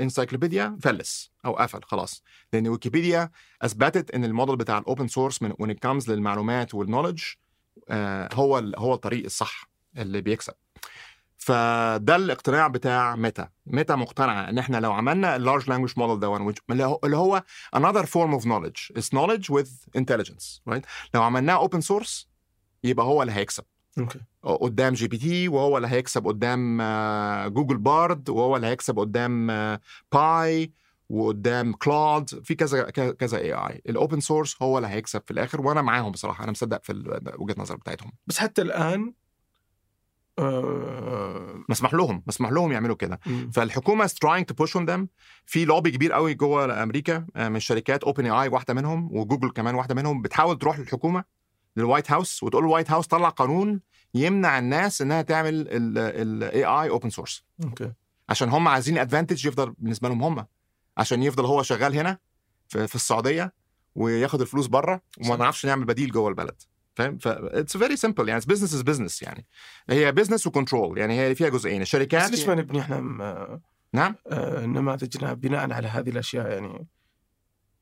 [0.00, 2.22] encyclopedia فلس أو قفل خلاص.
[2.52, 3.30] لأن ويكيبيديا
[3.62, 7.22] أثبتت إن الموديل بتاع ال open source when it comes للمعلومات وال knowledge
[8.34, 9.68] هو ال- هو الطريق الصح
[9.98, 10.52] اللي بيكسب.
[11.36, 13.48] فده الاقتناع بتاع ميتا.
[13.66, 16.26] ميتا مقتنعة إن إحنا لو عملنا ال large language model ده
[16.84, 17.44] هو- اللي هو
[17.76, 20.82] another form of knowledge is knowledge with intelligence right
[21.14, 22.28] لو عملناه open source
[22.84, 23.64] يبقى هو اللي هيكسب.
[23.98, 24.20] okay.
[24.42, 29.80] قدام GPT وهو اللي هيكسب قدام آه، Google Bard وهو اللي هيكسب قدام آه،
[30.12, 30.72] باي
[31.10, 35.82] وقدام Claude في كذا كذا AI ال open source هو اللي هيكسب في الآخر وأنا
[35.82, 36.92] معاهم بصراحة أنا مصدق في
[37.38, 38.12] وجهة النظر بتاعتهم.
[38.26, 39.12] بس حتى الآن
[40.38, 43.20] آه، مسمح لهم مسمح لهم يعملوا كده.
[43.52, 45.06] فالحكومة is trying to push on them.
[45.46, 49.50] في لوبي كبير قوي جوه أمريكا آه، من شركات اوبن اي اي واحدة منهم وجوجل
[49.50, 51.24] كمان واحدة منهم بتحاول تروح للحكومة
[51.76, 53.80] للوايت هاوس وتقول الوايت هاوس طلع قانون
[54.14, 57.92] يمنع الناس إنها تعمل ال AI open source أوكي.
[58.28, 60.46] عشان هم عايزين advantage يفضل بالنسبة لهم هم.
[60.96, 62.18] عشان يفضل هو شغال هنا
[62.68, 63.52] في, في السعودية
[63.94, 66.62] وياخد الفلوس بره وما نعرفش نعمل بديل جوه البلد.
[66.94, 69.46] فاهم؟ ف it's very simple يعني business is business يعني.
[69.90, 71.82] هي business و control يعني هي فيها جزئين.
[71.82, 73.60] الشركات بس ليش ما نبني إحنا م-
[73.92, 76.86] نعم؟ آه، نماذجنا بناء على هذه الأشياء يعني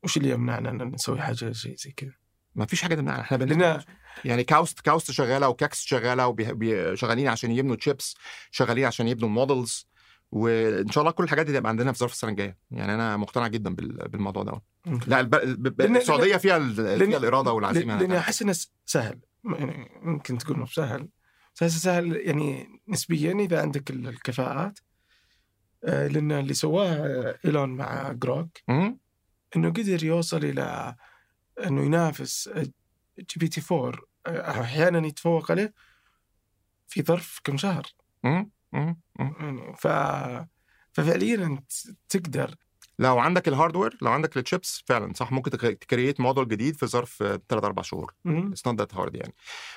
[0.03, 2.11] وش اللي يمنعنا إن نسوي حاجة شيء زي كذا؟
[2.55, 3.21] ما فيش حاجة تمنعنا.
[3.21, 3.79] إحنا بن...
[4.25, 8.15] يعني كاوست كاوست شغالة وكاكس شغالة وشغالين عشان يبنوا تشيبس
[8.51, 9.87] شغالين عشان يبنوا models
[10.31, 12.57] وإن شاء الله كل الحاجات دي تبقى عندنا في ظرف السنة الجاية.
[12.71, 14.61] يعني أنا مقتنع جدا بال- بالموضوع ده
[15.07, 15.81] لا الب...
[15.81, 16.75] السعودية فيها ال...
[16.75, 17.99] فيها الإرادة والعزيمة.
[17.99, 19.19] لأن احس انه سهل.
[19.43, 21.09] يعني ممكن تقول انه سهل.
[21.61, 24.79] بس سهل يعني نسبيا إذا عندك ال- الكفاءات
[25.83, 28.57] آه، لأن اللي سواه إيلون مع جروك.
[29.55, 30.95] إنه قدر يوصل إلى
[31.65, 32.49] إنه ينافس
[33.19, 35.73] جي بي تي 4 آه، أحيانا يتفوق عليه
[36.87, 37.83] في ظرف كم شهر
[38.23, 38.49] مم.
[38.73, 38.99] مم.
[39.19, 39.73] مم.
[39.73, 39.87] ف
[40.93, 41.71] ففعليا انت
[42.09, 42.55] تقدر
[42.99, 46.85] لو عندك ال hardware لو عندك التشيبس فعلا صح ممكن ت create موديل جديد في
[46.87, 47.17] ظرف
[47.49, 48.13] 3 4 شهور.
[48.51, 49.33] it's not that hard يعني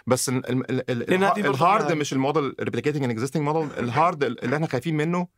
[0.06, 1.10] بس ال- ال- ال-
[1.46, 5.28] ال hard مش الموديل replicating an existing model ال hard اللي إحنا خايفين منه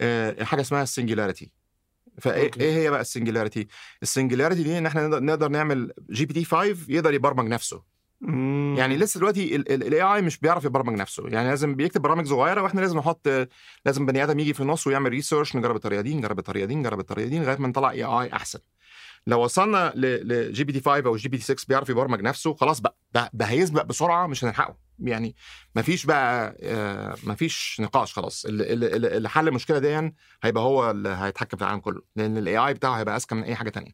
[0.00, 1.50] آه، حاجة اسمها ال singularity
[2.20, 2.60] فإيه أوكي.
[2.60, 3.66] إيه هي بقى ال singularity
[4.02, 7.82] ال singularity دي إن إحنا نقدر- نقدر نعمل جي بي تي 5 يقدر يبرمج نفسه.
[8.20, 8.74] مم.
[8.78, 11.28] يعني لسه دلوقتي ال AI مش بيعرف يبرمج نفسه.
[11.28, 13.28] يعني لازم بيكتب برامج صغيرة وإحنا لازم نحط
[13.86, 17.00] لازم بني آدم يجي في النص ويعمل research نجرب الطريقة دي نجرب الطريقة دي نجرب
[17.00, 18.58] الطريقة دي لغاية ما نطلع AI أحسن.
[19.26, 22.80] لو وصلنا لجي بي تي 5 أو جي بي تي 6 بيعرف يبرمج نفسه خلاص
[22.80, 24.76] بقى ده, ده هيسبق بسرعة مش هنلحقه.
[25.02, 25.36] يعني
[25.76, 28.44] مفيش بقى آه، مفيش نقاش خلاص.
[28.44, 30.12] اللي, اللي, اللي حل المشكلة دي
[30.42, 33.54] هيبقى هو اللي هيتحكم في العالم كله لأن ال AI بتاعه هيبقى أذكى من أي
[33.54, 33.92] حاجة تانية.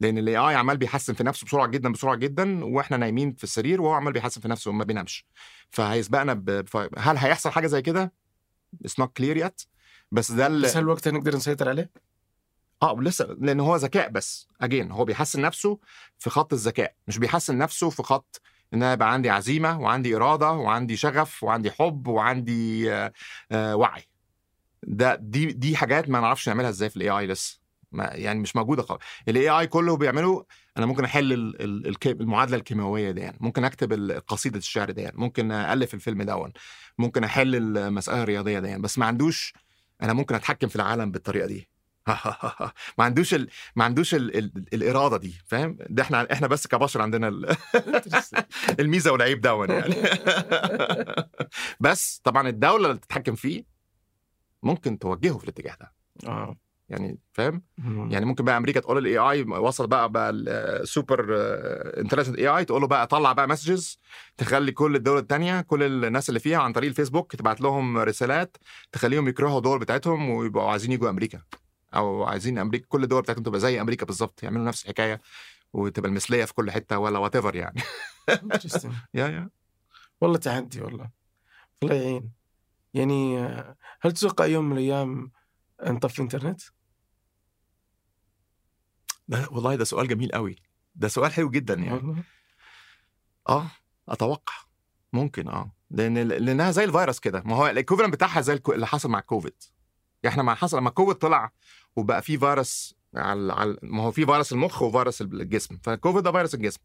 [0.00, 3.82] لأن ال AI عمال بيحسن في نفسه بسرعة جدا بسرعة جدا وإحنا نايمين في السرير
[3.82, 5.26] وهو عمال بيحسن في نفسه وما بينامش.
[5.70, 6.64] فهيسبقنا ب...
[6.98, 8.12] هل هيحصل حاجة زي كده؟
[8.84, 9.62] it's not clear yet
[10.12, 11.90] بس ده ال- بس هل وقتها نقدر نسيطر عليه؟
[12.82, 14.48] آه لسه لأن هو ذكاء بس.
[14.60, 15.78] again هو بيحسن نفسه
[16.18, 18.40] في خط الذكاء مش بيحسن نفسه في خط
[18.74, 23.12] إن أنا يبقى عندي عزيمة وعندي إرادة وعندي شغف وعندي حب وعندي آه
[23.52, 24.02] آه وعي
[24.82, 27.60] ده دي دي حاجات ما نعرفش نعملها إزاي في ال AI لسه
[27.92, 30.44] ما يعني مش موجودة خالص الاي اي كله بيعمله
[30.76, 31.32] أنا ممكن أحل
[32.06, 33.36] المعادلة الكيميائيه دي يعني.
[33.40, 35.16] ممكن أكتب قصيدة الشعر دي يعني.
[35.18, 36.52] ممكن ألف الفيلم دون
[36.98, 38.82] ممكن أحل المسألة الرياضية دي يعني.
[38.82, 39.54] بس ما عندوش
[40.02, 41.68] أنا ممكن أتحكم في العالم بالطريقة دي
[42.98, 43.48] ما عندوش ال...
[43.76, 44.36] ما عندوش ال...
[44.38, 44.64] ال...
[44.74, 47.56] الإرادة دي فاهم؟ ده إحنا إحنا بس كبشر عندنا ال...
[48.80, 49.94] الميزة والعيب دون يعني.
[51.80, 53.64] بس طبعا الدولة اللي تتحكم فيه
[54.62, 55.92] ممكن توجهه في الاتجاه ده.
[56.28, 56.56] آه.
[56.88, 57.62] يعني فاهم؟
[58.10, 61.26] يعني ممكن بقى أمريكا تقول ال AI وصل بقى بقى ال
[62.00, 64.00] super intelligent AI تقول له بقى طلع بقى messages
[64.36, 68.56] تخلي كل الدول الثانية كل الناس اللي فيها عن طريق الفيسبوك تبعت لهم رسالات
[68.92, 71.42] تخليهم يكرهوا الدول بتاعتهم ويبقوا عايزين يجوا أمريكا.
[71.94, 75.20] أو عايزين أمريكا كل الدول بتاعتهم تبقى زي أمريكا بالظبط يعملوا نفس الحكاية
[75.72, 77.82] وتبقى المثلية في كل حتة ولا whatever يعني.
[79.14, 79.50] yeah yeah.
[80.20, 81.10] والله تحدي والله.
[81.82, 82.32] الله يعين
[82.94, 83.38] يعني
[84.00, 85.30] هل تتوقع يوم من الأيام
[85.82, 86.60] نطفي إنترنت؟
[89.28, 90.56] ده والله ده سؤال جميل قوي
[90.94, 92.24] ده سؤال حلو جدا يعني.
[93.48, 93.70] آه
[94.08, 94.54] أتوقع.
[95.12, 95.72] ممكن آه.
[95.90, 97.42] لأن لأنها زي الفيروس كده.
[97.46, 99.81] ما هو ال equivalent بتاعها زي اللي حصل مع كوفيد يعني
[100.26, 101.52] إحنا ما حصل لما كوفيد طلع
[101.96, 105.78] وبقى في فيروس على على ما هو في فيروس المخ وفيروس الجسم.
[105.82, 106.80] فالكوفيد ده فيروس الجسم.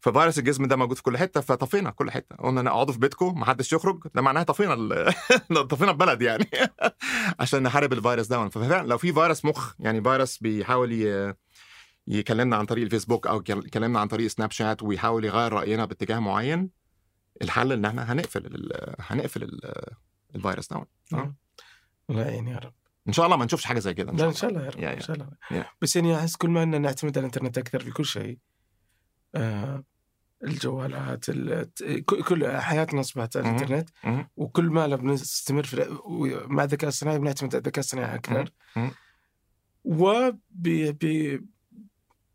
[0.00, 2.36] ففيروس الجسم ده موجود في كل حتة فطفينا كل حتة.
[2.36, 5.12] قلنا اقعدوا في بيتكم ما حدش يخرج ده معناها طفينا ال-
[5.70, 6.46] طفينا البلد يعني
[7.40, 8.48] عشان نحارب الفيروس ده.
[8.48, 11.34] ففعلا لو في فيروس مخ يعني فيروس بيحاول ي...
[12.06, 16.18] يكلمنا عن طريق الفيسبوك أو يكل- يكلمنا عن طريق سناب شات ويحاول يغير رأينا باتجاه
[16.18, 16.70] معين
[17.42, 18.94] الحل إن إحنا هنقفل ال...
[19.00, 19.60] هنقفل ال...
[20.34, 20.86] الفيروس ده.
[22.10, 22.72] الله يعين يا رب
[23.08, 24.94] إن شاء الله ما نشوفش حاجة زي كده لا إن شاء الله يا رب يا-
[24.94, 25.00] إن.
[25.00, 25.64] شاء الله يا.
[25.82, 28.38] بس يعني أحس كل ما ان نعتمد على الإنترنت أكثر في كل شيء
[29.34, 29.84] آه
[30.44, 31.24] الجوالات
[32.28, 33.48] كل حياتنا أصبحت على.
[33.50, 33.88] الإنترنت.
[34.36, 35.98] وكل ما بنستمر في
[36.46, 38.90] مع الذكاء الصناعي بنعتمد على الذكاء الصناعي أكثر مهم.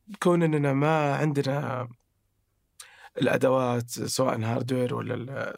[0.09, 1.87] وبكون إننا ما عندنا
[3.21, 5.57] الأدوات سواء هاردوير ولا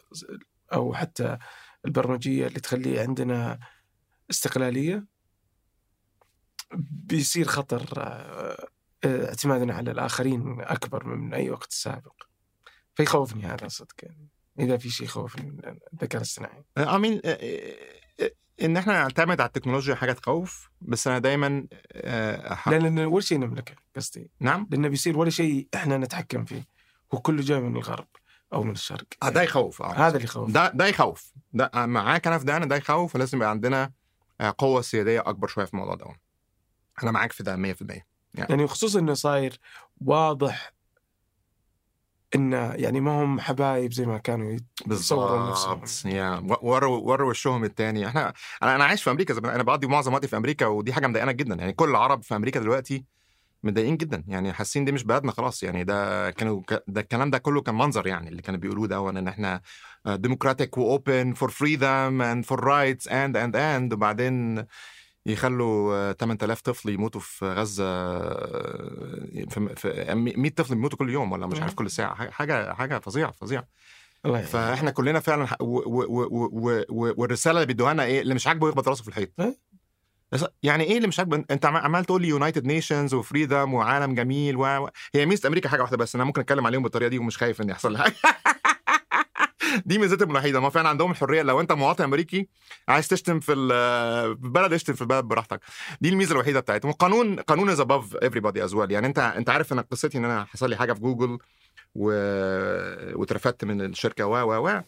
[0.72, 1.38] أو حتى
[1.84, 3.58] البرمجية اللي تخلي عندنا
[4.32, 5.04] استقلالية
[6.80, 8.68] بيصير خطر آه،
[9.04, 12.22] آه، اعتمادنا على الآخرين أكبر من أي وقت سابق.
[12.94, 14.28] فيخوفني هذا صدق يعني
[14.58, 16.64] إذا في شيء يخوفني من الذكاء الاصطناعي.
[16.78, 17.20] آمين.
[18.62, 23.38] إن إحنا نعتمد على التكنولوجيا حاجة تخوف بس أنا دايما آه، لا لأن ولا شيء
[23.38, 24.30] نملكه قصدي.
[24.40, 24.66] نعم.
[24.70, 26.66] لأنه بيصير ولا شيء إحنا نتحكم فيه
[27.14, 28.06] هو كله جاي من الغرب
[28.52, 29.06] أو من الشرق.
[29.22, 29.92] آه، ده يخوف آه.
[29.92, 30.50] هذا اللي يخوف.
[30.50, 31.32] ده ده يخوف.
[31.52, 33.92] ده آه، معاك أنا في ده أنا ده يخوف ولازم يبقى عندنا آه،
[34.50, 36.06] قوة سيادية أكبر شوية في الموضوع ده.
[37.02, 39.60] أنا معاك في ده 100% يعني خصوصا إنه صاير
[40.00, 40.72] واضح
[42.34, 44.56] انه يعني ما هم حبايب زي ما كانوا
[44.86, 45.80] يتصورون نفسهم.
[45.80, 48.06] بالظبط يا وروا وروا وشهم التاني.
[48.06, 48.32] إحنا
[48.62, 51.54] أنا أنا عايش في أمريكا أنا بقضي معظم وقتي في أمريكا ودي حاجة مضايقانا جدا.
[51.54, 53.04] يعني كل العرب في أمريكا دلوقتي
[53.64, 57.62] متضايقين جدا يعني حاسين دي مش بلدنا خلاص يعني ده كانوا ده الكلام ده كله
[57.62, 59.60] كان منظر يعني اللي كانوا بيقولوه ده ان إحنا
[60.06, 64.64] democratic و open for freedom and for rights and and and وبعدين
[65.26, 71.32] يخلوا آه، 8000 طفل يموتوا في غزة آه، في في 100 طفل بيموتوا كل يوم
[71.32, 73.66] ولا مش عارف كل ساعة حاجه- حاجة فظيعة فظيعة.
[74.46, 79.28] فإحنا كلنا فعلا والرسالة اللي بيدوها لنا إيه اللي مش عاجبه يخبط راسه في الحيط.
[79.38, 79.54] بس
[80.62, 84.14] يعني إيه اللي مش عاجبه؟ أنت عم- عمال تقول لي United Nations و freedom وعالم
[84.14, 84.88] جميل و...
[85.14, 87.68] هي ميزة أمريكا حاجة واحدة بس أنا ممكن أتكلم عليهم بالطريقة دي ومش خايف إن
[87.68, 88.14] يحصل لي حاجة.
[89.86, 92.48] دي ميزتهم الوحيدة ما فعلا عندهم الحرية لو أنت مواطن أمريكي
[92.88, 95.60] عايز تشتم في ال- في البلد اشتم في البلد براحتك.
[96.00, 96.90] دي الميزة الوحيدة بتاعتهم.
[96.90, 100.44] وقانون قانون is above everybody as well يعني أنت أنت عارف ان قصتي إن أنا
[100.44, 101.38] حصل لي حاجة في جوجل
[101.94, 102.06] و...
[103.20, 104.80] واترفدت من الشركة و و و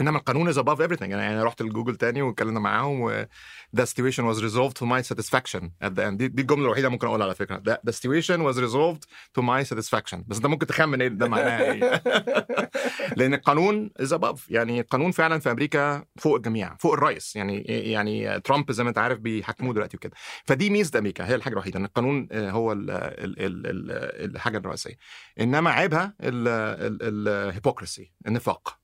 [0.00, 1.02] إنما القانون is above everything.
[1.02, 3.26] يعني أنا رحت لجوجل تاني واتكلمنا معاهم و
[3.72, 6.18] the situation was resolved to my satisfaction at the end.
[6.18, 7.56] دي, دي الجملة الوحيدة ممكن أقولها على فكرة.
[7.58, 9.06] The, the situation was resolved
[9.38, 10.24] to my satisfaction.
[10.26, 12.02] بس انت ممكن تخمن إيه ده معناها إيه.
[13.16, 14.38] لأن القانون is above.
[14.48, 17.36] يعني القانون فعلا في أمريكا فوق الجميع فوق الرئيس.
[17.36, 20.12] يعني يعني ترامب زي ما أنت عارف بيحكموه دلوقتي وكده.
[20.44, 21.26] فدي ميزة أمريكا.
[21.26, 24.96] هي الحاجة الوحيدة إن القانون آه، هو ال ال ال ال الحاجة الرئيسية.
[25.40, 28.78] إنما عيبها ال hypocrisy النفاق.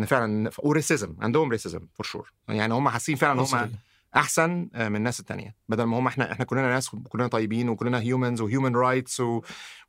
[0.00, 3.70] إن فعلا و racism عندهم racism for sure يعني هم حاسين فعلا هم.
[4.16, 8.00] أحسن آه، من الناس التانية بدل ما هم إحنا إحنا كلنا ناس كلنا طيبين وكلنا
[8.00, 9.40] humans و human rights و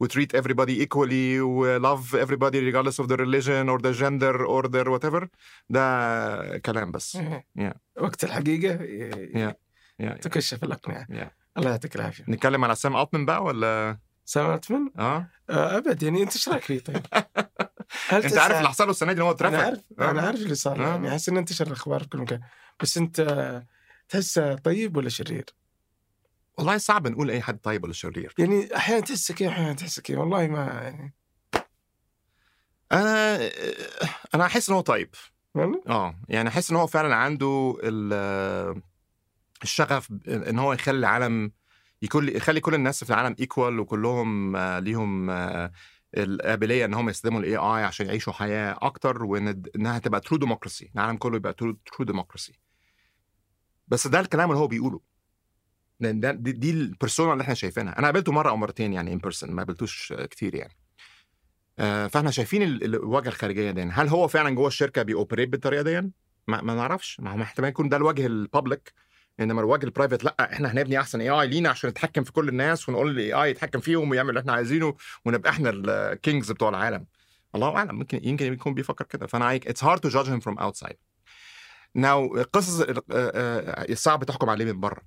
[0.03, 4.67] we treat everybody equally و love everybody regardless of their religion or their gender or
[4.67, 5.25] their whatever
[5.69, 7.17] ده كلام بس
[7.59, 7.73] yeah.
[7.99, 9.53] وقت الحقيقة yeah.
[10.03, 10.19] yeah.
[10.19, 11.27] تكشف الاقنعه yeah.
[11.57, 16.23] الله يعطيك العافية نتكلم على سام التمان بقى ولا سام التمان؟ آه آه، أبد يعني
[16.23, 17.01] أنت إيش رأيك فيه طيب؟
[18.13, 20.11] أنت تسعى- عارف اللي حصل له السنة دي ان هو اترفد أنا عارف آه.
[20.11, 20.81] أنا عارف اللي صار.
[20.81, 22.41] يعني احس انه انتشر الأخبار في كل مكان
[22.81, 23.21] بس أنت
[24.11, 25.45] تحسه طيب ولا شرير؟
[26.57, 28.33] والله صعب نقول أي حد طيب ولا شرير.
[28.37, 30.17] يعني أحيانا تحسه كذا أحيانا تحسه كذا.
[30.17, 31.13] والله ما يعني.
[32.91, 33.39] أنا
[34.35, 35.09] أنا أحس إن هو طيب.
[35.55, 38.81] والله؟ آه يعني أحس إن هو فعلا عنده ال-
[39.63, 41.51] الشغف إن هو يخلي العالم
[42.01, 45.71] يكون يخلي كل الناس في العالم equal وكلهم آه، ليهم آه،
[46.17, 50.91] القابليه إن هم يستخدموا ال AI عشان يعيشوا حياة أكتر وإن إنها تبقى true democracy
[50.95, 52.59] العالم كله يبقى true democracy
[53.91, 54.99] بس ده الكلام اللي هو بيقوله.
[55.99, 57.99] لأن ده دي, دي ال persona اللي إحنا شايفينها.
[57.99, 60.73] أنا قابلته مرة أو مرتين يعني in person ما قابلتوش كتير يعني.
[61.79, 63.81] آه، فاحنا شايفين ال- ال- الواجهه الخارجية دي.
[63.81, 66.11] هل هو فعلا جوه الشركة بي operate بالطريقة دي؟
[66.47, 67.19] ما, ما نعرفش.
[67.19, 68.93] ما هو احتمال يكون ده الوجه ال public
[69.39, 72.89] إنما الوجه ال private لأ إحنا هنبني أحسن AI لينا عشان نتحكم في كل الناس
[72.89, 74.95] ونقول لل AI يتحكم فيهم ويعمل اللي إحنا عايزينه
[75.25, 77.05] ونبقى إحنا ال kings بتوع العالم.
[77.55, 77.95] الله أعلم.
[77.95, 79.27] ممكن يمكن يكون بيفكر كده.
[79.27, 80.97] فأنا it's hard to judge him from outside
[81.95, 85.01] now القصص آه، آه، صعب تحكم عليه من بره.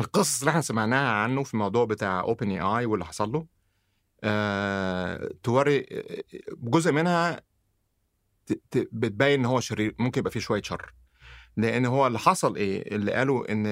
[0.00, 3.46] القصص اللي إحنا سمعناها عنه في الموضوع بتاع OpenAI واللي حصل له
[4.24, 5.86] آه، توري
[6.62, 7.40] جزء منها
[8.72, 10.94] بتبين إن هو شرير ممكن يبقى فيه شوية شر.
[11.56, 13.64] لأن هو اللي حصل إيه؟ اللي قالوا إن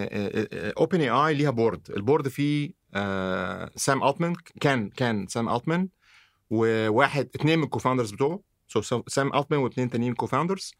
[0.79, 5.89] OpenAI ليها board ال board فيه آه، سام التمان كان كان سام التمان
[6.51, 8.41] وواحد اثنين من ال co-founders بتوعه.
[8.69, 10.75] so سام التمان واثنين تانيين co-founders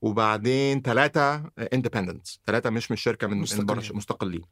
[0.00, 3.96] وبعدين ثلاثة independent ثلاثة مش من الشركة من مستقلين.
[3.96, 4.42] مستقلين.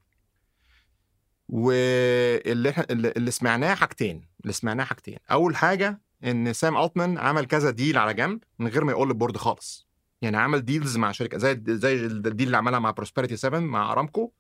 [1.49, 4.29] واللي إحنا اللي سمعناه حاجتين.
[4.41, 5.19] اللي سمعناه حاجتين.
[5.31, 9.17] أول حاجة إن سام التمان عمل كذا deal على جنب من غير ما يقول لل
[9.17, 9.89] board خالص.
[10.23, 13.93] يعني عمل deals مع شركه زي زي ال deal اللي عملها مع Prosperity 7 مع
[13.93, 14.33] ارامكو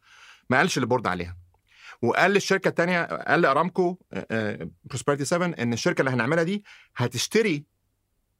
[0.50, 1.36] ما قالش لل board عليها.
[2.02, 3.98] وقال للشركة الثانية قال لأرامكو
[4.84, 6.64] Prosperity 7 إن الشركة اللي هنعملها دي
[6.96, 7.64] هتشتري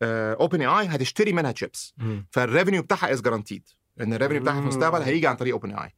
[0.03, 1.95] OpenAI هتشتري منها chips
[2.31, 3.69] فال revenue بتاعها is guaranteed
[4.01, 5.95] إن ال revenue بتاعها في المستقبل هيجي عن طريق OpenAI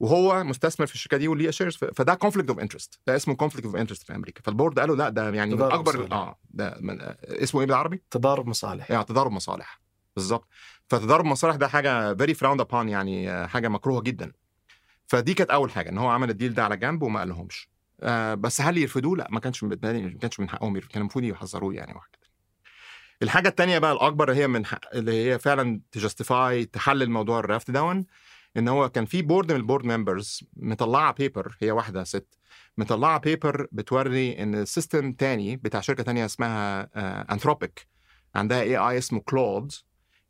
[0.00, 3.76] وهو مستثمر في الشركة دي وليه shares فده conflict of interest ده اسمه conflict of
[3.76, 4.42] interest في أمريكا.
[4.42, 6.12] فال board قالوا لا ده يعني من اكبر مصالح.
[6.12, 8.90] آه ده من اسمه إيه بالعربي؟ تضارب مصالح.
[8.90, 9.80] يعني تضارب مصالح.
[10.16, 10.48] بالظبط.
[10.88, 14.32] فتضارب مصالح ده حاجة very frowned upon يعني آه، حاجة مكروهة جدا.
[15.06, 17.68] فدي كانت أول حاجة إن هو عمل ال deal ده على جنب وما قالهمش.
[18.00, 21.94] آه بس هل يرفضوه؟ لا ما كانش ما كانش من حقهم كان المفروض يحذروه يعني
[21.94, 22.08] واحد
[23.22, 24.62] الحاجة الثانية بقى الأكبر هي من
[24.94, 28.06] اللي هي فعلا ت justify تحلل موضوع الرفد دون
[28.56, 32.38] إن هو كان في board من ال board members مطلعة paper هي واحدة ست
[32.78, 36.88] مطلعة paper بتوري إن system تاني بتاع شركة تانية اسمها
[37.32, 37.86] Anthropic
[38.34, 39.72] عندها AI اسمه Claude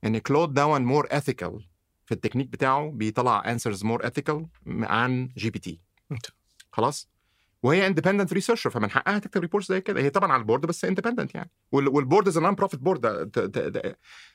[0.05, 1.69] إن Claude دون more ethical
[2.07, 5.81] في التكنيك بتاعه بيطلع answers more ethical عن GPT
[6.73, 7.09] خلاص؟
[7.63, 10.01] وهي independent researcher فمن حقها تكتب report زي كده.
[10.01, 11.51] هي طبعا على ال board بس independent يعني.
[11.73, 13.31] وال- وال board is non-profit board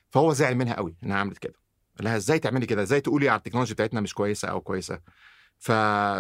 [0.09, 1.53] فهو زعل منها قوي إنها عملت كده.
[1.97, 4.99] قال لها إزاي تعملي كده؟ إزاي تقولي على التكنولوجيا بتاعتنا مش كويسة أو كويسة؟
[5.59, 5.71] ف...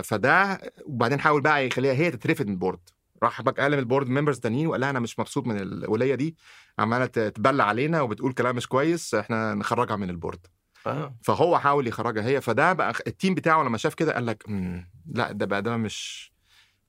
[0.03, 2.79] فده وبعدين حاول بقى يخليها هي تترفد من ال board
[3.23, 6.35] راح بقى قال ال board members التانيين وقال لها أنا مش مبسوط من الولية دي.
[6.79, 10.47] عمالة تبلع علينا وبتقول كلام مش كويس إحنا نخرجها من ال board
[10.87, 11.15] آه.
[11.23, 12.41] فهو حاول يخرجها هي.
[12.41, 15.77] فده بقى ال team بتاعه لما شاف كده قال لك "مم، لا ده بقى ده
[15.77, 16.31] مش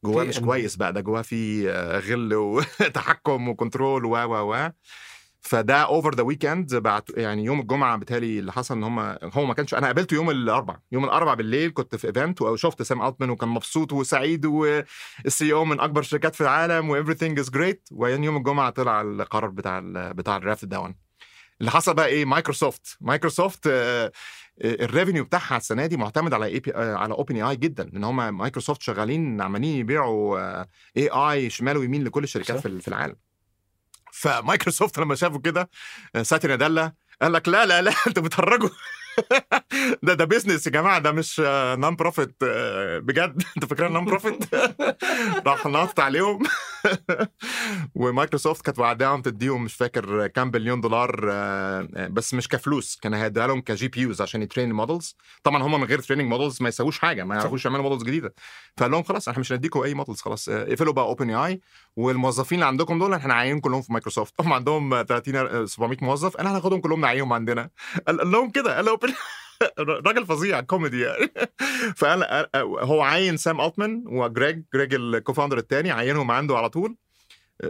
[0.04, 4.70] جواه مش كويس بقى ده جواه في آه، غل وتحكم و control و و و.
[5.40, 9.54] فده over the weekend بعت يعني يوم الجمعة بالتالي اللي حصل إن هم هو ما
[9.54, 13.48] كانش أنا قابلته يوم الأربعاء يوم الأربعاء بالليل كنت في event وشفت سام التمان وكان
[13.48, 18.36] مبسوط وسعيد وال CEO من أكبر الشركات في العالم و everything is great وبعدين يوم
[18.36, 20.94] الجمعة طلع القرار بتاع ال بتاع الرفد دون
[21.60, 24.12] اللي حصل بقى إيه؟ مايكروسوفت مايكروسوفت آه،
[24.60, 29.40] ال revenue بتاعها السنة دي معتمد على API على OpenAI جدا لأن هم مايكروسوفت شغالين
[29.40, 30.60] عمالين يبيعوا
[30.96, 32.62] AI شمال ويمين لكل الشركات صح.
[32.62, 33.16] في في العالم
[34.12, 35.70] فمايكروسوفت لما شافوا كده
[36.14, 38.68] آه، ساتيا ناديلا قال لك لا لا لا أنتوا بتهرجوا
[40.02, 41.40] ده ده business يا جماعة ده مش
[41.78, 42.34] non-profit
[43.02, 43.42] بجد.
[43.56, 44.54] أنتوا فاكرين non-profit
[45.46, 46.42] راح نطت عليهم.
[47.94, 52.96] ومايكروسوفت كانت وعداهم تديهم مش فاكر كام بليون دولار آه، بس مش كفلوس.
[53.02, 56.28] كان هيديها لهم ك GPUs عشان ي train ال models طبعا هم من غير training
[56.28, 58.34] models ما يسووش حاجة ما يعرفوش يعملوا models جديدة.
[58.76, 60.48] فقال لهم خلاص إحنا مش هنديكم أي models خلاص.
[60.48, 61.60] آه، اقفلوا بقى OpenAI
[61.98, 64.34] والموظفين اللي عندكم دول إحنا عايزين كلهم في مايكروسوفت.
[64.40, 66.36] هم عندهم 30 700 موظف.
[66.36, 67.70] إحنا هناخدهم كلهم نعينهم عندنا.
[68.06, 68.98] قال لهم كده قال لهم
[70.06, 71.32] راجل فظيع كوميدي يعني.
[71.98, 76.96] فقال هو عين سام ألتمان وجريج جريج ال co-founder الثاني عينهم عنده على طول.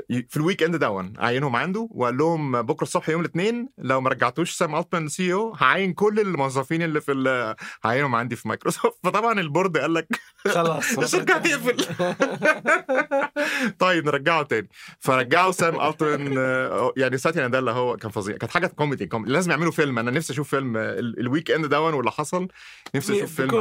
[0.08, 1.88] في ال weekend دون عينهم عنده.
[1.90, 6.82] وقال لهم بكرة الصبح يوم الاثنين لو ما رجعتوش سام ألتمان CEO هعين كل الموظفين
[6.82, 8.98] اللي في هعينهم عندي في مايكروسوفت.
[9.04, 11.76] فطبعا ال board قال لك خلاص الشركة هتقفل
[13.78, 14.68] طيب نرجعه تاني.
[14.98, 18.36] فرجعوا سام ألتمان آه، يعني ساتيا ناديلا هو كان فظيع.
[18.36, 19.32] كانت حاجة كوميدي كوميدي.
[19.32, 19.98] لازم يعملوا فيلم.
[19.98, 22.48] أنا نفسي أشوف فيلم آه، ال- ال weekend دون واللي حصل.
[22.94, 23.54] نفسي أشوف فيلم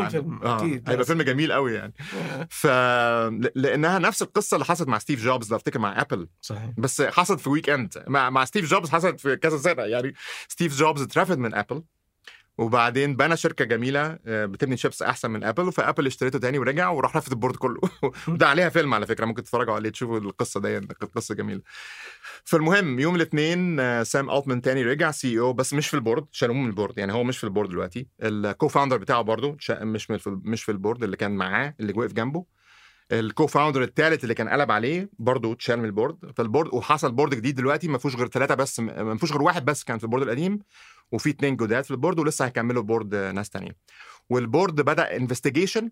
[0.44, 1.06] آه أكيد، هيبقى.
[1.06, 1.94] فيلم جميل قوي يعني.
[2.50, 6.28] ف ل- لأنها نفس القصة اللي حصلت مع ستيف جوبز لو أفتكر مع أبل.
[6.42, 6.70] صحيح.
[6.78, 10.14] بس حصلت في weekend مع مع ستيف جوبز حصلت في كذا سنة يعني.
[10.48, 11.84] ستيف جوبز اترفد من أبل.
[12.58, 17.18] وبعدين بنى شركة جميلة آه، بتبني شيبس أحسن من ابل فأبل اشترته تاني ورجع وراح
[17.18, 17.80] رفد ال board كله.
[18.28, 20.80] وده عليها فيلم على فكرة ممكن تتفرجوا عليه تشوفوا القصة دي
[21.16, 21.62] قصة جميلة.
[22.44, 26.56] فالمهم يوم الاثنين آه، سام ألتمان تاني رجع CEO بس مش في ال board شالوه
[26.56, 26.98] من ال board.
[26.98, 28.08] يعني هو مش في ال board دلوقتي.
[28.22, 32.46] ال co-founder بتاعه برضه مش مش في ال board اللي كان معاه اللي وقف جنبه.
[33.12, 36.32] ال co-founder الثالث اللي كان قلب عليه برضه اتشال من ال board.
[36.36, 39.66] فال board وحصل board جديد دلوقتي ما فيهوش غير ثلاثة بس ما فيهوش غير واحد
[39.66, 40.60] بس كان في ال board القديم.
[41.12, 43.74] وفي اثنين جداد في ال board ولسه هيكملوا ال board ناس تانيين
[44.30, 45.92] وال board بدأ investigation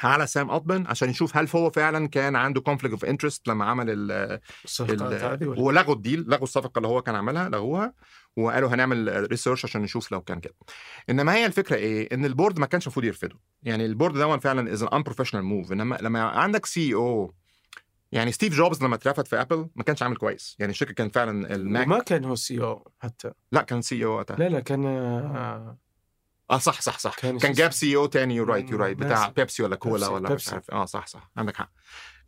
[0.00, 3.86] على سام التمان عشان يشوف هل هو فعلا كان عنده conflict of interest لما عمل
[3.88, 4.40] ال
[5.60, 7.94] ولغوا ال deal لغوا الصفقة اللي هو كان عملها لغوها
[8.36, 10.54] وقالوا هنعمل research عشان نشوف لو كان كده.
[11.10, 13.38] إنما هي الفكرة إيه؟ إن ال board ما كانش المفروض يرفضه.
[13.62, 17.34] يعني ال board ده فعلا is an unprofessional move إنما لما عندك CEO
[18.14, 20.56] يعني ستيف جوبز لما اترفد في أبل ما كانش عامل كويس.
[20.58, 21.86] يعني الشركة كان فعلا الماك.
[21.86, 23.32] وما كان هو C EO حتى.
[23.52, 24.36] لا كان CEO وقتها.
[24.36, 25.76] لا لا كان آه،
[26.50, 27.14] آه صح صح صح.
[27.14, 29.28] كان كان, جاب؟ CEO تاني you're right you're right بتاع.
[29.28, 30.50] بيبسي ولا كولا بيبسي- ولا مش بيبسي.
[30.54, 30.70] عارف.
[30.70, 31.30] آه صح صح.
[31.36, 31.70] عندك حق.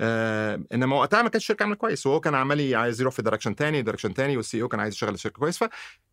[0.00, 2.06] آه إنما وقتها ما كانتش الشركة عاملة كويس.
[2.06, 5.14] وهو كان عمال عايز يروح في direction تاني direction تاني وال CEO كان عايز يشغل
[5.14, 5.58] الشركة كويس.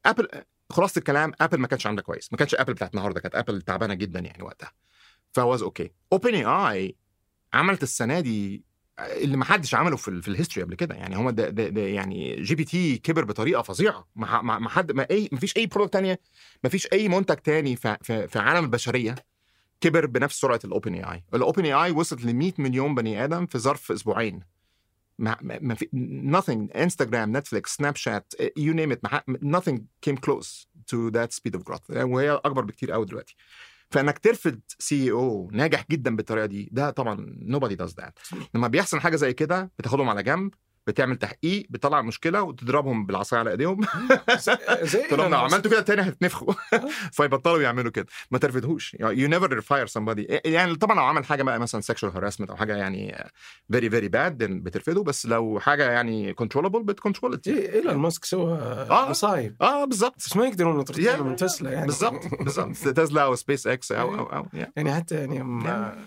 [0.03, 0.27] فابل
[0.69, 2.31] خلاصة الكلام ابل ما كانتش عاملة كويس.
[2.31, 4.71] ما كانتش ابل بتاعت النهارده كانت ابل تعبانة جدا يعني وقتها.
[5.31, 6.95] فواز أوكي OpenAI
[7.53, 8.63] عملت السنة دي
[8.99, 10.95] اللي ما حدش عمله في, في ال history قبل كده.
[10.95, 14.07] يعني هم ده, ده, ده يعني GPT كبر بطريقة فظيعة.
[14.15, 16.19] ما حد ما أي ما فيش أي product تانية
[16.63, 19.15] ما فيش أي منتج تاني في, في, في عالم البشرية
[19.81, 23.91] كبر بنفس سرعة ال OpenAI ال OpenAI وصلت ل 100 مليون بني آدم في ظرف
[23.91, 24.39] أسبوعين.
[25.19, 25.85] ما ما في
[26.31, 31.63] nothing انستغرام نتفليكس سناب شات you name it nothing came close to that speed of
[31.63, 31.89] growth.
[31.89, 33.35] وهي أكبر بكتير قوي دلوقتي.
[33.93, 38.37] فإنك ترفض CEO ناجح جدا بالطريقة دي ده طبعا nobody does that.
[38.55, 40.53] لما بيحصل حاجة زي كده بتاخدهم على جنب
[40.87, 43.81] بتعمل تحقيق بتطلع مشكلة وتضربهم بالعصاية على إيديهم.
[45.11, 46.53] لهم لو عملتوا كده تاني هتتنفخوا
[47.17, 48.05] فيبطلوا يعملوا كده.
[48.31, 50.39] ما ترفضهوش you never fire somebody.
[50.45, 53.29] يعني طبعا لو عمل حاجة بقى مثلا sexual harassment أو حاجة يعني
[53.71, 58.53] very very bad بترفضه بس لو حاجة يعني controllable بت control إيه إيلون ماسك سوى
[58.53, 59.09] آه.
[59.09, 60.15] مصايب آه بالظبط.
[60.17, 61.21] بس ما يقدرون يطردونه Yeah.
[61.21, 61.85] من تسلا يعني.
[61.85, 62.75] بالظبط بالظبط.
[62.75, 64.45] تسلا أو سبيس إكس أو أو أو.
[64.75, 65.43] يعني حتى يعني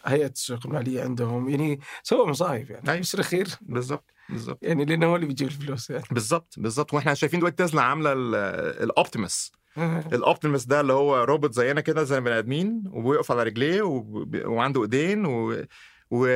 [0.05, 2.89] هيئة السوق المالية عندهم يعني سوى مصايب يعني.
[2.91, 3.01] أيوة.
[3.01, 4.16] بس الاخير بالظبط.
[4.29, 4.59] بالظبط.
[4.63, 6.05] يعني لأنه هو اللي بيجيب الفلوس يعني.
[6.11, 6.95] بالظبط بالظبط.
[6.95, 9.53] وإحنا شايفين دلوقتي تسلا عاملة ال Optimus
[10.13, 14.43] ال Optimus ده اللي هو روبوت زينا كده زي البني آدمين وبيقف على رجليه وب-
[14.47, 15.65] وعنده ايدين و...
[16.11, 16.27] و...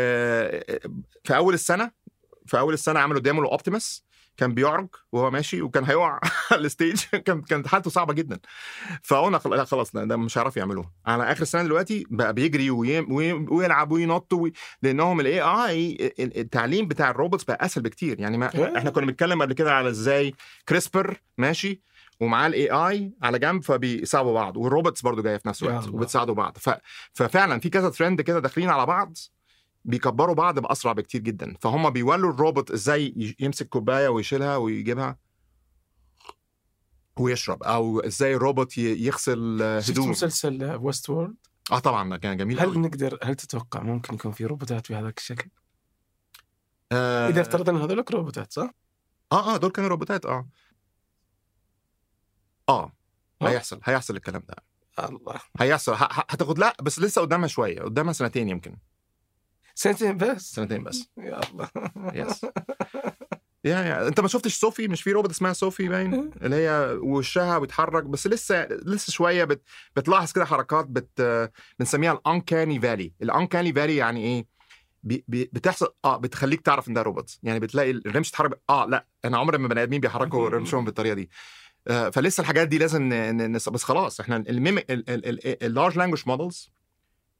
[1.24, 1.90] في أول السنة
[2.46, 4.04] في أول السنة عملوا demo Optimus
[4.40, 6.20] كان بيعرج وهو ماشي وكان هيقع
[6.52, 7.00] على ال stage.
[7.04, 8.38] كان كانت حالته صعبة جدا.
[9.02, 12.98] فقلنا لا خلاص ده مش هيعرفوا يعملوه على آخر السنة دلوقتي بقى بيجري وي...
[13.00, 13.32] وي...
[13.32, 14.52] ويلعب وينط وي...
[14.82, 18.20] لأنهم ال AI التعليم بتاع ال robots بقى أسهل بكتير.
[18.20, 18.46] يعني ما
[18.78, 20.34] إحنا كنا بنتكلم قبل كده على إزاي
[20.68, 21.80] CRISPR ماشي
[22.20, 25.84] ومعاه ال AI على جنب فبيساعدوا بعض وال robots برضو جاية في نفس الوقت.
[25.94, 26.58] وبتساعدوا بعض.
[26.58, 26.70] ف...
[27.12, 29.16] ففعلا في كذا ترند كده داخلين على بعض.
[29.84, 31.54] بيكبروا بعض بأسرع بكتير جدا.
[31.60, 35.18] فهم بيولوا الروبوت إزاي يمسك كوباية ويشيلها ويجيبها
[37.16, 41.36] ويشرب أو إزاي الروبوت يغسل آه، شفت هدوم مسلسل Westworld
[41.72, 45.50] آه طبعا كان جميل هل قوي نقدر هل تتوقع ممكن يكون في روبوتات بهذاك الشكل؟
[46.92, 48.70] آه إذا افترضنا هذولك روبوتات صح؟
[49.32, 50.48] آه آه دول كانوا روبوتات آه.
[52.68, 52.92] آه
[53.42, 53.48] آه.
[53.48, 54.56] هيحصل هيحصل الكلام ده.
[55.08, 55.40] الله.
[55.60, 58.76] هيحصل هتاخد لا بس لسه قدامها شوية قدامها سنتين يمكن.
[59.80, 61.10] سنتين بس؟ سنتين بس.
[61.18, 61.68] يا الله.
[62.14, 62.44] yes
[63.64, 67.58] يا يا انت ما شفتش صوفي؟ مش في روبوت اسمها صوفي باين؟ اللي هي وشها
[67.58, 69.62] بيتحرك بس لسه لسه شوية بت
[69.96, 71.22] بتلاحظ كده حركات بت
[71.78, 73.12] بنسميها ال uncanny valley.
[73.22, 74.46] ال uncanny valley يعني إيه؟
[75.02, 77.38] بي بي بتحصل آه بتخليك تعرف إن ده روبوت.
[77.42, 81.30] يعني بتلاقي الرمش تتحرك آه لأ أنا عمري ما بني آدمين بيحركوا رمشهم بالطريقة دي.
[81.88, 86.70] آه فلسه الحاجات دي لازم ن- بس خلاص إحنا ال large language models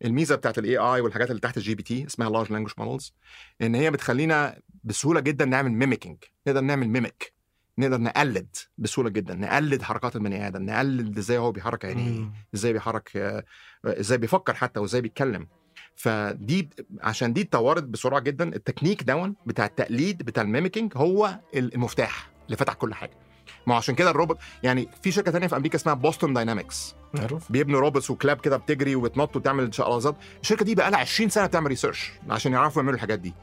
[0.05, 3.15] الميزة بتاعت ال AI والحاجات اللي تحت ال GPT اسمها large language models
[3.63, 6.17] إن هي بتخلينا بسهولة جدا نعمل mimicking
[6.47, 7.33] نقدر نعمل mimic
[7.79, 13.45] نقدر نقلد بسهولة جدا نقلد حركات البني آدم نقلد إزاي هو بيحرك عينيه إزاي بيحرك
[13.85, 15.49] إزاي بيفكر حتى وإزاي بيتكلم.
[15.97, 16.71] فدي
[17.01, 22.57] عشان دي اتطورت بسرعة جدا التكنيك دون بتاع التقليد بتاع ال mimicking هو المفتاح اللي
[22.57, 23.19] فتح كل حاجة.
[23.67, 27.53] ما عشان كده الروبوت يعني في شركة تانية في أمريكا اسمها Boston Dynamics معروف.
[27.53, 31.67] بيبنوا robots وكلاب كده بتجري وبتنط وتعمل شقلازات الشركة دي بقى لها 20 سنة بتعمل
[31.67, 33.35] research عشان يعرفوا يعملوا الحاجات دي.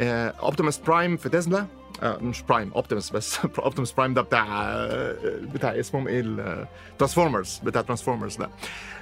[0.00, 1.66] Optimus Prime في تسلا
[2.02, 3.38] آه، مش Prime Optimus بس.
[3.58, 5.16] Optimus Prime ده بتاع آه،
[5.54, 6.66] بتاع اسمهم إيه
[6.98, 8.50] Transformers بتاع Transformers ده.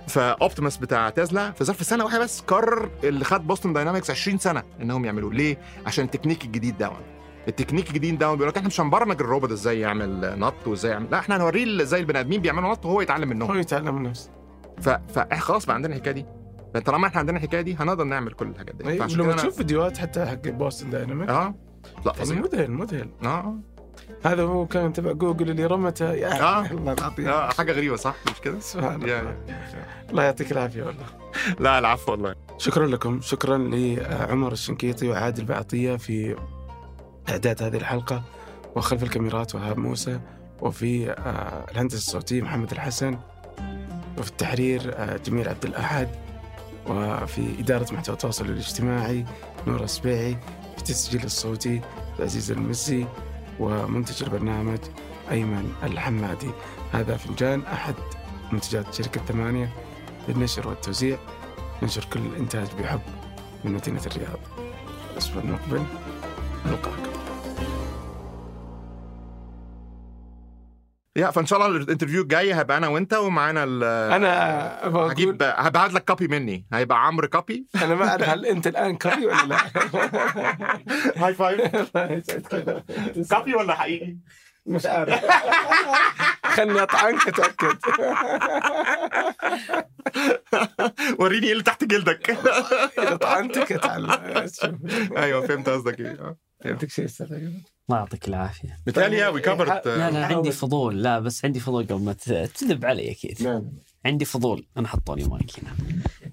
[0.09, 4.39] ف Optimus بتاع تسلا في ظرف سنة واحدة بس قرر اللي خد Boston Dynamics 20
[4.39, 5.35] سنة إنهم يعملوه.
[5.35, 6.91] ليه؟ عشان التكنيك الجديد ده.
[7.49, 11.19] التكنيك الجديد ده بيقول لك إحنا مش هنبرمج الروبوت إزاي يعمل نط وإزاي يعمل لا
[11.19, 13.51] إحنا هنوريه إزاي البني آدمين بيعملوا نط وهو يتعلم منهم.
[13.51, 14.31] هو يتعلم من نفسه.
[14.81, 14.89] ف...
[14.89, 16.27] فاحنا خلاص بقى عندنا الحكاية دي.
[16.75, 18.89] فطالما إحنا عندنا الحكاية دي هنقدر نعمل كل الحاجات دي.
[18.89, 21.55] أيوة، فعشان لما أنا- تشوف فيديوهات حتى حق Boston Dynamics آه.
[22.07, 22.41] لا يعني فظيع.
[22.41, 23.09] مذهل مذهل.
[23.25, 23.57] آه.
[24.25, 26.13] هذا هو كان تبع جوجل اللي رمته.
[26.13, 26.67] يا آه.
[26.67, 27.29] الله العظيم.
[27.29, 29.37] آه، حاجة غريبة صح؟ مش كده؟ سبحان يا- الله.
[30.11, 31.05] الله يعطيك العافية والله.
[31.61, 32.35] لا العفو والله.
[32.59, 33.21] شكرا لكم.
[33.21, 36.37] شكرا لعمر الشنكيطي وعادل بعطية في
[37.29, 38.23] إعداد هذه الحلقة
[38.77, 40.21] وخلف الكاميرات وهاب موسى
[40.61, 43.19] وفي آه، الهندسة الصوتية محمد الحسن
[44.19, 46.09] وفي التحرير آه، جميل عبد الأحد
[46.87, 49.25] وفي إدارة محتوى التواصل الاجتماعي
[49.67, 50.33] نور السبيعي
[50.73, 51.81] في التسجيل الصوتي
[52.19, 53.07] العزيز المزي
[53.61, 54.79] ومنتج البرنامج
[55.31, 56.51] أيمن الحمادي.
[56.93, 57.95] هذا فنجان أحد
[58.53, 59.73] منتجات شركة ثمانية
[60.29, 61.19] للنشر والتوزيع
[61.83, 63.01] ننشر كل الإنتاج بحب
[63.65, 64.39] من مدينة الرياض.
[65.13, 65.83] الأسبوع المقبل
[66.67, 67.08] نلقاكم
[71.17, 75.93] يا فإن شاء الله ال interview الجاي هبقى أنا وأنت ومعانا ال أقول هجيب هبعت
[75.93, 79.57] لك copy مني هيبقى عمرو copy أنا ما أعرف هل أنت الآن copy ولا لا؟
[81.17, 81.87] high five
[83.35, 84.17] copy ولا حقيقي؟
[84.67, 85.25] مش عارف
[86.45, 87.79] خلني أطعنك أتأكد
[91.21, 92.31] وريني إيه اللي تحت جلدك
[92.99, 94.11] إذا طعنتك أتعلم
[95.17, 96.37] أيوه فهمت قصدك إيه.
[96.65, 98.79] عندك شيء أيمن؟ الله يعطيك العافية.
[98.87, 101.03] بالتالي وي كفرت لا لا عندي فضول.
[101.03, 102.13] لا بس عندي فضول قبل ما
[102.59, 103.63] تذب علي أكيد.
[104.05, 104.67] عندي فضول.
[104.77, 105.71] أنا حطوني مايك هنا.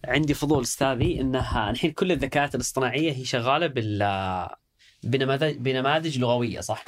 [0.06, 4.04] عندي فضول أستاذي إنها الحين كل الذكاءات الاصطناعية هي شغالة بال
[5.04, 6.86] بنماذج بنماذج لغوية صح؟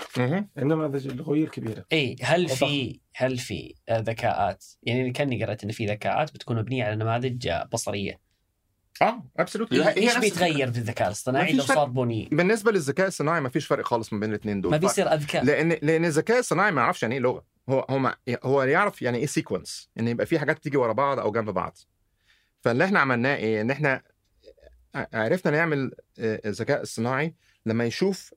[0.58, 5.86] النماذج اللغوية الكبيرة إي هل في هل في آه، ذكاءات؟ يعني كأني قرأت إن في
[5.86, 8.27] ذكاءات بتكون مبنية على نماذج آه، بصرية.
[9.02, 11.64] آه absolutely إيش بيتغير في الذكاء الاصطناعي لو.
[11.64, 14.72] صار بني؟ بالنسبة للذكاء الصناعي ما فيش فرق خالص ما بين الاثنين دول.
[14.72, 15.40] ما بيصير أذكى.
[15.40, 17.44] لأن لأن الذكاء الصناعي ما يعرفش يعني إيه لغة.
[17.70, 21.32] هو هو هو يعرف يعني إيه sequence إن يبقى في حاجات تيجي ورا بعض أو
[21.32, 21.78] جنب بعض.
[22.62, 24.02] فاللي إحنا عملناه إيه؟ إن إحنا
[25.14, 28.34] عرفنا نعمل آه، الذكاء الصناعي لما يشوف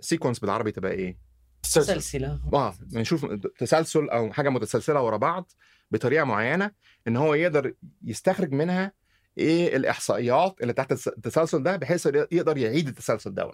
[0.00, 1.18] sequence بالعربي تبقى إيه؟
[1.62, 3.26] سلسله آه نشوف
[3.58, 5.52] تسلسل أو حاجة متسلسلة ورا بعض
[5.90, 6.70] بطريقة معينة
[7.08, 7.74] إن هو يقدر
[8.04, 8.92] يستخرج منها
[9.38, 13.52] إيه الإحصائيات اللي تحت التسلسل ده بحيث يقدر يعيد التسلسل ده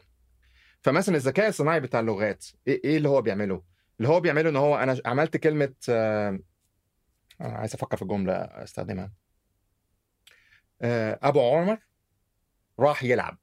[0.82, 3.62] فمثلا الذكاء الصناعي بتاع اللغات إيه إيه اللي هو بيعمله؟
[3.98, 6.38] اللي هو بيعمله إن هو أنا عملت كلمة آه،
[7.40, 9.12] آه، عايز أفكر في جملة أستخدمها.
[10.82, 11.78] آه، أبو عمر
[12.80, 13.38] راح يلعب.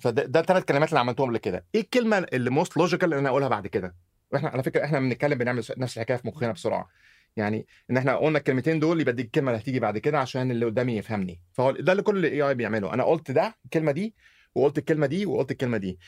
[0.00, 1.66] فده ده ثلاث كلمات اللي عملتهم قبل كده.
[1.74, 3.94] إيه الكلمة اللي most logical اللي أنا أقولها بعد كده؟
[4.32, 6.88] وإحنا على فكرة إحنا بنتكلم بنعمل نفس الحكاية في مخنا بسرعة.
[7.36, 10.66] يعني إن إحنا قلنا الكلمتين دول يبقى دي الكلمة اللي هتيجي بعد كده عشان اللي
[10.66, 11.40] قدامي يفهمني.
[11.52, 12.94] فهو ده اللي كل ال AI بيعمله.
[12.94, 14.14] أنا قلت ده الكلمة دي
[14.54, 15.98] وقلت الكلمة دي وقلت الكلمة دي.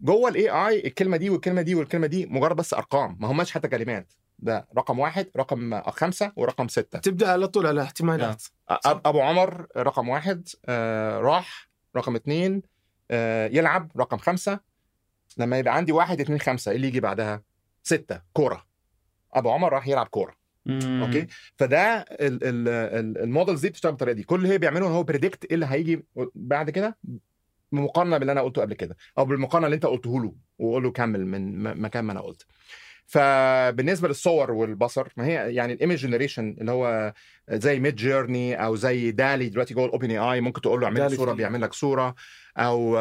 [0.00, 3.16] جوه ال AI الكلمة دي والكلمة دي والكلمة دي مجرد بس أرقام.
[3.20, 4.12] ما هماش حتى كلمات.
[4.38, 6.98] ده رقم واحد رقم خمسة ورقم ستة.
[6.98, 8.42] تبدأ على طول على احتمالات.
[8.42, 8.46] أ-
[8.86, 12.62] أبو عمر رقم واحد آه راح رقم اثنين
[13.10, 14.60] آه يلعب رقم خمسة.
[15.38, 17.42] لما يبقى عندي واحد اتنين خمسة إيه اللي يجي بعدها؟
[17.82, 18.66] ستة كورة.
[19.32, 20.34] أبو عمر راح يلعب كورة.
[20.68, 21.26] أوكي؟
[21.56, 24.22] فده ال- ال- ال- ال models دي بتشتغل بالطريقة دي.
[24.22, 26.04] كل اللي هي بيعمله إن هو predict إيه اللي هيجي
[26.34, 26.98] بعد كده
[27.72, 31.26] مقارنه باللي أنا قلته قبل كده أو بالمقارنة اللي أنت قلته له وقول له كمل
[31.26, 32.46] من مكان ما أنا قلت.
[33.06, 37.12] فبالنسبة للصور والبصر ما هي يعني ال image generation اللي هو
[37.50, 41.32] زي Midjourney أو زي DALL-E دلوقتي جوه ال OpenAI ممكن تقول له اعمل لي صورة.
[41.32, 42.14] بيعمل لك صورة.
[42.58, 42.96] أو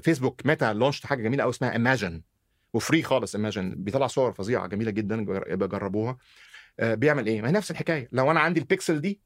[0.00, 2.22] فيسبوك ميتا launched حاجة جميلة قوي اسمها Imagine
[2.74, 6.16] و free خالص Imagine بيطلع صور فظيعة جميلة جدا جر- بجربوها
[6.80, 9.20] آه، بيعمل إيه؟ ما هي نفس الحكاية لو أنا عندي البيكسل دي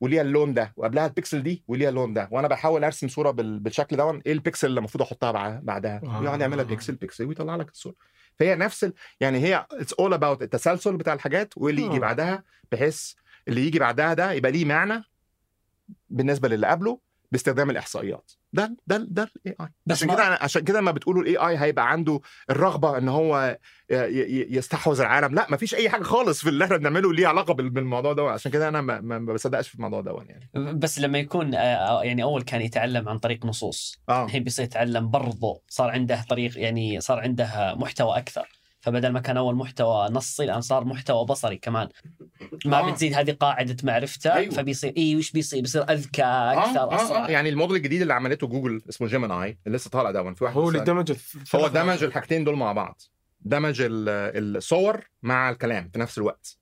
[0.00, 3.96] وليها اللون ده وقبلها البيكسل دي وليها اللون ده وأنا بحاول أرسم صورة بال- بالشكل
[3.96, 6.20] ده إيه البيكسل اللي المفروض أحطها بع- بعدها آه.
[6.20, 7.94] ويقعد يعملها pixel pixel ويطلع لك الصورة
[8.38, 8.92] فهي نفس ال...
[9.20, 12.00] يعني هي it's all about التسلسل بتاع الحاجات واللي يجي آه.
[12.00, 13.12] بعدها بحيث
[13.48, 15.02] اللي يجي بعدها ده يبقى ليه معنى
[16.10, 16.98] بالنسبة للي قبله
[17.32, 18.32] باستخدام الإحصائيات.
[18.52, 21.90] ده ده ده ال AI عشان ما- كده عشان كده لما بتقولوا ال AI هيبقى
[21.90, 23.58] عنده الرغبة إن هو
[24.50, 25.34] يستحوذ العالم.
[25.34, 28.50] لا مفيش أي حاجة خالص في اللي إحنا بنعمله ليه علاقة بال- بالموضوع ده عشان
[28.52, 30.78] كده أنا ما, ما ما بصدقش في الموضوع ده يعني.
[30.78, 33.96] بس لما يكون آه، يعني أول كان يتعلم عن طريق نصوص.
[34.08, 34.24] آه.
[34.24, 38.48] الحين بيصير يتعلم برضه صار عنده طريق يعني صار عنده محتوى أكثر.
[38.82, 41.88] فبدل ما كان أول محتوى نصي الآن صار محتوى بصري كمان.
[42.64, 42.90] ما آه.
[42.90, 44.54] بتزيد هذه قاعدة معرفته أيوة.
[44.54, 47.26] فبيصير اي وش بيصير؟ بيصير أذكى أكثر آه آه أسرع.
[47.26, 50.56] آه يعني الموديل الجديد اللي عملته جوجل اسمه Gemini اللي لسه طالع ده في واحد
[50.56, 51.12] هو اللي دمج
[51.54, 53.00] هو دمج الحاجتين دول مع بعض.
[53.40, 56.56] دمج ال- الصور مع الكلام في نفس الوقت.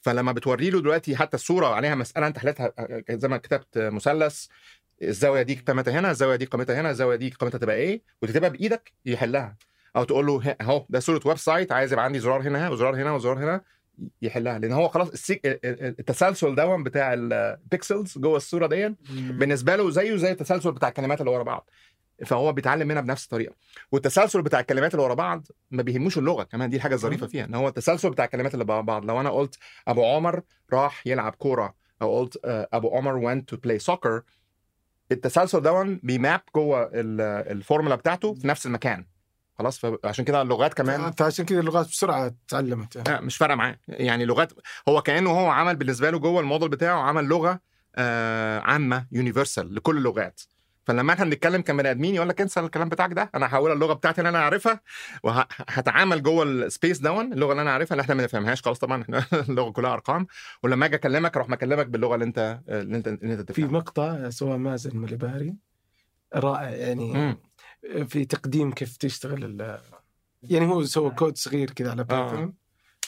[0.00, 2.72] فلما بتوري له دلوقتي حتى الصورة عليها مسألة أنت حلتها
[3.10, 4.46] زي ما كتبت مثلث
[5.02, 8.92] الزاوية دي قيمتها هنا الزاوية دي قيمتها هنا الزاوية دي قيمتها تبقى إيه؟ وتكتبها بإيدك
[9.06, 9.56] يحلها.
[9.96, 13.38] أو تقول له اهو ده صورة website عايز يبقى عندي زرار هنا وزرار هنا وزرار
[13.38, 13.60] هنا
[14.22, 14.58] يحلها.
[14.58, 18.94] لأن هو خلاص ال seq ال- ال- التسلسل دون بتاع ال pixels جوه الصورة دي
[19.10, 21.70] بالنسبة له زيه زي التسلسل بتاع الكلمات اللي ورا بعض.
[22.26, 23.54] فهو بيتعلم منها بنفس الطريقة.
[23.92, 27.54] والتسلسل بتاع الكلمات اللي ورا بعض ما بيهموش اللغة كمان دي الحاجة الظريفة فيها إن
[27.54, 29.58] هو التسلسل بتاع الكلمات اللي ورا بعض لو أنا قلت
[29.88, 30.42] أبو عمر
[30.72, 34.22] راح يلعب كورة أو قلت آه، أبو عمر went to play soccer
[35.12, 37.20] التسلسل دون بي map جوه ال-
[37.52, 39.06] الفورمولا بتاعته في نفس المكان.
[39.58, 43.08] خلاص فعشان كده اللغات كمان فعشان كده اللغات بسرعة تعلمت يعني.
[43.08, 44.52] لا مش فارقة معاه يعني لغات
[44.88, 47.60] هو كأنه هو عمل بالنسبة له جوه الموديل بتاعه عمل لغة
[47.96, 50.40] آه عامة universal لكل اللغات.
[50.86, 54.20] فلما إحنا بنتكلم كبني آدمين يقول لك انسى الكلام بتاعك ده أنا هحول اللغة بتاعتي
[54.20, 54.80] اللي أنا عارفها
[55.22, 59.02] وهتعامل جوه ال space دون اللغة اللي أنا عارفها اللي إحنا ما نفهمهاش خالص طبعا.
[59.02, 60.26] إحنا اللغة كلها أرقام.
[60.62, 64.30] ولما أجي أكلمك أروح مكلمك باللغة اللي انت اللي انت اللي انت في تفهمها مقطع
[64.30, 65.54] سواه مازن مليباري
[66.34, 67.12] رائع يعني.
[67.14, 67.36] مم.
[68.08, 69.78] في تقديم كيف تشتغل ال
[70.42, 72.54] يعني هو سوى كود صغير كذا على بايثون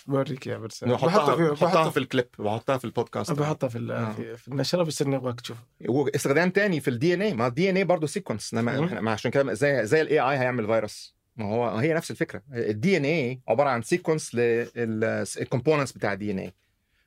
[0.07, 3.33] بوريك يا برسل بحطها في بحطها في الكليب بحطها في البودكاست.
[3.33, 5.57] بحطها في ال- في, في النشره بس اني ابغاك تشوف
[5.89, 8.55] واستخدام تاني في ال DNA ما ال DNA برضه sequence.
[9.01, 11.17] ما عشان كده زي زي ال AI هيعمل فيروس.
[11.37, 12.43] ما هو هي نفس الفكرة.
[12.53, 16.55] ال DNA عبارة عن sequence لل components بتاع ال DNA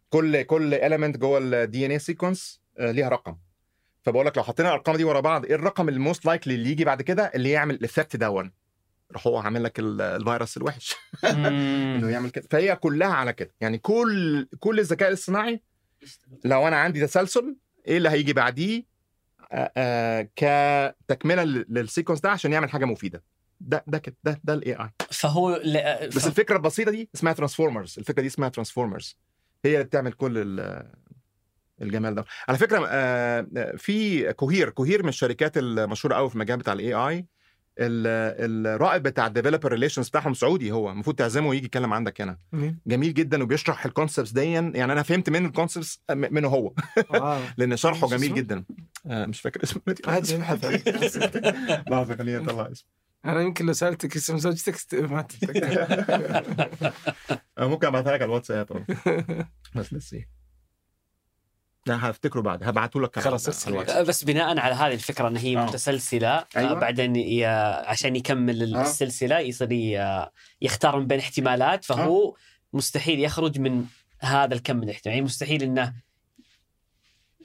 [0.09, 3.37] كل كل element جوه ال DNA sequence ليها رقم.
[4.03, 6.85] فبقول لك لو حطينا الأرقام دي ورا بعض إيه الرقم ال most likely اللي يجي
[6.85, 8.51] بعد كده؟ اللي يعمل ال effect دون
[9.11, 10.95] راح هو عامل لك ال- الفيروس الوحش.
[11.23, 12.47] إنه يعمل كده.
[12.51, 13.51] فهي كلها على كده.
[13.61, 15.61] يعني كل كل الذكاء الاصطناعي
[16.45, 17.55] لو أنا عندي تسلسل
[17.87, 18.83] إيه اللي هيجي بعديه؟
[19.51, 23.23] آه، آه، كتكملة لل- لل sequence ده عشان يعمل حاجة مفيدة.
[23.61, 24.15] ده ده كده.
[24.23, 25.73] ده ده ال AI فهو ل...
[26.07, 29.17] بس الفكرة البسيطة دي اسمها transformers الفكرة دي اسمها transformers
[29.65, 30.91] هي اللي بتعمل كل ال-
[31.81, 32.25] الجمال ده.
[32.47, 36.93] على فكرة آه، آه، في Cohere Cohere من الشركات المشهورة قوي في المجال بتاع ال
[36.93, 37.25] AI
[37.81, 42.37] الرائد بتاع ال developer relations بتاعهم سعودي هو المفروض تعزمه ويجي يتكلم عندك هنا.
[42.87, 46.73] جميل جدا وبيشرح ال concepts دي يعني أنا فهمت منه ال concepts منه هو.
[47.13, 47.41] آه.
[47.57, 48.65] لأن شرحه جميل؟ جدا.
[49.07, 51.17] آه، مش فاكر اسمه عادي ابحث.
[51.89, 52.99] لحظه خليني اطلع اسمه.
[53.25, 55.27] أنا يمكن لو سالتك اسم زوجتك ما
[57.57, 58.85] آه، ممكن أبعتها لك على الواتساب.
[59.75, 60.25] بس لسه
[61.85, 63.67] لا هفتكره بعد هبعته لك خلاص.
[64.07, 65.65] بس بناء على هذه الفكرة إن هي آه.
[65.65, 66.45] متسلسلة أيوة.
[66.57, 66.73] أيوة.
[66.73, 67.45] بعدين ي...
[67.85, 68.81] عشان يكمل آه.
[68.81, 70.27] السلسلة يصير ي...
[70.61, 72.33] يختار من بين احتمالات فهو آه.
[72.73, 73.85] مستحيل يخرج من
[74.19, 75.93] هذا الكم من الاحتمال يعني مستحيل إنه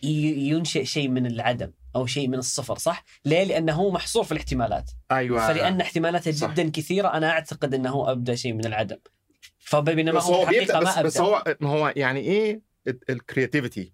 [0.03, 0.49] ي...
[0.49, 4.91] ينشئ شيء من العدم أو شيء من الصفر صح؟ ليه؟ لأنه هو محصور في الاحتمالات
[5.13, 6.51] أيوه فلأن احتمالاته صح.
[6.51, 8.99] جدا كثيرة أنا أعتقد إنه أبدأ شيء من العدم
[9.59, 12.21] فبينما بس هو هو في بيبدأ الحقيقة بس, ما أبدأ بس هو ما هو يعني
[12.21, 12.61] إيه
[13.11, 13.93] ال creativity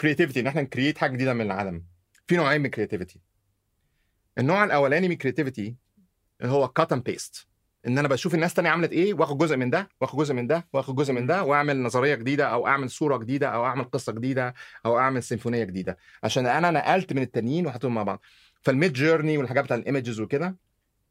[0.00, 1.82] creativity إن إحنا ن create حاجة جديدة من العدم
[2.26, 3.20] في نوعين من ال creativity
[4.38, 5.76] النوع الأولاني من ال creativity
[6.40, 7.46] اللي هو cut and paste
[7.86, 10.66] إن أنا بشوف الناس تانية عملت إيه واخد جزء من ده واخد جزء من ده
[10.72, 14.54] واخد جزء من ده وأعمل نظرية جديدة أو أعمل صورة جديدة أو أعمل قصة جديدة
[14.86, 15.96] أو أعمل سيمفونية جديدة.
[16.22, 18.20] عشان أنا نقلت من التانيين وحطيتهم مع بعض.
[18.62, 20.56] فال Midjourney والحاجات بتاع ال images وكده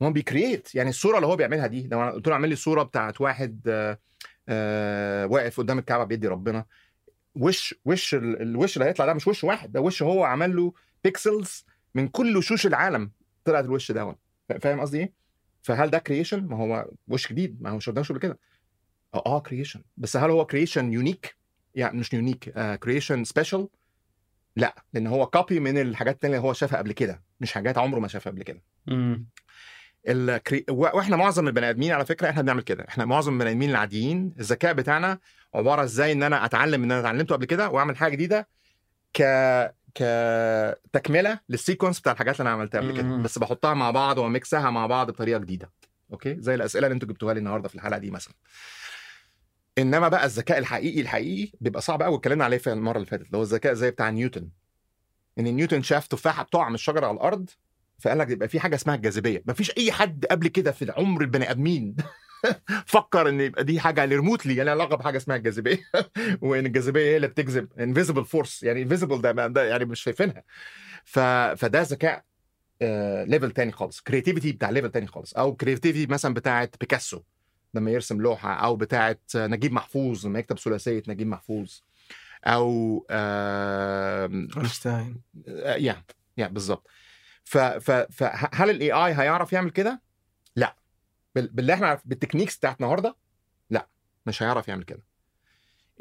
[0.01, 2.55] هو بي create يعني الصورة اللي هو بيعملها دي لو أنا قلت له اعمل لي
[2.55, 3.99] صورة بتاعت واحد آه،
[4.49, 6.65] آه، واقف قدام الكعبة بيدي ربنا
[7.35, 10.73] وش وش ال- الوش اللي هيطلع ده؟ مش وش واحد ده وش هو عمل له
[11.03, 13.11] pixels من كل وشوش العالم
[13.43, 14.15] طلعت الوش ده
[14.49, 15.13] فا- فاهم قصدي إيه؟
[15.61, 18.39] فهل ده creation ما هو مش جديد ما هو مش قدامش قبل كده.
[19.13, 21.35] آه creation بس هل هو creation unique
[21.75, 22.49] يعني مش unique
[22.80, 23.67] creation special
[24.55, 27.99] لا لأن هو copy من الحاجات التانية اللي هو شافها قبل كده مش حاجات عمره
[27.99, 28.61] ما شافها قبل كده.
[30.07, 30.65] ال crea...
[30.69, 32.85] وإحنا معظم البني آدمين على فكرة إحنا بنعمل كده.
[32.89, 35.19] إحنا معظم البني آدمين العاديين الذكاء بتاعنا
[35.56, 38.48] عبارة إزاي إن أنا أتعلم إن أنا اتعلمته قبل كده وأعمل حاجة جديدة
[39.14, 39.23] ك
[39.95, 43.18] كتكمله لل sequence بتاع الحاجات اللي أنا عملتها قبل كده.
[43.18, 45.72] بس بحطها مع بعض و mix ها مع بعض بطريقة جديدة.
[46.11, 48.34] okay؟ زي الأسئلة اللي أنتوا جبتوها لي النهارده في الحلقة دي مثلا.
[49.77, 53.38] إنما بقى الذكاء الحقيقي الحقيقي بيبقى صعب قوي اتكلمنا عليه في المرة اللي فاتت اللي
[53.38, 54.49] هو الذكاء زي بتاع نيوتن.
[55.40, 57.49] إن نيوتن شاف تفاحة بتقع من الشجرة على الأرض
[57.99, 59.44] فقال لك يبقى في حاجة اسمها الجاذبية.
[59.48, 61.95] مفيش أي حد قبل كده في عمر البني آدمين
[62.85, 65.80] فكر إن يبقى دي حاجة remotely يعني علاقة بحاجة اسمها الجاذبية.
[66.41, 70.43] وإن الجاذبية هي اللي بتجذب invisible force يعني invisible ده, ده يعني مش شايفينها.
[71.05, 71.19] ف...
[71.57, 72.23] فده ذكاء
[73.26, 77.22] level تاني خالص creativity بتاع level تاني خالص أو creativity مثلا بتاعت بيكاسو
[77.73, 81.80] لما يرسم لوحة أو بتاعت نجيب محفوظ لما يكتب ثلاثية نجيب محفوظ
[82.45, 83.05] أو
[84.57, 85.22] أينشتاين.
[85.47, 86.03] آه، يا
[86.38, 86.88] يا بالظبط.
[87.45, 90.01] فهل ال AI هيعرف يعمل كده؟
[90.55, 90.76] لا.
[91.35, 93.15] باللي إحنا عارف بال techniques بتاعت النهارده
[93.69, 93.87] لا
[94.25, 95.03] مش هيعرف يعمل كده.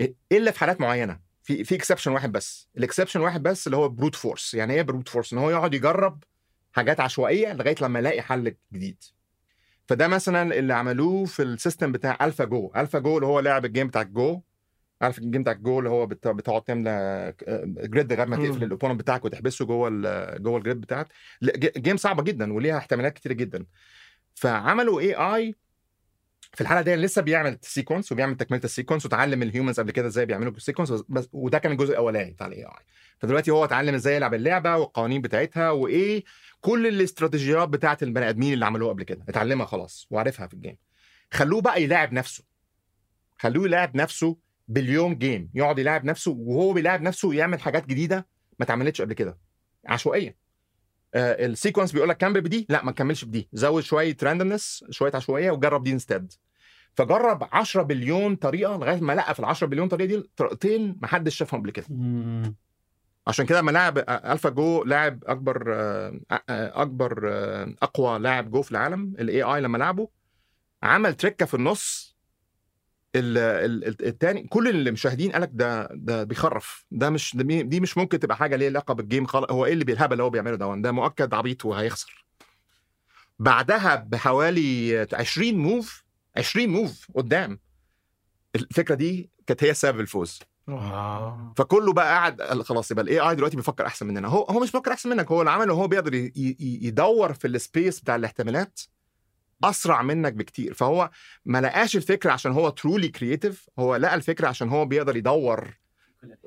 [0.02, 2.68] إيه- الا في حالات معينة؟ في في exception واحد بس.
[2.76, 5.74] ال exception واحد بس اللي هو brute force يعني إيه brute force إن هو يقعد
[5.74, 6.24] يجرب
[6.72, 9.04] حاجات عشوائية لغاية لما يلاقي حل جديد.
[9.86, 14.02] فده مثلا اللي عملوه في ال system بتاع AlphaGo AlphaGo اللي هو لعب الجيم بتاع
[14.02, 14.40] الجو
[15.02, 17.34] عارف الجيم بتاع الجو اللي هو بت- بتقعد تملى
[17.78, 18.36] grid لغاية ما.
[18.36, 19.88] تقفل ال opponent بتاعك وتحبسه جوه
[20.36, 21.08] جوه ال grid بتاعك.
[21.78, 23.66] game صعبة جدا وليها احتمالات كتيرة جدا.
[24.34, 25.54] فعملوا AI
[26.54, 30.06] في الحاله دي لسه بيعمل sequence وبيعمل تكملة ال sequence وتعلم ال humans قبل كده
[30.06, 32.70] إزاي بيعملوا ال sequence بس وده كان الجزء الأولاني بتاع ال AI
[33.18, 36.24] فدلوقتي هو اتعلم إزاي يلعب اللعبة والقوانين بتاعتها وإيه
[36.60, 39.24] كل الاستراتيجيات بتاعت البني آدمين اللي عملوها قبل كده.
[39.28, 40.76] اتعلمها خلاص وعارفها في ال game
[41.32, 42.44] خلوه بقى يلاعب نفسه.
[43.38, 44.36] خلوه يلاعب نفسه
[44.68, 48.26] بليون game يقعد يلاعب نفسه وهو بيلاعب نفسه يعمل حاجات جديدة
[48.58, 49.38] ما اتعملتش قبل كده.
[49.86, 50.34] عشوائيه آه
[51.16, 52.66] ال sequence بيقول لك كمل بدي.
[52.68, 53.48] لا ما تكملش بدي.
[53.52, 56.32] زود شوية randomness شوية عشوائية وجرب دي instead
[56.94, 61.06] فجرب 10 بليون طريقة لغاية ما لقى في ال 10 بليون طريقة دي طريقتين ما
[61.08, 61.86] حدش شافهم قبل كده.
[63.26, 68.62] عشان كده لما لاعب آه، AlphaGo لاعب أكبر آه، آه، أكبر آه، أقوى لاعب جو
[68.62, 70.08] في العالم ال AI لما لعبه
[70.82, 72.13] عمل تريكة في النص
[73.16, 76.84] ال- ال- ال- التاني كل المشاهدين قالك ده ده بيخرف.
[76.90, 79.50] ده مش دي مش ممكن تبقى حاجة ليها علاقة بال game خالص.
[79.50, 82.24] هو إيه اللي بالهبل اللي هو بيعمله ده؟ ده مؤكد عبيط وهيخسر.
[83.38, 86.04] بعدها بحوالي 20 move
[86.36, 87.60] 20 move قدام.
[88.54, 90.38] الفكرة دي كانت هي سبب الفوز
[91.56, 94.28] فكله بقى قاعد خلاص يبقى ال AI دلوقتي بيفكر أحسن مننا.
[94.28, 96.30] هو هو مش بيفكر أحسن منك هو اللي عمله هو بيقدر
[96.60, 98.80] يدور في ال space بتاع الاحتمالات.
[99.64, 100.74] أسرع منك بكتير.
[100.74, 101.10] فهو
[101.44, 105.74] ما لقاش الفكرة عشان هو truly creative هو لقى الفكرة عشان هو بيقدر يدور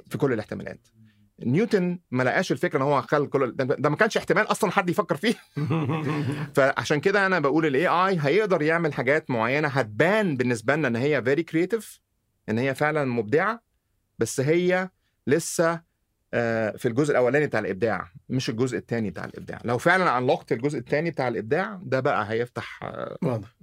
[0.10, 0.88] في كل الاحتمالات.
[1.46, 5.16] نيوتن ما لقاش الفكرة إن هو خل كل ده, ما كانش احتمال أصلا حد يفكر
[5.16, 5.36] فيه.
[6.56, 11.24] فعشان كده أنا بقول ال AI هيقدر يعمل حاجات معينة هتبان بالنسبة لنا إن هي
[11.24, 12.00] very creative
[12.50, 13.64] إن هي فعلا مبدعة
[14.20, 14.90] بس هي
[15.28, 15.82] لسه
[16.78, 19.60] في الجزء الأولاني بتاع الإبداع مش الجزء الثاني بتاع الإبداع.
[19.66, 23.56] لو فعلا انلوكت الجزء الثاني بتاع الإبداع ده بقى هيفتح آه، واضح.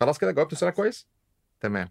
[0.00, 1.06] خلاص كده جاوبت السؤال كويس؟
[1.60, 1.88] تمام.